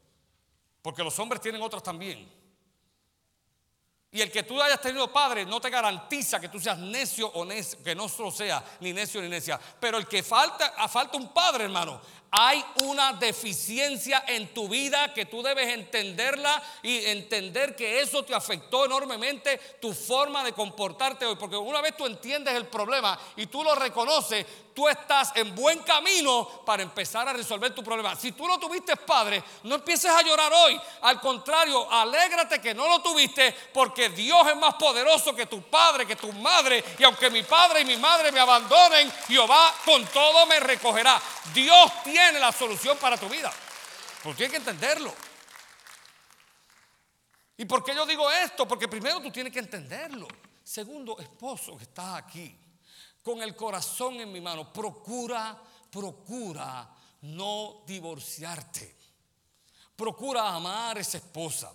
Porque 0.81 1.03
los 1.03 1.17
hombres 1.19 1.41
tienen 1.41 1.61
otras 1.61 1.83
también. 1.83 2.41
Y 4.13 4.19
el 4.19 4.29
que 4.29 4.43
tú 4.43 4.61
hayas 4.61 4.81
tenido 4.81 5.11
padre 5.11 5.45
no 5.45 5.61
te 5.61 5.69
garantiza 5.69 6.39
que 6.39 6.49
tú 6.49 6.59
seas 6.59 6.77
necio 6.77 7.27
o 7.29 7.45
necio, 7.45 7.81
que 7.81 7.95
no 7.95 8.09
solo 8.09 8.29
sea 8.29 8.61
ni 8.81 8.91
necio 8.91 9.21
ni 9.21 9.29
necia. 9.29 9.59
Pero 9.79 9.97
el 9.97 10.05
que 10.05 10.21
falta, 10.21 10.73
falta 10.89 11.17
un 11.17 11.33
padre, 11.33 11.63
hermano, 11.63 12.01
hay 12.33 12.63
una 12.85 13.11
deficiencia 13.11 14.23
en 14.25 14.53
tu 14.53 14.69
vida 14.69 15.13
que 15.13 15.25
tú 15.25 15.43
debes 15.43 15.67
entenderla 15.67 16.63
y 16.81 17.05
entender 17.07 17.75
que 17.75 17.99
eso 17.99 18.23
te 18.23 18.33
afectó 18.33 18.85
enormemente 18.85 19.57
tu 19.81 19.93
forma 19.93 20.41
de 20.41 20.53
comportarte 20.53 21.25
hoy. 21.25 21.35
Porque 21.35 21.57
una 21.57 21.81
vez 21.81 21.97
tú 21.97 22.05
entiendes 22.05 22.55
el 22.55 22.67
problema 22.67 23.19
y 23.35 23.47
tú 23.47 23.61
lo 23.61 23.75
reconoces, 23.75 24.45
tú 24.73 24.87
estás 24.87 25.33
en 25.35 25.53
buen 25.53 25.79
camino 25.79 26.47
para 26.65 26.83
empezar 26.83 27.27
a 27.27 27.33
resolver 27.33 27.75
tu 27.75 27.83
problema. 27.83 28.15
Si 28.15 28.31
tú 28.31 28.47
no 28.47 28.57
tuviste 28.57 28.95
padre, 28.95 29.43
no 29.63 29.75
empieces 29.75 30.09
a 30.09 30.21
llorar 30.21 30.53
hoy. 30.53 30.79
Al 31.01 31.19
contrario, 31.19 31.91
alégrate 31.91 32.61
que 32.61 32.73
no 32.73 32.87
lo 32.87 33.01
tuviste 33.01 33.53
porque 33.73 34.07
Dios 34.07 34.47
es 34.47 34.55
más 34.55 34.75
poderoso 34.75 35.35
que 35.35 35.47
tu 35.47 35.61
padre, 35.63 36.07
que 36.07 36.15
tu 36.15 36.31
madre. 36.31 36.81
Y 36.97 37.03
aunque 37.03 37.29
mi 37.29 37.43
padre 37.43 37.81
y 37.81 37.85
mi 37.85 37.97
madre 37.97 38.31
me 38.31 38.39
abandonen, 38.39 39.11
Jehová 39.27 39.73
con 39.83 40.05
todo 40.05 40.45
me 40.45 40.61
recogerá. 40.61 41.21
Dios 41.53 41.91
tiene 42.05 42.20
tiene 42.21 42.39
la 42.39 42.51
solución 42.51 42.97
para 42.97 43.17
tu 43.17 43.27
vida. 43.27 43.51
Porque 44.23 44.37
tienes 44.37 44.51
que 44.51 44.57
entenderlo. 44.57 45.13
¿Y 47.57 47.65
por 47.65 47.83
qué 47.83 47.95
yo 47.95 48.05
digo 48.05 48.29
esto? 48.31 48.67
Porque 48.67 48.87
primero 48.87 49.21
tú 49.21 49.31
tienes 49.31 49.51
que 49.51 49.59
entenderlo. 49.59 50.27
Segundo, 50.63 51.19
esposo 51.19 51.77
que 51.77 51.83
estás 51.83 52.15
aquí, 52.15 52.55
con 53.23 53.41
el 53.41 53.55
corazón 53.55 54.15
en 54.15 54.31
mi 54.31 54.39
mano, 54.39 54.71
procura, 54.71 55.59
procura 55.89 56.89
no 57.21 57.83
divorciarte. 57.85 58.95
Procura 59.95 60.55
amar 60.55 60.97
a 60.97 61.01
esa 61.01 61.17
esposa. 61.17 61.71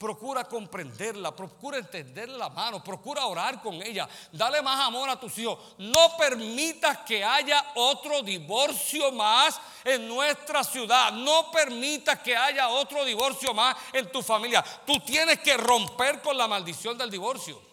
Procura 0.00 0.44
comprenderla, 0.44 1.30
procura 1.36 1.76
entenderla 1.76 2.38
la 2.38 2.48
mano, 2.48 2.82
procura 2.82 3.26
orar 3.26 3.60
con 3.60 3.74
ella, 3.82 4.08
dale 4.32 4.62
más 4.62 4.80
amor 4.86 5.10
a 5.10 5.20
tus 5.20 5.36
hijos. 5.36 5.58
No 5.76 6.16
permitas 6.16 7.00
que 7.00 7.22
haya 7.22 7.62
otro 7.74 8.22
divorcio 8.22 9.12
más 9.12 9.60
en 9.84 10.08
nuestra 10.08 10.64
ciudad. 10.64 11.12
No 11.12 11.50
permitas 11.50 12.18
que 12.20 12.34
haya 12.34 12.70
otro 12.70 13.04
divorcio 13.04 13.52
más 13.52 13.76
en 13.92 14.10
tu 14.10 14.22
familia. 14.22 14.64
Tú 14.86 14.98
tienes 15.00 15.38
que 15.40 15.58
romper 15.58 16.22
con 16.22 16.34
la 16.34 16.48
maldición 16.48 16.96
del 16.96 17.10
divorcio. 17.10 17.69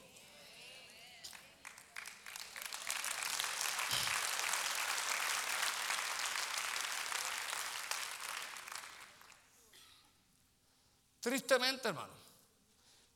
Tristemente, 11.27 11.89
hermano. 11.89 12.13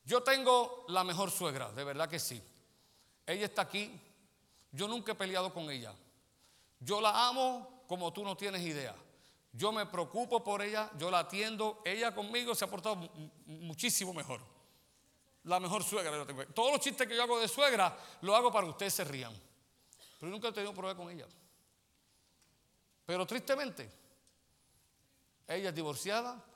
Yo 0.04 0.22
tengo 0.22 0.84
la 0.90 1.02
mejor 1.06 1.32
suegra, 1.32 1.72
de 1.72 1.86
verdad 1.86 2.10
que 2.10 2.20
sí. 2.20 2.44
Ella 3.26 3.46
está 3.46 3.62
aquí. 3.62 3.98
Yo 4.70 4.90
nunca 4.90 5.14
he 5.14 5.16
peleado 5.16 5.54
con 5.54 5.72
ella. 5.72 5.96
Yo 6.82 7.00
la 7.00 7.30
amo 7.30 7.86
como 7.88 8.12
tú 8.12 8.26
no 8.26 8.36
tienes 8.36 8.64
idea. 8.64 8.94
Yo 9.54 9.72
me 9.72 9.86
preocupo 9.86 10.44
por 10.44 10.62
ella, 10.62 10.92
yo 10.98 11.10
la 11.10 11.20
atiendo. 11.20 11.82
Ella 11.86 12.14
conmigo 12.14 12.54
se 12.54 12.66
ha 12.66 12.70
portado 12.70 12.98
muchísimo 13.46 14.14
mejor. 14.14 14.42
La 15.46 15.62
mejor 15.62 15.82
suegra 15.82 16.12
yo 16.12 16.26
tengo. 16.26 16.46
Todos 16.48 16.74
los 16.74 16.82
chistes 16.82 17.08
que 17.08 17.16
yo 17.16 17.24
hago 17.24 17.40
de 17.40 17.48
suegra, 17.48 17.98
lo 18.24 18.36
hago 18.36 18.52
para 18.52 18.66
que 18.66 18.72
ustedes 18.72 18.94
se 18.94 19.06
rían. 19.06 19.34
Pero 20.20 20.30
nunca 20.30 20.50
he 20.50 20.52
tenido 20.52 20.74
problema 20.74 20.98
con 20.98 21.10
ella. 21.10 21.28
Pero 23.06 23.26
tristemente, 23.26 23.90
ella 25.48 25.70
es 25.70 25.76
divorciada, 25.76 26.51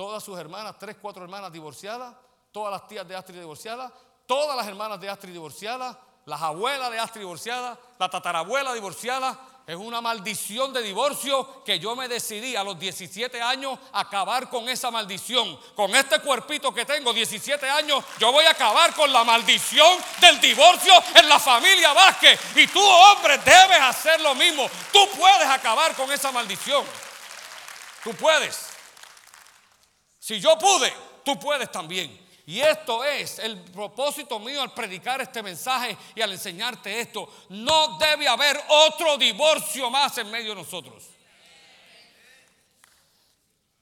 todas 0.00 0.24
sus 0.24 0.38
hermanas, 0.38 0.76
tres, 0.78 0.96
cuatro 0.98 1.22
hermanas 1.22 1.52
divorciadas, 1.52 2.14
todas 2.50 2.72
las 2.72 2.88
tías 2.88 3.06
de 3.06 3.14
Astrid 3.14 3.40
divorciadas, 3.40 3.92
todas 4.24 4.56
las 4.56 4.66
hermanas 4.66 4.98
de 4.98 5.10
Astrid 5.10 5.34
divorciadas, 5.34 5.94
las 6.24 6.40
abuelas 6.40 6.90
de 6.90 6.98
Astrid 6.98 7.20
divorciadas, 7.20 7.78
la 7.98 8.08
tatarabuela 8.08 8.72
divorciada. 8.72 9.38
Es 9.66 9.76
una 9.76 10.00
maldición 10.00 10.72
de 10.72 10.80
divorcio 10.80 11.62
que 11.64 11.78
yo 11.78 11.94
me 11.96 12.08
decidí 12.08 12.56
a 12.56 12.64
los 12.64 12.78
17 12.78 13.42
años 13.42 13.78
acabar 13.92 14.48
con 14.48 14.70
esa 14.70 14.90
maldición. 14.90 15.60
Con 15.76 15.94
este 15.94 16.18
cuerpito 16.20 16.72
que 16.72 16.86
tengo, 16.86 17.12
17 17.12 17.68
años, 17.68 18.02
yo 18.18 18.32
voy 18.32 18.46
a 18.46 18.52
acabar 18.52 18.94
con 18.94 19.12
la 19.12 19.22
maldición 19.22 19.98
del 20.22 20.40
divorcio 20.40 20.94
en 21.14 21.28
la 21.28 21.38
familia 21.38 21.92
Vázquez. 21.92 22.40
Y 22.56 22.66
tú, 22.68 22.82
hombre, 22.82 23.36
debes 23.36 23.80
hacer 23.82 24.18
lo 24.22 24.34
mismo. 24.34 24.66
Tú 24.94 25.06
puedes 25.18 25.46
acabar 25.46 25.94
con 25.94 26.10
esa 26.10 26.32
maldición. 26.32 26.86
Tú 28.02 28.14
puedes. 28.14 28.69
Si 30.30 30.38
yo 30.38 30.56
pude, 30.56 30.92
tú 31.24 31.36
puedes 31.40 31.72
también. 31.72 32.16
Y 32.46 32.60
esto 32.60 33.02
es 33.02 33.40
el 33.40 33.58
propósito 33.62 34.38
mío 34.38 34.62
al 34.62 34.72
predicar 34.72 35.20
este 35.20 35.42
mensaje 35.42 35.96
y 36.14 36.20
al 36.20 36.30
enseñarte 36.30 37.00
esto. 37.00 37.28
No 37.48 37.98
debe 37.98 38.28
haber 38.28 38.56
otro 38.68 39.18
divorcio 39.18 39.90
más 39.90 40.16
en 40.18 40.30
medio 40.30 40.50
de 40.50 40.62
nosotros. 40.62 41.02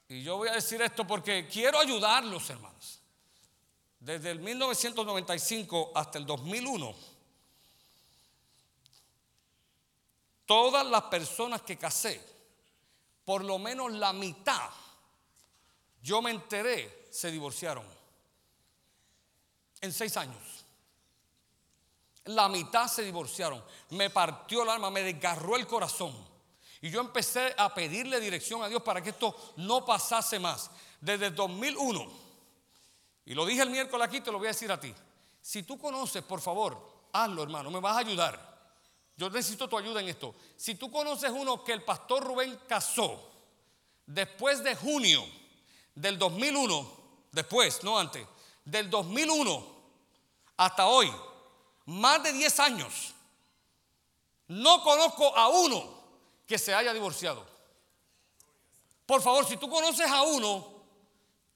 Y 0.09 0.23
yo 0.23 0.39
voy 0.39 0.49
a 0.49 0.53
decir 0.53 0.81
esto 0.81 1.07
porque 1.07 1.47
quiero 1.47 1.81
ayudarlos, 1.81 2.49
hermanos. 2.49 3.01
Desde 4.01 4.31
el 4.31 4.41
1995 4.41 5.93
hasta 5.95 6.17
el 6.17 6.25
2001, 6.25 6.95
todas 10.47 10.87
las 10.87 11.03
personas 11.03 11.61
que 11.61 11.77
casé, 11.77 12.19
por 13.27 13.45
lo 13.45 13.59
menos 13.59 13.93
la 13.93 14.15
mitad, 14.15 14.71
yo 16.03 16.23
me 16.23 16.31
enteré, 16.31 17.09
se 17.11 17.31
divorciaron. 17.31 17.85
En 19.81 19.93
seis 19.93 20.17
años. 20.17 20.37
La 22.25 22.49
mitad 22.49 22.89
se 22.89 23.03
divorciaron. 23.03 23.63
Me 23.91 24.11
partió 24.11 24.63
el 24.63 24.69
alma, 24.69 24.91
me 24.91 25.03
desgarró 25.03 25.57
el 25.57 25.67
corazón. 25.67 26.15
Y 26.81 26.91
yo 26.91 27.01
empecé 27.01 27.55
a 27.57 27.75
pedirle 27.75 28.21
dirección 28.21 28.63
a 28.63 28.69
Dios 28.69 28.83
para 28.83 29.03
que 29.03 29.11
esto 29.11 29.35
no 29.57 29.85
pasase 29.85 30.39
más. 30.39 30.71
Desde 31.01 31.27
el 31.27 31.35
2001, 31.35 32.29
y 33.29 33.35
lo 33.35 33.45
dije 33.45 33.63
el 33.63 33.71
miércoles 33.71 34.09
aquí, 34.09 34.21
te 34.21 34.33
lo 34.33 34.39
voy 34.39 34.47
a 34.47 34.51
decir 34.51 34.73
a 34.73 34.81
ti. 34.81 34.93
Si 35.41 35.63
tú 35.63 35.79
conoces, 35.79 36.23
por 36.23 36.41
favor, 36.41 37.09
hazlo 37.13 37.43
hermano, 37.43 37.71
me 37.71 37.79
vas 37.79 37.97
a 37.97 38.01
ayudar. 38.01 38.49
Yo 39.17 39.29
necesito 39.29 39.69
tu 39.69 39.77
ayuda 39.77 40.01
en 40.01 40.09
esto. 40.09 40.35
Si 40.57 40.77
tú 40.77 40.91
conoces 40.91 41.31
uno 41.31 41.63
que 41.63 41.73
el 41.73 41.85
pastor 41.85 42.25
Rubén 42.25 42.59
casó 42.67 43.31
después 44.07 44.65
de 44.65 44.75
junio 44.77 45.25
del 46.01 46.19
2001, 46.19 46.91
después, 47.33 47.83
no 47.83 47.99
antes, 47.99 48.27
del 48.65 48.89
2001 48.89 49.79
hasta 50.57 50.87
hoy, 50.87 51.13
más 51.87 52.23
de 52.23 52.33
10 52.33 52.61
años, 52.61 53.15
no 54.49 54.83
conozco 54.83 55.37
a 55.37 55.49
uno 55.49 55.99
que 56.47 56.59
se 56.59 56.73
haya 56.73 56.93
divorciado. 56.93 57.45
Por 59.07 59.23
favor, 59.23 59.47
si 59.47 59.57
tú 59.57 59.69
conoces 59.69 60.09
a 60.11 60.23
uno, 60.23 60.69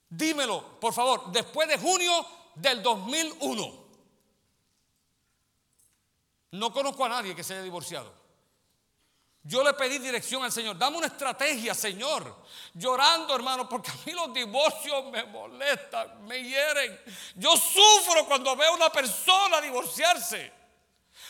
dímelo, 0.08 0.80
por 0.80 0.92
favor, 0.92 1.30
después 1.30 1.68
de 1.68 1.78
junio 1.78 2.26
del 2.56 2.82
2001. 2.82 3.82
No 6.52 6.72
conozco 6.72 7.04
a 7.04 7.08
nadie 7.08 7.34
que 7.34 7.44
se 7.44 7.54
haya 7.54 7.62
divorciado. 7.62 8.21
Yo 9.44 9.64
le 9.64 9.72
pedí 9.74 9.98
dirección 9.98 10.44
al 10.44 10.52
Señor. 10.52 10.78
Dame 10.78 10.98
una 10.98 11.08
estrategia, 11.08 11.74
Señor. 11.74 12.44
Llorando, 12.74 13.34
hermano, 13.34 13.68
porque 13.68 13.90
a 13.90 13.94
mí 14.06 14.12
los 14.12 14.32
divorcios 14.32 15.04
me 15.10 15.24
molestan, 15.24 16.24
me 16.26 16.42
hieren. 16.42 17.00
Yo 17.34 17.56
sufro 17.56 18.24
cuando 18.26 18.54
veo 18.54 18.70
a 18.70 18.76
una 18.76 18.90
persona 18.90 19.60
divorciarse. 19.60 20.52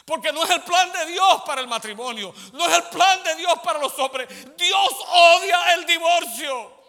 Porque 0.05 0.33
no 0.33 0.45
es 0.45 0.51
el 0.51 0.63
plan 0.63 0.93
de 0.93 1.07
Dios 1.07 1.43
para 1.47 1.61
el 1.61 1.69
matrimonio. 1.69 2.35
No 2.53 2.67
es 2.67 2.77
el 2.77 2.85
plan 2.85 3.23
de 3.23 3.37
Dios 3.37 3.55
para 3.65 3.79
los 3.79 3.99
hombres. 3.99 4.29
Dios 4.57 4.95
odia 5.09 5.75
el 5.75 5.87
divorcio. 5.87 6.83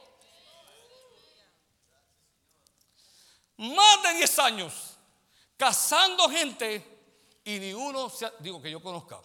Más 3.57 4.03
de 4.03 4.13
10 4.15 4.39
años 4.39 4.93
casando 5.55 6.28
gente 6.28 7.39
y 7.45 7.59
ni 7.59 7.74
uno, 7.74 8.09
se 8.09 8.30
digo 8.39 8.61
que 8.61 8.69
yo 8.69 8.82
conozca. 8.82 9.21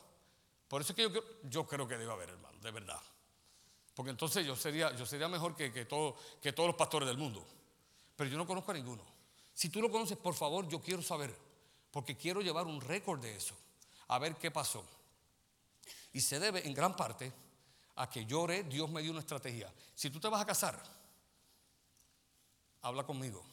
Por 0.69 0.83
eso 0.83 0.93
es 0.93 0.97
que 0.97 1.03
yo, 1.03 1.23
yo 1.45 1.67
creo 1.67 1.89
que 1.89 1.97
debe 1.97 2.13
haber, 2.13 2.31
hermano, 2.31 2.59
de 2.61 2.71
verdad. 2.71 3.01
Porque 3.95 4.11
entonces 4.11 4.47
yo 4.47 4.55
sería, 4.55 4.95
yo 4.95 5.07
sería 5.07 5.27
mejor 5.29 5.57
que, 5.57 5.73
que, 5.73 5.87
todo, 5.87 6.17
que 6.41 6.53
todos 6.53 6.69
los 6.69 6.77
pastores 6.77 7.09
del 7.09 7.19
mundo. 7.19 7.45
Pero 8.15 8.31
yo 8.31 8.37
no 8.37 8.47
conozco 8.47 8.71
a 8.71 8.75
ninguno. 8.75 9.03
Si 9.55 9.71
tú 9.71 9.81
lo 9.81 9.91
conoces, 9.91 10.17
por 10.17 10.35
favor, 10.35 10.69
yo 10.69 10.81
quiero 10.81 11.03
saber. 11.03 11.35
Porque 11.91 12.17
quiero 12.17 12.41
llevar 12.41 12.67
un 12.67 12.81
récord 12.81 13.21
de 13.21 13.35
eso. 13.35 13.57
A 14.09 14.19
ver 14.19 14.37
qué 14.37 14.51
pasó. 14.51 14.85
Y 16.13 16.21
se 16.21 16.39
debe 16.39 16.67
en 16.67 16.75
gran 16.75 16.95
parte 16.95 17.33
a 17.97 18.09
que 18.09 18.25
llore, 18.25 18.63
Dios 18.65 18.89
me 18.91 19.03
dio 19.03 19.11
una 19.11 19.21
estrategia. 19.21 19.73
Si 19.95 20.11
tú 20.11 20.21
te 20.21 20.29
vas 20.29 20.43
a 20.43 20.47
casar, 20.47 20.81
habla 22.83 23.05
conmigo 23.05 23.45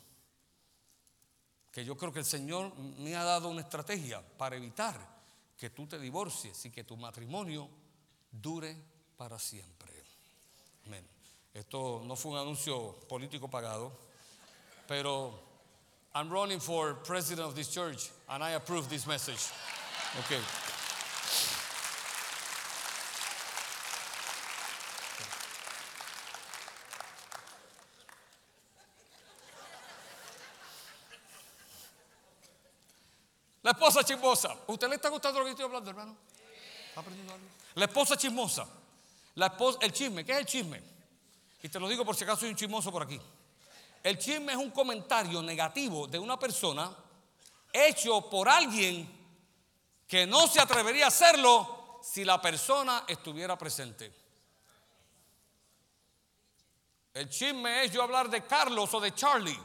que 1.75 1.83
yo 1.83 1.97
creo 1.97 2.13
que 2.13 2.19
el 2.19 2.25
Señor 2.25 2.73
me 2.77 3.17
ha 3.17 3.23
dado 3.25 3.49
una 3.49 3.59
estrategia 3.59 4.25
para 4.37 4.55
evitar 4.55 5.14
que 5.57 5.69
tú 5.69 5.87
te 5.87 5.97
divorcies 5.99 6.65
y 6.65 6.71
que 6.71 6.83
tu 6.83 6.97
matrimonio 6.97 7.69
dure 8.31 8.75
para 9.17 9.39
siempre. 9.39 9.91
Amén. 10.85 11.07
Esto 11.53 12.01
no 12.05 12.15
fue 12.15 12.33
un 12.33 12.37
anuncio 12.37 12.99
político 13.07 13.47
pagado, 13.49 13.91
pero 14.87 15.39
I'm 16.13 16.29
running 16.29 16.59
for 16.59 16.95
president 17.03 17.47
of 17.47 17.55
this 17.55 17.69
church 17.69 18.09
and 18.27 18.43
I 18.43 18.51
approve 18.51 18.89
this 18.89 19.07
message. 19.07 19.51
Okay. 20.19 20.39
Esposa 33.75 34.03
chismosa. 34.03 34.55
¿Usted 34.67 34.89
le 34.89 34.95
está 34.95 35.09
gustando 35.09 35.39
lo 35.39 35.45
que 35.45 35.51
estoy 35.51 35.65
hablando, 35.65 35.89
hermano? 35.89 36.15
¿Está 36.87 37.01
aprendiendo 37.01 37.33
algo? 37.33 37.45
La 37.75 37.85
esposa 37.85 38.17
chismosa. 38.17 38.67
La 39.35 39.47
esposa, 39.47 39.79
el 39.81 39.91
chisme. 39.91 40.25
¿Qué 40.25 40.31
es 40.31 40.37
el 40.39 40.45
chisme? 40.45 40.81
Y 41.61 41.69
te 41.69 41.79
lo 41.79 41.87
digo 41.87 42.05
por 42.05 42.15
si 42.15 42.23
acaso 42.23 42.45
hay 42.45 42.51
un 42.51 42.57
chismoso 42.57 42.91
por 42.91 43.03
aquí. 43.03 43.19
El 44.01 44.17
chisme 44.17 44.53
es 44.53 44.57
un 44.57 44.71
comentario 44.71 45.41
negativo 45.41 46.07
de 46.07 46.19
una 46.19 46.39
persona 46.39 46.95
hecho 47.73 48.29
por 48.29 48.47
alguien 48.47 49.11
que 50.07 50.25
no 50.25 50.47
se 50.47 50.61
atrevería 50.61 51.05
a 51.05 51.07
hacerlo 51.09 51.99
si 52.01 52.23
la 52.23 52.39
persona 52.39 53.03
estuviera 53.07 53.57
presente. 53.57 54.13
El 57.13 57.29
chisme 57.29 57.83
es 57.83 57.91
yo 57.91 58.03
hablar 58.03 58.29
de 58.29 58.45
Carlos 58.45 58.93
o 58.93 58.99
de 58.99 59.13
Charlie 59.13 59.59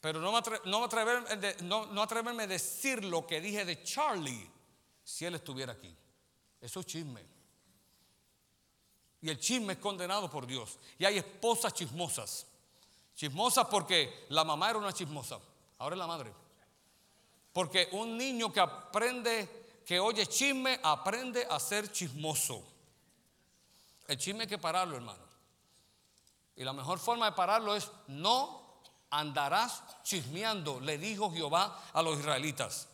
pero 0.00 0.18
no, 0.20 0.32
no, 0.64 0.84
atreverme, 0.84 1.56
no, 1.62 2.02
atreverme 2.02 2.44
a 2.44 2.46
decir 2.46 3.04
lo 3.04 3.26
que 3.26 3.40
dije 3.40 3.64
de 3.64 3.82
Charlie 3.82 4.50
si 5.04 5.26
él 5.26 5.34
estuviera 5.34 5.74
aquí. 5.74 5.94
Eso 6.60 6.80
es 6.80 6.86
chisme. 6.86 7.24
Y 9.20 9.28
el 9.28 9.38
chisme 9.38 9.74
es 9.74 9.78
condenado 9.78 10.30
por 10.30 10.46
Dios. 10.46 10.78
Y 10.98 11.04
hay 11.04 11.18
esposas 11.18 11.74
chismosas. 11.74 12.46
Chismosas 13.14 13.66
porque 13.66 14.24
la 14.30 14.42
mamá 14.44 14.70
era 14.70 14.78
una 14.78 14.92
chismosa. 14.92 15.38
Ahora 15.78 15.94
es 15.94 15.98
la 15.98 16.06
madre. 16.06 16.32
Porque 17.52 17.88
un 17.92 18.16
niño 18.16 18.50
que 18.50 18.60
aprende, 18.60 19.82
que 19.84 20.00
oye 20.00 20.26
chisme, 20.26 20.80
aprende 20.82 21.46
a 21.50 21.60
ser 21.60 21.92
chismoso. 21.92 22.64
El 24.08 24.16
chisme 24.16 24.42
hay 24.42 24.48
que 24.48 24.58
pararlo, 24.58 24.96
hermano. 24.96 25.22
Y 26.56 26.64
la 26.64 26.72
mejor 26.72 26.98
forma 26.98 27.26
de 27.26 27.32
pararlo 27.36 27.76
es 27.76 27.90
no 28.08 28.59
andarás 29.10 29.82
chismeando, 30.02 30.80
le 30.80 30.98
dijo 30.98 31.32
Jehová 31.32 31.82
a 31.92 32.02
los 32.02 32.18
israelitas. 32.18 32.88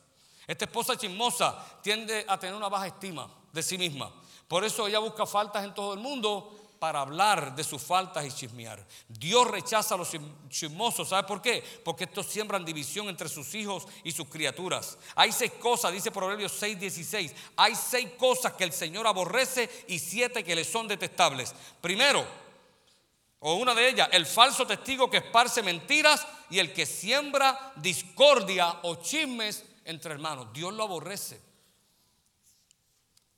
Esta 0.46 0.64
esposa 0.64 0.96
chismosa 0.96 1.80
tiende 1.82 2.24
a 2.28 2.38
tener 2.38 2.54
una 2.54 2.68
baja 2.68 2.86
estima 2.86 3.28
de 3.52 3.62
sí 3.62 3.76
misma. 3.76 4.12
Por 4.46 4.64
eso 4.64 4.86
ella 4.86 5.00
busca 5.00 5.26
faltas 5.26 5.64
en 5.64 5.74
todo 5.74 5.92
el 5.92 5.98
mundo 5.98 6.56
para 6.78 7.00
hablar 7.00 7.54
de 7.56 7.64
sus 7.64 7.82
faltas 7.82 8.24
y 8.24 8.30
chismear. 8.30 8.84
Dios 9.08 9.50
rechaza 9.50 9.94
a 9.94 9.98
los 9.98 10.10
chismosos. 10.48 11.08
¿Sabe 11.08 11.26
por 11.26 11.42
qué? 11.42 11.62
Porque 11.84 12.04
estos 12.04 12.26
siembran 12.26 12.64
división 12.64 13.08
entre 13.08 13.28
sus 13.28 13.54
hijos 13.54 13.86
y 14.04 14.12
sus 14.12 14.28
criaturas. 14.28 14.98
Hay 15.14 15.32
seis 15.32 15.52
cosas, 15.58 15.92
dice 15.92 16.10
Proverbios 16.10 16.52
6, 16.52 16.78
16. 16.78 17.34
Hay 17.56 17.74
seis 17.74 18.10
cosas 18.18 18.52
que 18.52 18.64
el 18.64 18.72
Señor 18.72 19.06
aborrece 19.06 19.68
y 19.88 19.98
siete 19.98 20.44
que 20.44 20.54
le 20.54 20.64
son 20.64 20.86
detestables. 20.86 21.54
Primero, 21.80 22.24
o 23.48 23.54
una 23.54 23.76
de 23.76 23.88
ellas, 23.88 24.08
el 24.10 24.26
falso 24.26 24.66
testigo 24.66 25.08
que 25.08 25.18
esparce 25.18 25.62
mentiras 25.62 26.26
y 26.50 26.58
el 26.58 26.72
que 26.72 26.84
siembra 26.84 27.72
discordia 27.76 28.80
o 28.82 28.96
chismes 28.96 29.64
entre 29.84 30.14
hermanos. 30.14 30.48
Dios 30.52 30.74
lo 30.74 30.82
aborrece. 30.82 31.40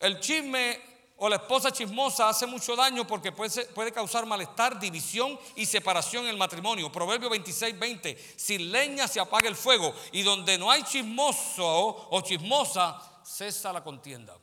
El 0.00 0.18
chisme 0.18 0.80
o 1.18 1.28
la 1.28 1.36
esposa 1.36 1.70
chismosa 1.70 2.30
hace 2.30 2.46
mucho 2.46 2.74
daño 2.74 3.06
porque 3.06 3.32
puede, 3.32 3.66
puede, 3.66 3.92
causar 3.92 4.24
malestar, 4.24 4.80
división 4.80 5.38
y 5.56 5.66
separación 5.66 6.24
en 6.24 6.30
el 6.30 6.38
matrimonio. 6.38 6.90
Proverbio 6.90 7.28
26, 7.28 7.78
20. 7.78 8.34
Sin 8.34 8.72
leña 8.72 9.06
se 9.08 9.20
apaga 9.20 9.46
el 9.46 9.56
fuego 9.56 9.94
y 10.12 10.22
donde 10.22 10.56
no 10.56 10.70
hay 10.70 10.84
chismoso 10.84 12.08
o 12.08 12.20
chismosa, 12.22 12.98
cesa 13.22 13.74
la 13.74 13.84
contienda. 13.84 14.38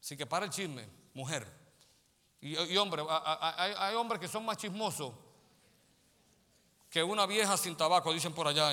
Así 0.00 0.16
que 0.16 0.26
para 0.26 0.46
el 0.46 0.50
chisme, 0.50 0.88
mujer. 1.14 1.59
Y, 2.42 2.76
hombre, 2.78 3.04
hay, 3.08 3.94
hombres 3.94 4.20
que 4.20 4.28
son 4.28 4.44
más 4.44 4.56
chismosos 4.56 5.12
que 6.88 7.02
una 7.02 7.26
vieja 7.26 7.56
sin 7.56 7.76
tabaco, 7.76 8.12
dicen 8.12 8.32
por 8.32 8.48
allá. 8.48 8.72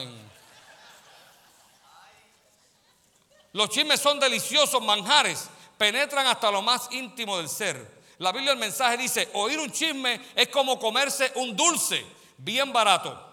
Los 3.52 3.70
chismes 3.70 4.00
son 4.00 4.20
deliciosos 4.20 4.82
manjares, 4.82 5.50
penetran 5.78 6.26
hasta 6.28 6.50
lo 6.50 6.62
más 6.62 6.88
íntimo 6.92 7.38
del 7.38 7.50
ser. 7.50 7.98
La 8.20 8.32
Biblia 8.32 8.54
el 8.54 8.58
mensaje 8.58 8.98
dice, 8.98 9.30
oír 9.34 9.60
un 9.60 9.72
chisme 9.72 10.20
es 10.34 10.48
como 10.48 10.80
comerse 10.80 11.32
un 11.36 11.56
dulce 11.56 12.06
bien 12.38 12.72
barato. 12.74 13.24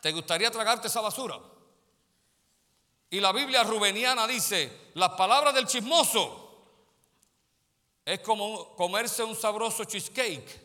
¿Te 0.00 0.12
gustaría 0.12 0.50
tragarte 0.50 0.88
esa 0.88 1.00
basura? 1.00 1.38
Y 3.10 3.20
la 3.20 3.32
Biblia 3.32 3.62
rubeniana 3.62 4.26
dice, 4.26 4.90
las 4.94 5.10
palabras 5.10 5.54
del 5.54 5.66
chismoso 5.66 6.43
es 8.04 8.20
como 8.20 8.74
comerse 8.76 9.24
un 9.24 9.34
sabroso 9.34 9.84
cheesecake 9.84 10.60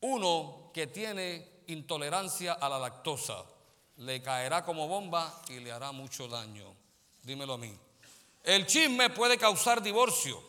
Uno 0.00 0.70
que 0.72 0.86
tiene 0.86 1.62
intolerancia 1.66 2.54
a 2.54 2.68
la 2.68 2.78
lactosa 2.78 3.44
le 3.98 4.22
caerá 4.22 4.64
como 4.64 4.88
bomba 4.88 5.42
y 5.48 5.58
le 5.60 5.72
hará 5.72 5.92
mucho 5.92 6.28
daño. 6.28 6.74
Dímelo 7.22 7.54
a 7.54 7.58
mí. 7.58 7.74
El 8.42 8.66
chisme 8.66 9.10
puede 9.10 9.38
causar 9.38 9.82
divorcio. 9.82 10.42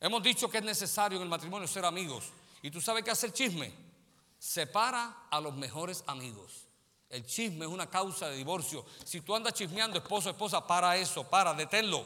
Hemos 0.00 0.22
dicho 0.22 0.48
que 0.48 0.58
es 0.58 0.64
necesario 0.64 1.16
en 1.16 1.22
el 1.22 1.28
matrimonio 1.28 1.66
ser 1.66 1.84
amigos. 1.84 2.26
¿Y 2.62 2.70
tú 2.70 2.80
sabes 2.80 3.04
qué 3.04 3.10
hace 3.10 3.26
el 3.26 3.32
chisme? 3.32 3.72
Separa 4.38 5.26
a 5.30 5.40
los 5.40 5.54
mejores 5.54 6.04
amigos. 6.06 6.68
El 7.10 7.26
chisme 7.26 7.64
es 7.64 7.70
una 7.70 7.88
causa 7.88 8.28
de 8.28 8.36
divorcio. 8.36 8.84
Si 9.04 9.20
tú 9.22 9.34
andas 9.34 9.54
chismeando, 9.54 9.98
esposo, 9.98 10.30
esposa, 10.30 10.64
para 10.66 10.96
eso, 10.96 11.28
para, 11.28 11.54
deténlo. 11.54 12.04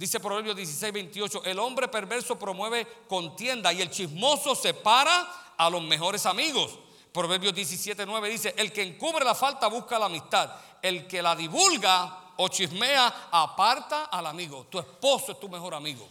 Dice 0.00 0.18
Proverbios 0.18 0.56
16, 0.56 0.94
28, 0.94 1.44
el 1.44 1.58
hombre 1.58 1.86
perverso 1.86 2.38
promueve 2.38 2.86
contienda 3.06 3.70
y 3.70 3.82
el 3.82 3.90
chismoso 3.90 4.54
separa 4.54 5.52
a 5.58 5.68
los 5.68 5.82
mejores 5.82 6.24
amigos. 6.24 6.78
Proverbios 7.12 7.54
17, 7.54 8.06
9 8.06 8.30
dice, 8.30 8.54
el 8.56 8.72
que 8.72 8.82
encubre 8.82 9.22
la 9.26 9.34
falta 9.34 9.66
busca 9.66 9.98
la 9.98 10.06
amistad, 10.06 10.52
el 10.80 11.06
que 11.06 11.20
la 11.20 11.36
divulga 11.36 12.32
o 12.38 12.48
chismea 12.48 13.28
aparta 13.30 14.06
al 14.06 14.24
amigo. 14.24 14.68
Tu 14.70 14.78
esposo 14.78 15.32
es 15.32 15.40
tu 15.40 15.50
mejor 15.50 15.74
amigo. 15.74 16.08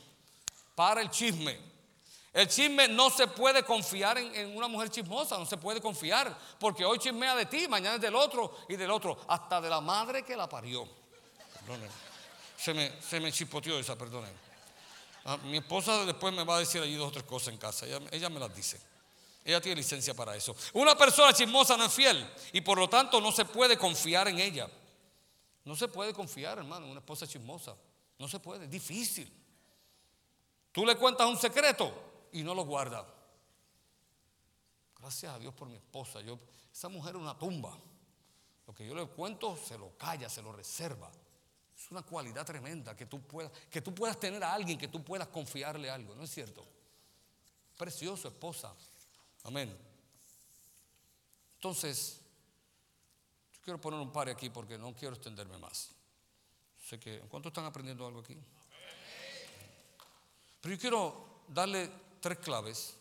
Para 0.75 1.01
el 1.01 1.09
chisme. 1.09 1.59
El 2.31 2.47
chisme 2.47 2.87
no 2.89 3.09
se 3.09 3.25
puede 3.25 3.63
confiar 3.63 4.19
en, 4.19 4.55
una 4.55 4.67
mujer 4.67 4.91
chismosa, 4.91 5.35
no 5.35 5.47
se 5.47 5.57
puede 5.57 5.81
confiar, 5.81 6.37
porque 6.59 6.85
hoy 6.85 6.99
chismea 6.99 7.35
de 7.35 7.47
ti, 7.47 7.67
mañana 7.67 7.95
es 7.95 8.01
del 8.01 8.13
otro 8.13 8.55
y 8.69 8.75
del 8.75 8.91
otro, 8.91 9.17
hasta 9.27 9.59
de 9.59 9.67
la 9.67 9.81
madre 9.81 10.21
que 10.21 10.35
la 10.35 10.47
parió. 10.47 10.87
Se 12.60 12.74
me, 12.74 13.01
se 13.01 13.20
me 13.20 13.32
chipoteó 13.32 13.80
esa, 13.80 13.97
perdónenme. 13.97 14.38
Ah, 15.26 15.38
mi 15.38 15.57
esposa 15.57 16.05
después 16.05 16.34
me 16.34 16.43
va 16.43 16.57
a 16.57 16.60
decir 16.60 16.82
allí 16.82 16.95
dos 16.95 17.10
o 17.10 17.12
tres 17.12 17.24
cosas 17.24 17.53
en 17.53 17.57
casa, 17.57 17.86
ella 17.86 18.30
me 18.30 18.39
las 18.39 18.53
dice. 18.53 18.80
Ella 19.45 19.62
tiene 19.62 19.78
licencia 19.78 20.14
para 20.14 20.36
eso. 20.36 20.55
Una 20.74 20.95
persona 20.95 21.34
chismosa 21.34 21.78
no 21.78 21.86
es 21.86 21.93
fiel 21.93 22.30
y 22.51 22.62
por 22.62 22.78
lo 22.78 22.89
tanto 22.89 23.22
no 23.22 23.32
se 23.32 23.45
puede 23.45 23.78
confiar 23.78 24.28
en 24.28 24.39
ella. 24.39 24.70
No 25.64 25.76
se 25.76 25.88
puede 25.88 26.14
confiar, 26.14 26.57
hermano, 26.57 26.86
en 26.86 26.91
una 26.91 26.99
esposa 26.99 27.26
chismosa. 27.26 27.76
No 28.18 28.28
se 28.28 28.39
puede, 28.39 28.66
es 28.66 28.72
difícil. 28.72 29.32
Tú 30.72 30.86
le 30.86 30.95
cuentas 30.95 31.28
un 31.28 31.38
secreto 31.38 31.91
y 32.32 32.43
no 32.43 32.53
lo 32.53 32.66
guarda. 32.66 33.05
Gracias 34.99 35.34
a 35.34 35.39
Dios 35.39 35.53
por 35.53 35.70
mi 35.70 35.78
esposa. 35.78 36.22
Yo, 36.22 36.38
esa 36.72 36.89
mujer 36.89 37.16
es 37.16 37.22
una 37.22 37.38
tumba. 37.38 37.78
Lo 38.68 38.76
que 38.76 38.86
yo 38.86 38.93
le 38.93 39.07
cuento 39.07 39.57
se 39.57 39.78
lo 39.78 39.97
calla, 39.97 40.30
se 40.30 40.41
lo 40.41 40.51
reserva. 40.51 41.10
Es 41.80 41.89
una 41.91 42.01
cualidad 42.01 42.45
tremenda 42.45 42.93
que 42.95 43.05
tú 43.05 43.21
puedas, 43.21 43.53
que 43.71 43.82
tú 43.82 43.95
puedas 43.95 44.19
tener 44.19 44.43
a 44.43 44.53
alguien, 44.53 44.77
que 44.77 44.89
tú 44.89 45.01
puedas 45.01 45.30
confiarle 45.30 45.89
algo, 45.89 46.13
¿no 46.13 46.23
es 46.23 46.30
cierto? 46.30 46.67
Precioso, 47.77 48.27
esposa. 48.27 48.75
Amén. 49.43 49.75
Entonces, 51.55 52.19
yo 53.53 53.61
quiero 53.61 53.80
poner 53.80 53.97
un 53.97 54.11
par 54.11 54.27
aquí 54.27 54.49
porque 54.49 54.77
no 54.77 54.93
quiero 54.93 55.15
extenderme 55.15 55.57
más. 55.57 55.91
Sé 56.86 56.99
que, 56.99 57.21
¿cuántos 57.30 57.51
están 57.51 57.65
aprendiendo 57.65 58.05
algo 58.05 58.19
aquí? 58.19 58.38
Pero 60.59 60.75
yo 60.75 60.82
quiero 60.82 61.43
darle 61.47 61.89
tres 62.19 62.39
claves. 62.39 62.97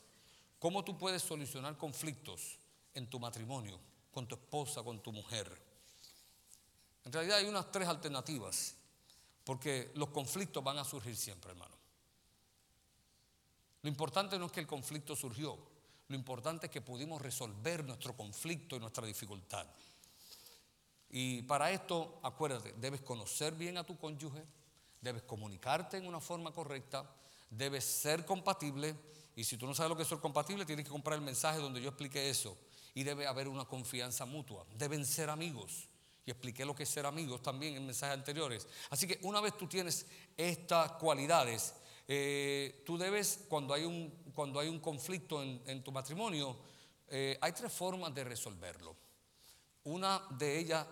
Cómo 0.60 0.84
tú 0.84 0.96
puedes 0.96 1.22
solucionar 1.22 1.76
conflictos 1.76 2.58
en 2.94 3.10
tu 3.10 3.18
matrimonio, 3.18 3.80
con 4.12 4.28
tu 4.28 4.36
esposa, 4.36 4.84
con 4.84 5.02
tu 5.02 5.12
mujer. 5.12 5.67
En 7.08 7.12
realidad 7.12 7.38
hay 7.38 7.46
unas 7.46 7.72
tres 7.72 7.88
alternativas, 7.88 8.74
porque 9.42 9.92
los 9.94 10.10
conflictos 10.10 10.62
van 10.62 10.76
a 10.76 10.84
surgir 10.84 11.16
siempre, 11.16 11.52
hermano. 11.52 11.74
Lo 13.80 13.88
importante 13.88 14.38
no 14.38 14.44
es 14.44 14.52
que 14.52 14.60
el 14.60 14.66
conflicto 14.66 15.16
surgió, 15.16 15.56
lo 16.06 16.14
importante 16.14 16.66
es 16.66 16.70
que 16.70 16.82
pudimos 16.82 17.22
resolver 17.22 17.82
nuestro 17.82 18.14
conflicto 18.14 18.76
y 18.76 18.80
nuestra 18.80 19.06
dificultad. 19.06 19.66
Y 21.08 21.40
para 21.44 21.70
esto, 21.70 22.20
acuérdate, 22.22 22.74
debes 22.74 23.00
conocer 23.00 23.54
bien 23.54 23.78
a 23.78 23.84
tu 23.84 23.96
cónyuge, 23.96 24.44
debes 25.00 25.22
comunicarte 25.22 25.96
en 25.96 26.06
una 26.06 26.20
forma 26.20 26.52
correcta, 26.52 27.10
debes 27.48 27.84
ser 27.84 28.26
compatible. 28.26 28.94
Y 29.34 29.44
si 29.44 29.56
tú 29.56 29.66
no 29.66 29.74
sabes 29.74 29.88
lo 29.88 29.96
que 29.96 30.02
es 30.02 30.08
ser 30.10 30.20
compatible, 30.20 30.66
tienes 30.66 30.84
que 30.84 30.90
comprar 30.90 31.18
el 31.18 31.24
mensaje 31.24 31.58
donde 31.58 31.80
yo 31.80 31.88
expliqué 31.88 32.28
eso. 32.28 32.58
Y 32.92 33.02
debe 33.02 33.26
haber 33.26 33.48
una 33.48 33.64
confianza 33.64 34.26
mutua. 34.26 34.66
Deben 34.76 35.06
ser 35.06 35.30
amigos. 35.30 35.88
Y 36.28 36.30
expliqué 36.30 36.62
lo 36.66 36.74
que 36.74 36.82
es 36.82 36.90
ser 36.90 37.06
amigos 37.06 37.40
también 37.40 37.74
en 37.74 37.86
mensajes 37.86 38.12
anteriores. 38.12 38.66
Así 38.90 39.06
que 39.06 39.18
una 39.22 39.40
vez 39.40 39.56
tú 39.56 39.66
tienes 39.66 40.04
estas 40.36 40.92
cualidades, 40.92 41.74
eh, 42.06 42.82
tú 42.84 42.98
debes, 42.98 43.46
cuando 43.48 43.72
hay 43.72 43.86
un, 43.86 44.10
cuando 44.34 44.60
hay 44.60 44.68
un 44.68 44.78
conflicto 44.78 45.42
en, 45.42 45.82
tu 45.82 45.90
matrimonio, 45.90 46.54
eh, 47.08 47.38
hay 47.40 47.52
tres 47.52 47.72
formas 47.72 48.14
de 48.14 48.24
resolverlo. 48.24 48.94
Una 49.84 50.20
de 50.32 50.58
ellas 50.58 50.86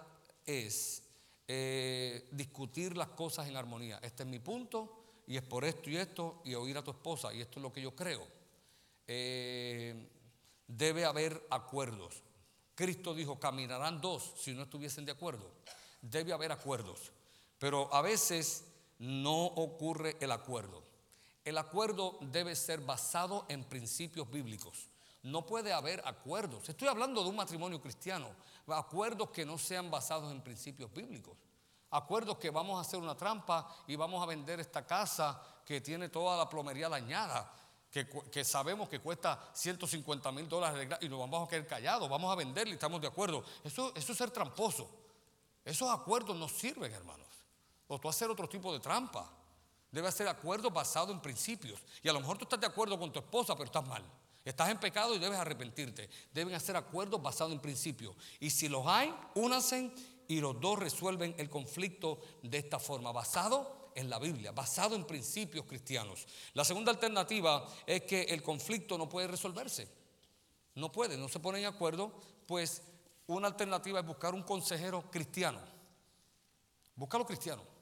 es 0.46 1.02
eh, 1.46 2.26
discutir 2.32 2.96
las 2.96 3.08
cosas 3.08 3.46
en 3.46 3.58
armonía. 3.58 4.00
Este 4.02 4.22
es 4.22 4.28
mi 4.30 4.38
punto 4.38 5.20
y 5.26 5.36
es 5.36 5.42
por 5.42 5.66
esto 5.66 5.90
y 5.90 5.98
esto 5.98 6.40
y 6.46 6.54
oír 6.54 6.78
a 6.78 6.82
tu 6.82 6.92
esposa 6.92 7.34
y 7.34 7.42
esto 7.42 7.58
es 7.58 7.62
lo 7.62 7.70
que 7.70 7.82
yo 7.82 7.94
creo. 7.94 8.26
debe 9.06 11.04
haber 11.04 11.46
acuerdos. 11.50 12.22
Cristo 12.76 13.14
dijo, 13.14 13.40
caminarán 13.40 14.00
dos 14.00 14.34
si 14.36 14.52
no 14.52 14.62
estuviesen 14.62 15.06
de 15.06 15.12
acuerdo. 15.12 15.50
Debe 16.02 16.32
haber 16.32 16.52
acuerdos. 16.52 17.10
Pero 17.58 17.92
a 17.92 18.02
veces 18.02 18.66
no 18.98 19.46
ocurre 19.46 20.16
el 20.20 20.30
acuerdo. 20.30 20.84
El 21.42 21.56
acuerdo 21.58 22.18
debe 22.20 22.54
ser 22.54 22.80
basado 22.80 23.46
en 23.48 23.64
principios 23.64 24.30
bíblicos. 24.30 24.88
No 25.22 25.46
puede 25.46 25.72
haber 25.72 26.06
acuerdos. 26.06 26.68
Estoy 26.68 26.88
hablando 26.88 27.22
de 27.22 27.30
un 27.30 27.36
matrimonio 27.36 27.80
cristiano. 27.80 28.28
Acuerdos 28.66 29.30
que 29.30 29.46
no 29.46 29.56
sean 29.56 29.90
basados 29.90 30.30
en 30.30 30.42
principios 30.42 30.92
bíblicos. 30.92 31.34
Acuerdos 31.90 32.36
que 32.36 32.50
vamos 32.50 32.76
a 32.76 32.82
hacer 32.82 33.00
una 33.00 33.16
trampa 33.16 33.74
y 33.86 33.96
vamos 33.96 34.22
a 34.22 34.26
vender 34.26 34.60
esta 34.60 34.86
casa 34.86 35.40
que 35.64 35.80
tiene 35.80 36.10
toda 36.10 36.36
la 36.36 36.48
plomería 36.48 36.90
dañada. 36.90 37.50
Que, 38.04 38.44
sabemos 38.44 38.88
que 38.88 39.00
cuesta 39.00 39.50
150 39.54 40.30
mil 40.32 40.48
dólares 40.48 40.88
y 41.00 41.08
nos 41.08 41.18
vamos 41.18 41.46
a 41.46 41.50
quedar 41.50 41.66
callados, 41.66 42.10
vamos 42.10 42.30
a 42.30 42.34
venderle 42.34 42.72
y 42.72 42.74
estamos 42.74 43.00
de 43.00 43.06
acuerdo. 43.06 43.42
Eso, 43.64 43.92
eso 43.94 44.12
es 44.12 44.18
ser 44.18 44.30
tramposo. 44.30 44.90
Esos 45.64 45.90
acuerdos 45.90 46.36
no 46.36 46.48
sirven, 46.48 46.92
hermanos. 46.92 47.26
O 47.88 47.98
tú 47.98 48.08
hacer 48.08 48.28
otro 48.30 48.48
tipo 48.48 48.72
de 48.72 48.80
trampa. 48.80 49.30
Debe 49.90 50.12
ser 50.12 50.28
acuerdo 50.28 50.70
basado 50.70 51.12
en 51.12 51.20
principios. 51.20 51.80
Y 52.02 52.08
a 52.08 52.12
lo 52.12 52.20
mejor 52.20 52.36
tú 52.36 52.44
estás 52.44 52.60
de 52.60 52.66
acuerdo 52.66 52.98
con 52.98 53.12
tu 53.12 53.20
esposa, 53.20 53.54
pero 53.54 53.64
estás 53.64 53.86
mal. 53.86 54.04
Estás 54.44 54.68
en 54.68 54.78
pecado 54.78 55.14
y 55.14 55.18
debes 55.18 55.38
arrepentirte. 55.38 56.08
Deben 56.32 56.54
hacer 56.54 56.76
acuerdos 56.76 57.22
basados 57.22 57.52
en 57.52 57.60
principios. 57.60 58.14
Y 58.38 58.50
si 58.50 58.68
los 58.68 58.86
hay, 58.86 59.12
únanse 59.34 59.90
y 60.28 60.40
los 60.40 60.60
dos 60.60 60.78
resuelven 60.78 61.34
el 61.38 61.48
conflicto 61.48 62.20
de 62.42 62.58
esta 62.58 62.78
forma, 62.78 63.10
basado 63.10 63.75
en 63.96 64.08
la 64.08 64.20
Biblia, 64.20 64.52
basado 64.52 64.94
en 64.94 65.04
principios 65.04 65.66
cristianos. 65.66 66.26
La 66.54 66.64
segunda 66.64 66.92
alternativa 66.92 67.66
es 67.84 68.02
que 68.02 68.22
el 68.22 68.42
conflicto 68.42 68.96
no 68.96 69.08
puede 69.08 69.26
resolverse. 69.26 69.88
No 70.76 70.92
puede, 70.92 71.16
no 71.16 71.28
se 71.28 71.40
ponen 71.40 71.62
de 71.62 71.66
acuerdo, 71.66 72.12
pues 72.46 72.82
una 73.26 73.48
alternativa 73.48 73.98
es 73.98 74.06
buscar 74.06 74.34
un 74.34 74.42
consejero 74.42 75.10
cristiano. 75.10 75.60
Búscalo 76.94 77.26
cristiano 77.26 77.76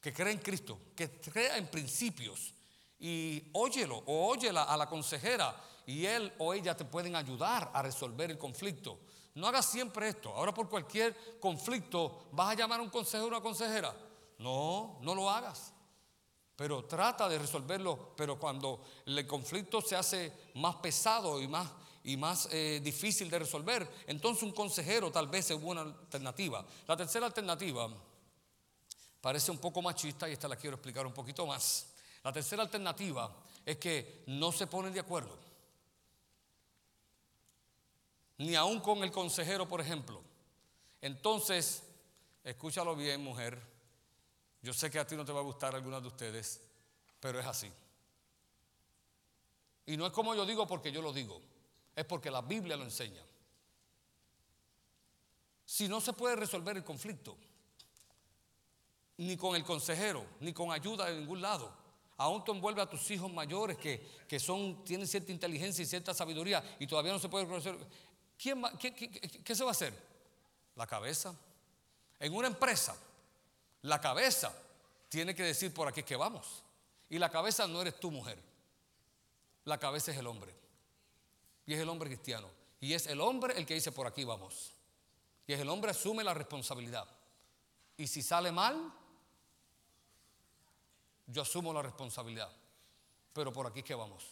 que 0.00 0.12
cree 0.12 0.32
en 0.32 0.38
Cristo, 0.38 0.78
que 0.94 1.10
crea 1.20 1.56
en 1.56 1.68
principios. 1.68 2.54
Y 3.00 3.50
óyelo 3.52 4.02
o 4.06 4.28
óyela 4.28 4.64
a 4.64 4.76
la 4.76 4.88
consejera 4.88 5.54
y 5.86 6.04
él 6.04 6.32
o 6.38 6.52
ella 6.52 6.76
te 6.76 6.84
pueden 6.84 7.14
ayudar 7.14 7.70
a 7.72 7.82
resolver 7.82 8.30
el 8.30 8.38
conflicto. 8.38 8.98
No 9.34 9.46
hagas 9.46 9.66
siempre 9.66 10.08
esto. 10.08 10.34
Ahora 10.34 10.52
por 10.52 10.68
cualquier 10.68 11.38
conflicto 11.38 12.28
vas 12.32 12.52
a 12.52 12.54
llamar 12.54 12.80
a 12.80 12.82
un 12.82 12.90
consejero 12.90 13.26
o 13.26 13.28
una 13.28 13.40
consejera. 13.40 13.94
No, 14.38 14.98
no 15.02 15.14
lo 15.14 15.30
hagas. 15.30 15.72
Pero 16.56 16.84
trata 16.84 17.28
de 17.28 17.38
resolverlo. 17.38 18.14
Pero 18.16 18.38
cuando 18.38 18.82
el 19.06 19.26
conflicto 19.26 19.80
se 19.80 19.96
hace 19.96 20.32
más 20.54 20.76
pesado 20.76 21.40
y 21.40 21.46
más, 21.46 21.68
y 22.04 22.16
más 22.16 22.48
eh, 22.50 22.80
difícil 22.82 23.28
de 23.28 23.38
resolver, 23.38 23.88
entonces 24.06 24.42
un 24.42 24.52
consejero 24.52 25.10
tal 25.12 25.28
vez 25.28 25.50
es 25.50 25.60
buena 25.60 25.82
alternativa. 25.82 26.64
La 26.86 26.96
tercera 26.96 27.26
alternativa 27.26 27.88
parece 29.20 29.50
un 29.50 29.58
poco 29.58 29.82
machista 29.82 30.28
y 30.28 30.32
esta 30.32 30.48
la 30.48 30.56
quiero 30.56 30.76
explicar 30.76 31.06
un 31.06 31.12
poquito 31.12 31.46
más. 31.46 31.86
La 32.24 32.32
tercera 32.32 32.62
alternativa 32.62 33.32
es 33.64 33.76
que 33.76 34.24
no 34.26 34.50
se 34.50 34.66
ponen 34.66 34.92
de 34.92 35.00
acuerdo. 35.00 35.36
Ni 38.38 38.54
aún 38.54 38.80
con 38.80 39.02
el 39.02 39.10
consejero, 39.10 39.68
por 39.68 39.80
ejemplo. 39.80 40.22
Entonces, 41.00 41.82
escúchalo 42.44 42.96
bien, 42.96 43.22
mujer. 43.22 43.77
Yo 44.62 44.72
sé 44.72 44.90
que 44.90 44.98
a 44.98 45.06
ti 45.06 45.16
no 45.16 45.24
te 45.24 45.32
va 45.32 45.40
a 45.40 45.44
gustar 45.44 45.74
alguna 45.74 46.00
de 46.00 46.08
ustedes, 46.08 46.60
pero 47.20 47.38
es 47.38 47.46
así. 47.46 47.70
Y 49.86 49.96
no 49.96 50.06
es 50.06 50.12
como 50.12 50.34
yo 50.34 50.44
digo 50.44 50.66
porque 50.66 50.92
yo 50.92 51.00
lo 51.00 51.12
digo, 51.12 51.40
es 51.94 52.04
porque 52.04 52.30
la 52.30 52.42
Biblia 52.42 52.76
lo 52.76 52.84
enseña. 52.84 53.22
Si 55.64 55.88
no 55.88 56.00
se 56.00 56.12
puede 56.12 56.36
resolver 56.36 56.76
el 56.76 56.84
conflicto, 56.84 57.36
ni 59.18 59.36
con 59.36 59.56
el 59.56 59.64
consejero, 59.64 60.24
ni 60.40 60.52
con 60.52 60.72
ayuda 60.72 61.06
de 61.06 61.18
ningún 61.18 61.42
lado. 61.42 61.72
Aún 62.16 62.42
tú 62.44 62.52
envuelves 62.52 62.84
a 62.84 62.90
tus 62.90 63.10
hijos 63.10 63.32
mayores 63.32 63.76
que, 63.76 64.24
que 64.26 64.40
son, 64.40 64.84
tienen 64.84 65.06
cierta 65.06 65.30
inteligencia 65.30 65.82
y 65.82 65.86
cierta 65.86 66.14
sabiduría 66.14 66.62
y 66.78 66.86
todavía 66.86 67.12
no 67.12 67.18
se 67.18 67.28
puede 67.28 67.46
conocer. 67.46 67.76
¿Quién 68.36 68.62
qué, 68.78 68.92
qué 68.92 69.54
se 69.54 69.64
va 69.64 69.70
a 69.70 69.72
hacer? 69.72 69.94
La 70.74 70.86
cabeza. 70.86 71.34
En 72.18 72.34
una 72.34 72.48
empresa, 72.48 72.96
la 73.88 74.00
cabeza 74.00 74.54
tiene 75.08 75.34
que 75.34 75.42
decir 75.42 75.72
por 75.72 75.88
aquí 75.88 76.02
que 76.02 76.16
vamos. 76.16 76.62
Y 77.10 77.18
la 77.18 77.30
cabeza 77.30 77.66
no 77.66 77.80
eres 77.80 77.98
tu 77.98 78.10
mujer. 78.10 78.38
La 79.64 79.78
cabeza 79.78 80.12
es 80.12 80.18
el 80.18 80.26
hombre. 80.26 80.54
Y 81.66 81.74
es 81.74 81.80
el 81.80 81.88
hombre 81.88 82.08
cristiano. 82.08 82.48
Y 82.80 82.92
es 82.94 83.06
el 83.06 83.20
hombre 83.20 83.56
el 83.56 83.66
que 83.66 83.74
dice 83.74 83.92
por 83.92 84.06
aquí 84.06 84.24
vamos. 84.24 84.72
Y 85.46 85.52
es 85.52 85.60
el 85.60 85.68
hombre 85.68 85.90
asume 85.90 86.22
la 86.22 86.34
responsabilidad. 86.34 87.08
Y 87.96 88.06
si 88.06 88.22
sale 88.22 88.52
mal, 88.52 88.92
yo 91.26 91.42
asumo 91.42 91.72
la 91.72 91.82
responsabilidad. 91.82 92.50
Pero 93.32 93.52
por 93.52 93.66
aquí 93.66 93.82
que 93.82 93.94
vamos. 93.94 94.24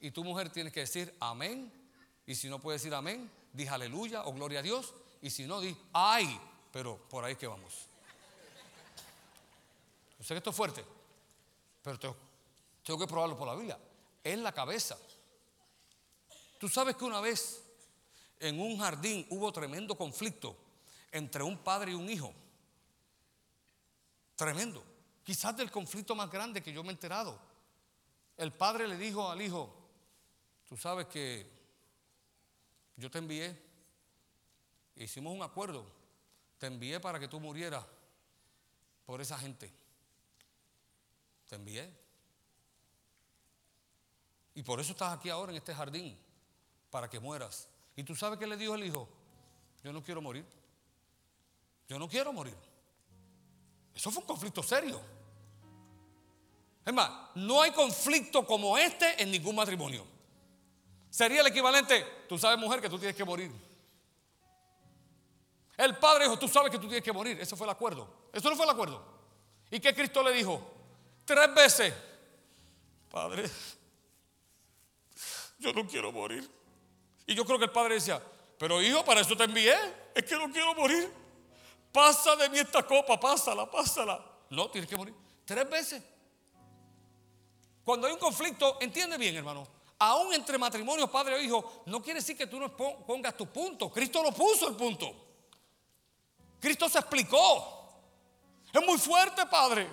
Y 0.00 0.10
tu 0.10 0.24
mujer 0.24 0.50
tiene 0.50 0.72
que 0.72 0.80
decir 0.80 1.14
amén. 1.20 1.72
Y 2.26 2.34
si 2.34 2.48
no 2.48 2.58
puede 2.58 2.78
decir 2.78 2.94
amén, 2.94 3.30
di 3.52 3.66
aleluya 3.66 4.24
o 4.24 4.32
gloria 4.32 4.60
a 4.60 4.62
Dios. 4.62 4.94
Y 5.20 5.30
si 5.30 5.46
no, 5.46 5.60
di 5.60 5.76
ay. 5.92 6.40
Pero 6.72 6.96
por 7.08 7.24
ahí 7.24 7.36
que 7.36 7.46
vamos. 7.46 7.91
Yo 10.22 10.26
sé 10.28 10.34
que 10.34 10.38
esto 10.38 10.50
es 10.50 10.56
fuerte. 10.56 10.84
Pero 11.82 11.98
tengo, 11.98 12.96
que 12.96 13.06
probarlo 13.08 13.36
por 13.36 13.48
la 13.48 13.56
Biblia. 13.56 13.76
Es 14.22 14.38
la 14.38 14.52
cabeza. 14.52 14.96
Tú 16.60 16.68
sabes 16.68 16.94
que 16.94 17.04
una 17.04 17.20
vez 17.20 17.60
en 18.38 18.60
un 18.60 18.78
jardín 18.78 19.26
hubo 19.30 19.52
tremendo 19.52 19.96
conflicto 19.96 20.56
entre 21.10 21.42
un 21.42 21.58
padre 21.58 21.90
y 21.90 21.94
un 21.96 22.08
hijo. 22.08 22.32
Tremendo. 24.36 24.84
Quizás 25.24 25.56
del 25.56 25.72
conflicto 25.72 26.14
más 26.14 26.30
grande 26.30 26.62
que 26.62 26.72
yo 26.72 26.84
me 26.84 26.90
he 26.90 26.92
enterado. 26.92 27.36
El 28.36 28.52
padre 28.52 28.86
le 28.86 28.96
dijo 28.96 29.28
al 29.28 29.42
hijo, 29.42 29.74
tú 30.68 30.76
sabes 30.76 31.06
que 31.06 31.50
yo 32.94 33.10
te 33.10 33.18
envié, 33.18 33.60
hicimos 34.94 35.34
un 35.34 35.42
acuerdo, 35.42 35.84
te 36.58 36.68
envié 36.68 37.00
para 37.00 37.18
que 37.18 37.26
tú 37.26 37.40
murieras 37.40 37.84
por 39.04 39.20
esa 39.20 39.36
gente. 39.36 39.81
Te 41.52 41.56
envié. 41.56 41.86
Y 44.54 44.62
por 44.62 44.80
eso 44.80 44.92
estás 44.92 45.12
aquí 45.12 45.28
ahora 45.28 45.52
en 45.52 45.58
este 45.58 45.74
jardín, 45.74 46.18
para 46.88 47.10
que 47.10 47.20
mueras. 47.20 47.68
Y 47.94 48.02
tú 48.04 48.16
sabes 48.16 48.38
qué 48.38 48.46
le 48.46 48.56
dijo 48.56 48.74
el 48.74 48.84
hijo, 48.84 49.06
yo 49.84 49.92
no 49.92 50.02
quiero 50.02 50.22
morir. 50.22 50.46
Yo 51.86 51.98
no 51.98 52.08
quiero 52.08 52.32
morir. 52.32 52.56
Eso 53.94 54.10
fue 54.10 54.22
un 54.22 54.26
conflicto 54.26 54.62
serio. 54.62 54.98
Es 56.86 56.94
más, 56.94 57.10
no 57.34 57.60
hay 57.60 57.72
conflicto 57.72 58.46
como 58.46 58.78
este 58.78 59.22
en 59.22 59.30
ningún 59.30 59.54
matrimonio. 59.54 60.06
Sería 61.10 61.42
el 61.42 61.48
equivalente, 61.48 62.24
tú 62.30 62.38
sabes 62.38 62.58
mujer 62.58 62.80
que 62.80 62.88
tú 62.88 62.98
tienes 62.98 63.14
que 63.14 63.26
morir. 63.26 63.52
El 65.76 65.98
padre 65.98 66.24
dijo, 66.24 66.38
tú 66.38 66.48
sabes 66.48 66.70
que 66.70 66.78
tú 66.78 66.86
tienes 66.86 67.04
que 67.04 67.12
morir. 67.12 67.38
Ese 67.38 67.56
fue 67.56 67.66
el 67.66 67.72
acuerdo. 67.72 68.08
Eso 68.32 68.48
no 68.48 68.56
fue 68.56 68.64
el 68.64 68.70
acuerdo. 68.70 69.04
¿Y 69.70 69.80
qué 69.80 69.94
Cristo 69.94 70.22
le 70.22 70.32
dijo? 70.32 70.71
Tres 71.24 71.54
veces. 71.54 71.94
Padre, 73.10 73.50
yo 75.58 75.72
no 75.72 75.86
quiero 75.86 76.10
morir. 76.12 76.48
Y 77.26 77.34
yo 77.34 77.44
creo 77.44 77.58
que 77.58 77.66
el 77.66 77.70
padre 77.70 77.94
decía, 77.94 78.22
pero 78.58 78.82
hijo, 78.82 79.04
para 79.04 79.20
eso 79.20 79.36
te 79.36 79.44
envié. 79.44 79.74
Es 80.14 80.24
que 80.24 80.36
no 80.36 80.50
quiero 80.50 80.74
morir. 80.74 81.12
Pasa 81.92 82.34
de 82.36 82.48
mí 82.48 82.58
esta 82.58 82.82
copa, 82.86 83.18
pásala, 83.20 83.70
pásala. 83.70 84.24
No, 84.50 84.70
tienes 84.70 84.88
que 84.88 84.96
morir. 84.96 85.14
Tres 85.44 85.68
veces. 85.68 86.02
Cuando 87.84 88.06
hay 88.06 88.12
un 88.12 88.18
conflicto, 88.18 88.78
entiende 88.80 89.18
bien, 89.18 89.36
hermano. 89.36 89.66
Aún 89.98 90.32
entre 90.34 90.58
matrimonio, 90.58 91.10
padre 91.10 91.34
o 91.34 91.40
hijo, 91.40 91.82
no 91.86 92.02
quiere 92.02 92.20
decir 92.20 92.36
que 92.36 92.46
tú 92.46 92.58
no 92.58 92.76
pongas 92.76 93.36
tu 93.36 93.46
punto. 93.46 93.90
Cristo 93.90 94.22
lo 94.22 94.32
puso 94.32 94.68
el 94.68 94.74
punto. 94.74 95.14
Cristo 96.58 96.88
se 96.88 96.98
explicó. 96.98 97.78
Es 98.72 98.86
muy 98.86 98.98
fuerte, 98.98 99.46
padre. 99.46 99.88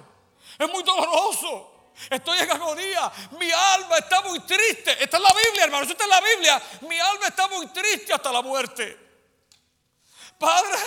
Es 0.59 0.69
muy 0.69 0.83
doloroso. 0.83 1.93
Estoy 2.09 2.39
en 2.39 2.51
agonía. 2.51 3.11
Mi 3.39 3.49
alma 3.49 3.97
está 3.97 4.21
muy 4.21 4.41
triste. 4.41 4.91
Esta 5.01 5.17
es 5.17 5.23
la 5.23 5.33
Biblia, 5.33 5.63
hermano. 5.63 5.85
Esta 5.89 6.03
es 6.03 6.09
la 6.09 6.21
Biblia. 6.21 6.61
Mi 6.81 6.99
alma 6.99 7.27
está 7.27 7.47
muy 7.47 7.67
triste 7.67 8.13
hasta 8.13 8.31
la 8.31 8.41
muerte. 8.41 9.07
Padre, 10.37 10.77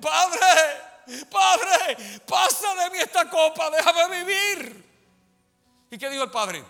Padre, 0.00 1.26
Padre, 1.30 2.20
pasa 2.26 2.74
de 2.74 2.90
mí 2.90 2.98
esta 2.98 3.28
copa, 3.28 3.70
déjame 3.70 4.24
vivir. 4.24 4.92
¿Y 5.90 5.98
qué 5.98 6.08
dijo 6.08 6.24
el 6.24 6.30
Padre? 6.30 6.64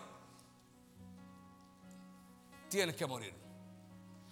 Tienes 2.68 2.96
que 2.96 3.06
morir. 3.06 3.34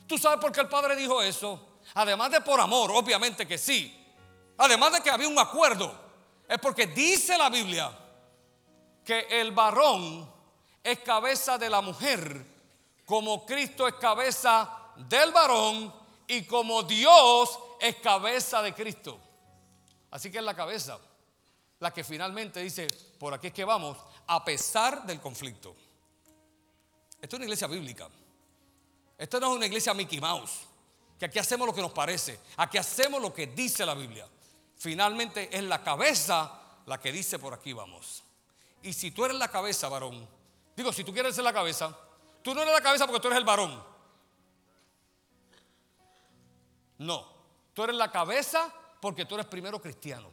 ¿Tú 0.08 0.18
sabes 0.18 0.40
por 0.40 0.50
qué 0.50 0.60
el 0.60 0.68
Padre 0.68 0.96
dijo 0.96 1.22
eso? 1.22 1.78
Además 1.94 2.32
de 2.32 2.40
por 2.40 2.60
amor, 2.60 2.90
obviamente 2.90 3.46
que 3.46 3.58
sí. 3.58 3.96
Además 4.58 4.92
de 4.92 5.00
que 5.00 5.10
había 5.10 5.28
un 5.28 5.38
acuerdo. 5.38 5.94
Es 6.48 6.58
porque 6.58 6.88
dice 6.88 7.38
la 7.38 7.48
Biblia 7.48 7.96
que 9.10 9.40
el 9.40 9.50
varón 9.50 10.32
es 10.84 11.00
cabeza 11.00 11.58
de 11.58 11.68
la 11.68 11.80
mujer, 11.80 12.46
como 13.04 13.44
Cristo 13.44 13.88
es 13.88 13.94
cabeza 13.94 14.92
del 15.08 15.32
varón 15.32 15.92
y 16.28 16.44
como 16.44 16.84
Dios 16.84 17.58
es 17.80 17.96
cabeza 17.96 18.62
de 18.62 18.72
Cristo. 18.72 19.18
Así 20.12 20.30
que 20.30 20.38
es 20.38 20.44
la 20.44 20.54
cabeza 20.54 20.96
la 21.80 21.92
que 21.92 22.04
finalmente 22.04 22.60
dice, 22.60 22.86
por 23.18 23.34
aquí 23.34 23.48
es 23.48 23.52
que 23.52 23.64
vamos, 23.64 23.98
a 24.28 24.44
pesar 24.44 25.04
del 25.04 25.20
conflicto. 25.20 25.74
Esto 27.20 27.34
es 27.34 27.38
una 27.38 27.46
iglesia 27.46 27.66
bíblica. 27.66 28.08
Esto 29.18 29.40
no 29.40 29.50
es 29.50 29.56
una 29.56 29.66
iglesia 29.66 29.92
Mickey 29.92 30.20
Mouse, 30.20 30.52
que 31.18 31.24
aquí 31.24 31.40
hacemos 31.40 31.66
lo 31.66 31.74
que 31.74 31.82
nos 31.82 31.90
parece, 31.90 32.38
aquí 32.58 32.78
hacemos 32.78 33.20
lo 33.20 33.34
que 33.34 33.48
dice 33.48 33.84
la 33.84 33.94
Biblia. 33.94 34.28
Finalmente 34.76 35.48
es 35.50 35.64
la 35.64 35.82
cabeza 35.82 36.60
la 36.86 37.00
que 37.00 37.10
dice, 37.10 37.40
por 37.40 37.54
aquí 37.54 37.72
vamos. 37.72 38.22
Y 38.82 38.92
si 38.92 39.10
tú 39.10 39.24
eres 39.24 39.36
la 39.36 39.48
cabeza, 39.48 39.88
varón, 39.88 40.26
digo, 40.76 40.92
si 40.92 41.04
tú 41.04 41.12
quieres 41.12 41.34
ser 41.34 41.44
la 41.44 41.52
cabeza, 41.52 41.96
tú 42.42 42.54
no 42.54 42.62
eres 42.62 42.74
la 42.74 42.80
cabeza 42.80 43.06
porque 43.06 43.20
tú 43.20 43.28
eres 43.28 43.38
el 43.38 43.44
varón. 43.44 43.82
No, 46.98 47.26
tú 47.72 47.84
eres 47.84 47.96
la 47.96 48.10
cabeza 48.10 48.72
porque 49.00 49.24
tú 49.24 49.34
eres 49.34 49.46
primero 49.46 49.80
cristiano. 49.80 50.28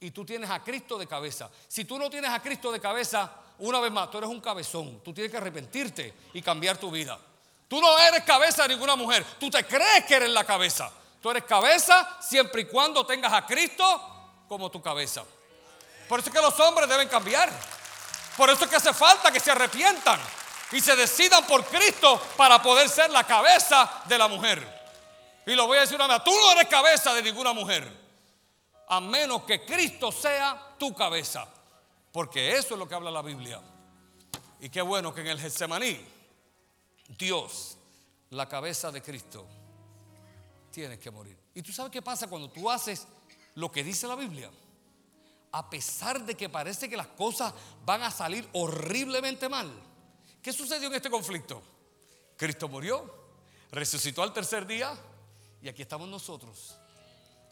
Y 0.00 0.10
tú 0.12 0.24
tienes 0.24 0.48
a 0.50 0.62
Cristo 0.62 0.96
de 0.96 1.06
cabeza. 1.06 1.50
Si 1.66 1.84
tú 1.84 1.98
no 1.98 2.08
tienes 2.08 2.30
a 2.30 2.40
Cristo 2.40 2.70
de 2.70 2.80
cabeza, 2.80 3.32
una 3.58 3.80
vez 3.80 3.90
más, 3.90 4.10
tú 4.10 4.18
eres 4.18 4.30
un 4.30 4.40
cabezón. 4.40 5.00
Tú 5.02 5.12
tienes 5.12 5.30
que 5.30 5.38
arrepentirte 5.38 6.14
y 6.32 6.40
cambiar 6.40 6.78
tu 6.78 6.90
vida. 6.90 7.18
Tú 7.66 7.80
no 7.80 7.98
eres 7.98 8.22
cabeza 8.22 8.62
de 8.62 8.70
ninguna 8.70 8.96
mujer. 8.96 9.24
Tú 9.38 9.50
te 9.50 9.64
crees 9.64 10.04
que 10.06 10.14
eres 10.14 10.30
la 10.30 10.44
cabeza. 10.44 10.90
Tú 11.20 11.30
eres 11.30 11.44
cabeza 11.44 12.16
siempre 12.20 12.62
y 12.62 12.64
cuando 12.66 13.04
tengas 13.04 13.32
a 13.32 13.44
Cristo 13.44 14.44
como 14.48 14.70
tu 14.70 14.80
cabeza. 14.80 15.24
Por 16.08 16.20
eso 16.20 16.30
es 16.30 16.34
que 16.34 16.42
los 16.42 16.58
hombres 16.60 16.88
deben 16.88 17.08
cambiar. 17.08 17.52
Por 18.36 18.48
eso 18.50 18.64
es 18.64 18.70
que 18.70 18.76
hace 18.76 18.94
falta 18.94 19.30
que 19.30 19.40
se 19.40 19.50
arrepientan 19.50 20.18
y 20.72 20.80
se 20.80 20.94
decidan 20.96 21.46
por 21.46 21.64
Cristo 21.64 22.20
para 22.36 22.62
poder 22.62 22.88
ser 22.88 23.10
la 23.10 23.24
cabeza 23.24 24.02
de 24.06 24.18
la 24.18 24.28
mujer. 24.28 24.78
Y 25.46 25.54
lo 25.54 25.66
voy 25.66 25.78
a 25.78 25.80
decir 25.82 25.96
una 25.96 26.06
vez, 26.06 26.24
tú 26.24 26.30
no 26.30 26.52
eres 26.52 26.68
cabeza 26.68 27.14
de 27.14 27.22
ninguna 27.22 27.52
mujer, 27.52 27.90
a 28.88 29.00
menos 29.00 29.42
que 29.42 29.64
Cristo 29.64 30.12
sea 30.12 30.74
tu 30.78 30.94
cabeza. 30.94 31.46
Porque 32.12 32.56
eso 32.56 32.74
es 32.74 32.78
lo 32.78 32.88
que 32.88 32.94
habla 32.94 33.10
la 33.10 33.22
Biblia. 33.22 33.60
Y 34.60 34.70
qué 34.70 34.82
bueno 34.82 35.14
que 35.14 35.20
en 35.20 35.28
el 35.28 35.40
Getsemaní, 35.40 36.04
Dios, 37.08 37.76
la 38.30 38.48
cabeza 38.48 38.90
de 38.90 39.02
Cristo, 39.02 39.46
tiene 40.70 40.98
que 40.98 41.10
morir. 41.10 41.36
¿Y 41.54 41.62
tú 41.62 41.72
sabes 41.72 41.90
qué 41.90 42.02
pasa 42.02 42.28
cuando 42.28 42.50
tú 42.50 42.70
haces 42.70 43.06
lo 43.54 43.70
que 43.70 43.82
dice 43.82 44.06
la 44.06 44.14
Biblia? 44.14 44.50
A 45.52 45.70
pesar 45.70 46.24
de 46.24 46.34
que 46.34 46.48
parece 46.48 46.88
que 46.88 46.96
las 46.96 47.06
cosas 47.08 47.52
van 47.84 48.02
a 48.02 48.10
salir 48.10 48.48
horriblemente 48.52 49.48
mal. 49.48 49.70
¿Qué 50.42 50.52
sucedió 50.52 50.88
en 50.88 50.94
este 50.94 51.10
conflicto? 51.10 51.62
Cristo 52.36 52.68
murió, 52.68 53.04
resucitó 53.70 54.22
al 54.22 54.32
tercer 54.32 54.66
día 54.66 54.96
y 55.60 55.68
aquí 55.68 55.82
estamos 55.82 56.08
nosotros. 56.08 56.76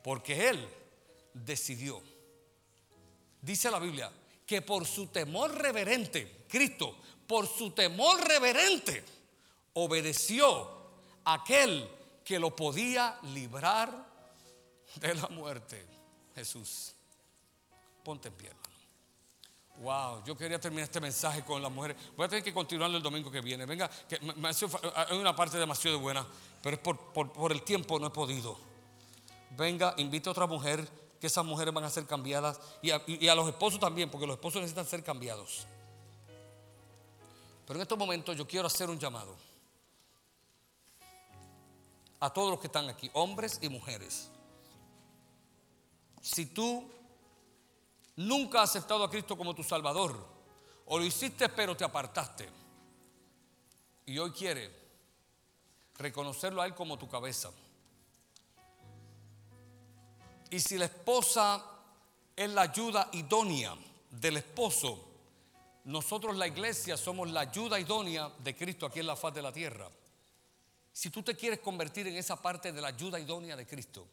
Porque 0.03 0.49
Él 0.49 0.69
decidió. 1.35 2.03
Dice 3.41 3.71
la 3.71 3.79
Biblia 3.79 4.11
que 4.47 4.63
por 4.63 4.87
su 4.87 5.09
temor 5.09 5.53
reverente, 5.55 6.45
Cristo, 6.49 6.97
por 7.27 7.49
su 7.49 7.73
temor 7.73 8.27
reverente, 8.27 9.05
obedeció 9.75 10.71
a 11.25 11.35
aquel 11.35 11.91
que 12.25 12.39
lo 12.39 12.55
podía 12.55 13.19
librar 13.35 14.07
de 14.97 15.15
la 15.15 15.29
muerte. 15.29 15.87
Jesús. 16.35 16.96
Ponte 18.07 18.29
en 18.29 18.35
pie, 18.35 18.51
hermano. 18.51 18.69
Wow, 19.79 20.25
yo 20.25 20.37
quería 20.37 20.61
terminar 20.61 20.85
este 20.85 21.01
mensaje 21.01 21.43
con 21.43 21.61
las 21.61 21.73
mujeres. 21.73 21.97
Voy 22.17 22.25
a 22.25 22.29
tener 22.29 22.45
que 22.45 22.55
continuarlo 22.55 22.99
el 22.99 23.03
domingo 23.03 23.33
que 23.33 23.41
viene. 23.41 23.67
Venga, 23.67 23.91
que 24.09 24.21
hay 24.95 25.19
una 25.19 25.35
parte 25.35 25.59
demasiado 25.59 25.99
buena, 25.99 26.25
pero 26.63 26.77
es 26.77 26.83
por, 26.83 27.51
el 27.51 27.63
tiempo 27.63 27.99
no 27.99 28.07
he 28.07 28.11
podido. 28.11 28.57
Venga, 29.59 29.93
invite 29.97 30.29
a 30.29 30.33
otra 30.33 30.47
mujer, 30.47 30.89
que 31.21 31.27
esas 31.27 31.45
mujeres 31.45 31.75
van 31.75 31.83
a 31.83 31.91
ser 31.91 32.07
cambiadas. 32.07 32.61
Y 32.81 33.27
a 33.27 33.35
los 33.35 33.49
esposos 33.49 33.81
también, 33.81 34.09
porque 34.09 34.29
los 34.29 34.37
esposos 34.37 34.61
necesitan 34.61 34.87
ser 34.87 35.03
cambiados. 35.03 35.67
Pero 37.67 37.77
en 37.77 37.83
estos 37.83 37.99
momentos 37.99 38.37
yo 38.37 38.47
quiero 38.47 38.69
hacer 38.69 38.89
un 38.89 39.01
llamado 39.01 39.35
a 42.21 42.33
todos 42.33 42.53
los 42.53 42.61
que 42.61 42.69
están 42.69 42.89
aquí, 42.89 43.11
hombres 43.15 43.59
y 43.63 43.69
mujeres. 43.69 44.31
Si 46.23 46.47
tú 46.47 46.96
nunca 48.17 48.62
has 48.62 48.71
aceptado 48.71 49.05
a 49.05 49.11
Cristo 49.11 49.37
como 49.37 49.55
tu 49.55 49.62
Salvador, 49.62 50.17
o 50.87 50.99
lo 50.99 51.05
hiciste 51.05 51.49
pero 51.49 51.77
te 51.77 51.85
apartaste, 51.85 52.49
y 54.07 54.19
hoy 54.19 54.31
quiere 54.33 54.71
reconocerlo 55.99 56.62
a 56.62 56.67
Él 56.67 56.75
como 56.75 56.99
tu 56.99 57.09
cabeza. 57.09 57.51
Y 60.51 60.61
si 60.61 60.79
la 60.79 60.85
esposa 60.85 61.64
es 62.35 62.51
la 62.51 62.62
ayuda 62.62 63.09
idónea 63.12 63.75
del 64.11 64.37
esposo, 64.37 65.05
nosotros 65.85 66.37
la 66.37 66.47
iglesia 66.47 66.97
somos 66.97 67.31
la 67.31 67.41
ayuda 67.41 67.79
idónea 67.79 68.31
de 68.39 68.57
Cristo 68.57 68.87
aquí 68.87 69.01
en 69.01 69.07
la 69.07 69.17
faz 69.17 69.35
de 69.35 69.43
la 69.43 69.53
tierra. 69.53 69.89
Si 70.93 71.11
tú 71.11 71.23
te 71.23 71.37
quieres 71.37 71.61
convertir 71.61 72.07
en 72.07 72.17
esa 72.17 72.41
parte 72.41 72.73
de 72.73 72.81
la 72.81 72.89
ayuda 72.89 73.21
idónea 73.21 73.57
de 73.57 73.67
Cristo, 73.67 74.07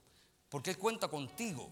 porque 0.50 0.72
Él 0.72 0.78
cuenta 0.78 1.08
contigo. 1.08 1.70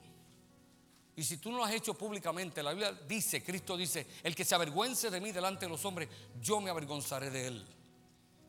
Y 1.16 1.24
si 1.24 1.38
tú 1.38 1.52
no 1.52 1.58
lo 1.58 1.66
has 1.66 1.74
hecho 1.74 1.94
públicamente, 1.94 2.64
la 2.64 2.72
Biblia 2.72 2.92
dice, 2.92 3.44
Cristo 3.44 3.76
dice, 3.76 4.08
el 4.24 4.34
que 4.34 4.46
se 4.46 4.56
avergüence 4.56 5.10
de 5.10 5.20
mí 5.20 5.32
delante 5.32 5.66
de 5.66 5.72
los 5.72 5.84
hombres, 5.84 6.08
yo 6.42 6.62
me 6.62 6.70
avergonzaré 6.70 7.30
de 7.30 7.48
él 7.48 7.68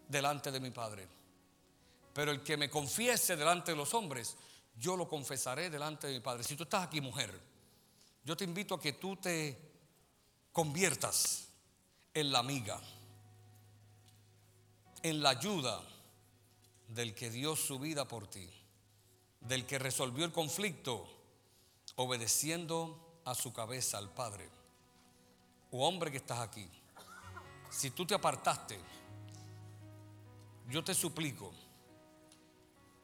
delante 0.08 0.52
de 0.52 0.60
mi 0.60 0.70
Padre. 0.70 1.08
Pero 2.14 2.30
el 2.30 2.42
que 2.42 2.56
me 2.56 2.70
confiese 2.70 3.36
delante 3.36 3.72
de 3.72 3.76
los 3.76 3.92
hombres, 3.94 4.36
yo 4.78 4.96
lo 4.96 5.08
confesaré 5.08 5.70
delante 5.70 6.06
de 6.06 6.14
mi 6.14 6.20
Padre. 6.20 6.44
Si 6.44 6.54
tú 6.54 6.62
estás 6.62 6.84
aquí, 6.84 7.00
mujer, 7.00 7.32
yo 8.24 8.36
te 8.36 8.44
invito 8.44 8.74
a 8.76 8.80
que 8.80 8.92
tú 8.92 9.16
te 9.16 9.58
conviertas 10.52 11.48
en 12.14 12.30
la 12.30 12.38
amiga, 12.38 12.80
en 15.02 15.22
la 15.22 15.30
ayuda 15.30 15.82
del 16.88 17.14
que 17.14 17.30
dio 17.30 17.56
su 17.56 17.78
vida 17.78 18.06
por 18.06 18.28
ti, 18.28 18.48
del 19.40 19.66
que 19.66 19.78
resolvió 19.78 20.24
el 20.24 20.32
conflicto 20.32 21.21
obedeciendo 21.96 23.20
a 23.24 23.34
su 23.34 23.52
cabeza, 23.52 23.98
al 23.98 24.10
Padre. 24.10 24.48
O 25.70 25.86
hombre 25.86 26.10
que 26.10 26.18
estás 26.18 26.40
aquí, 26.40 26.68
si 27.70 27.90
tú 27.90 28.06
te 28.06 28.14
apartaste, 28.14 28.78
yo 30.68 30.84
te 30.84 30.94
suplico 30.94 31.52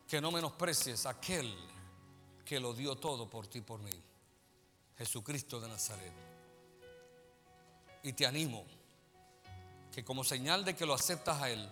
que 0.07 0.21
no 0.21 0.31
menosprecies 0.31 1.07
a 1.07 1.11
aquel 1.11 1.55
que 2.45 2.59
lo 2.59 2.73
dio 2.73 2.97
todo 2.97 3.29
por 3.29 3.47
ti 3.47 3.59
y 3.59 3.63
por 3.63 3.81
mí, 3.81 3.93
Jesucristo 4.97 5.61
de 5.61 5.69
Nazaret. 5.69 6.13
Y 8.03 8.13
te 8.13 8.27
animo 8.27 8.65
que 9.93 10.05
como 10.05 10.25
señal 10.25 10.65
de 10.65 10.75
que 10.75 10.87
lo 10.87 10.95
aceptas 10.95 11.43
a 11.43 11.51
Él, 11.51 11.69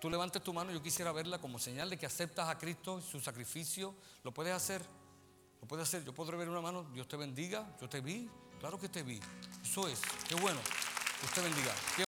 tú 0.00 0.10
levantes 0.10 0.42
tu 0.42 0.52
mano, 0.52 0.72
yo 0.72 0.82
quisiera 0.82 1.12
verla 1.12 1.38
como 1.38 1.58
señal 1.58 1.90
de 1.90 1.98
que 1.98 2.06
aceptas 2.06 2.48
a 2.48 2.58
Cristo 2.58 3.00
su 3.00 3.20
sacrificio, 3.20 3.94
lo 4.24 4.32
puedes 4.32 4.54
hacer, 4.54 4.82
lo 5.60 5.68
puedes 5.68 5.88
hacer, 5.88 6.04
yo 6.04 6.14
podré 6.14 6.36
ver 6.36 6.48
una 6.48 6.60
mano, 6.60 6.84
Dios 6.92 7.08
te 7.08 7.16
bendiga, 7.16 7.76
yo 7.80 7.88
te 7.88 8.00
vi, 8.00 8.28
claro 8.60 8.78
que 8.78 8.88
te 8.88 9.02
vi, 9.02 9.20
eso 9.62 9.88
es, 9.88 10.00
qué 10.28 10.34
bueno, 10.36 10.60
Dios 11.20 11.32
te 11.32 11.40
bendiga. 11.40 12.06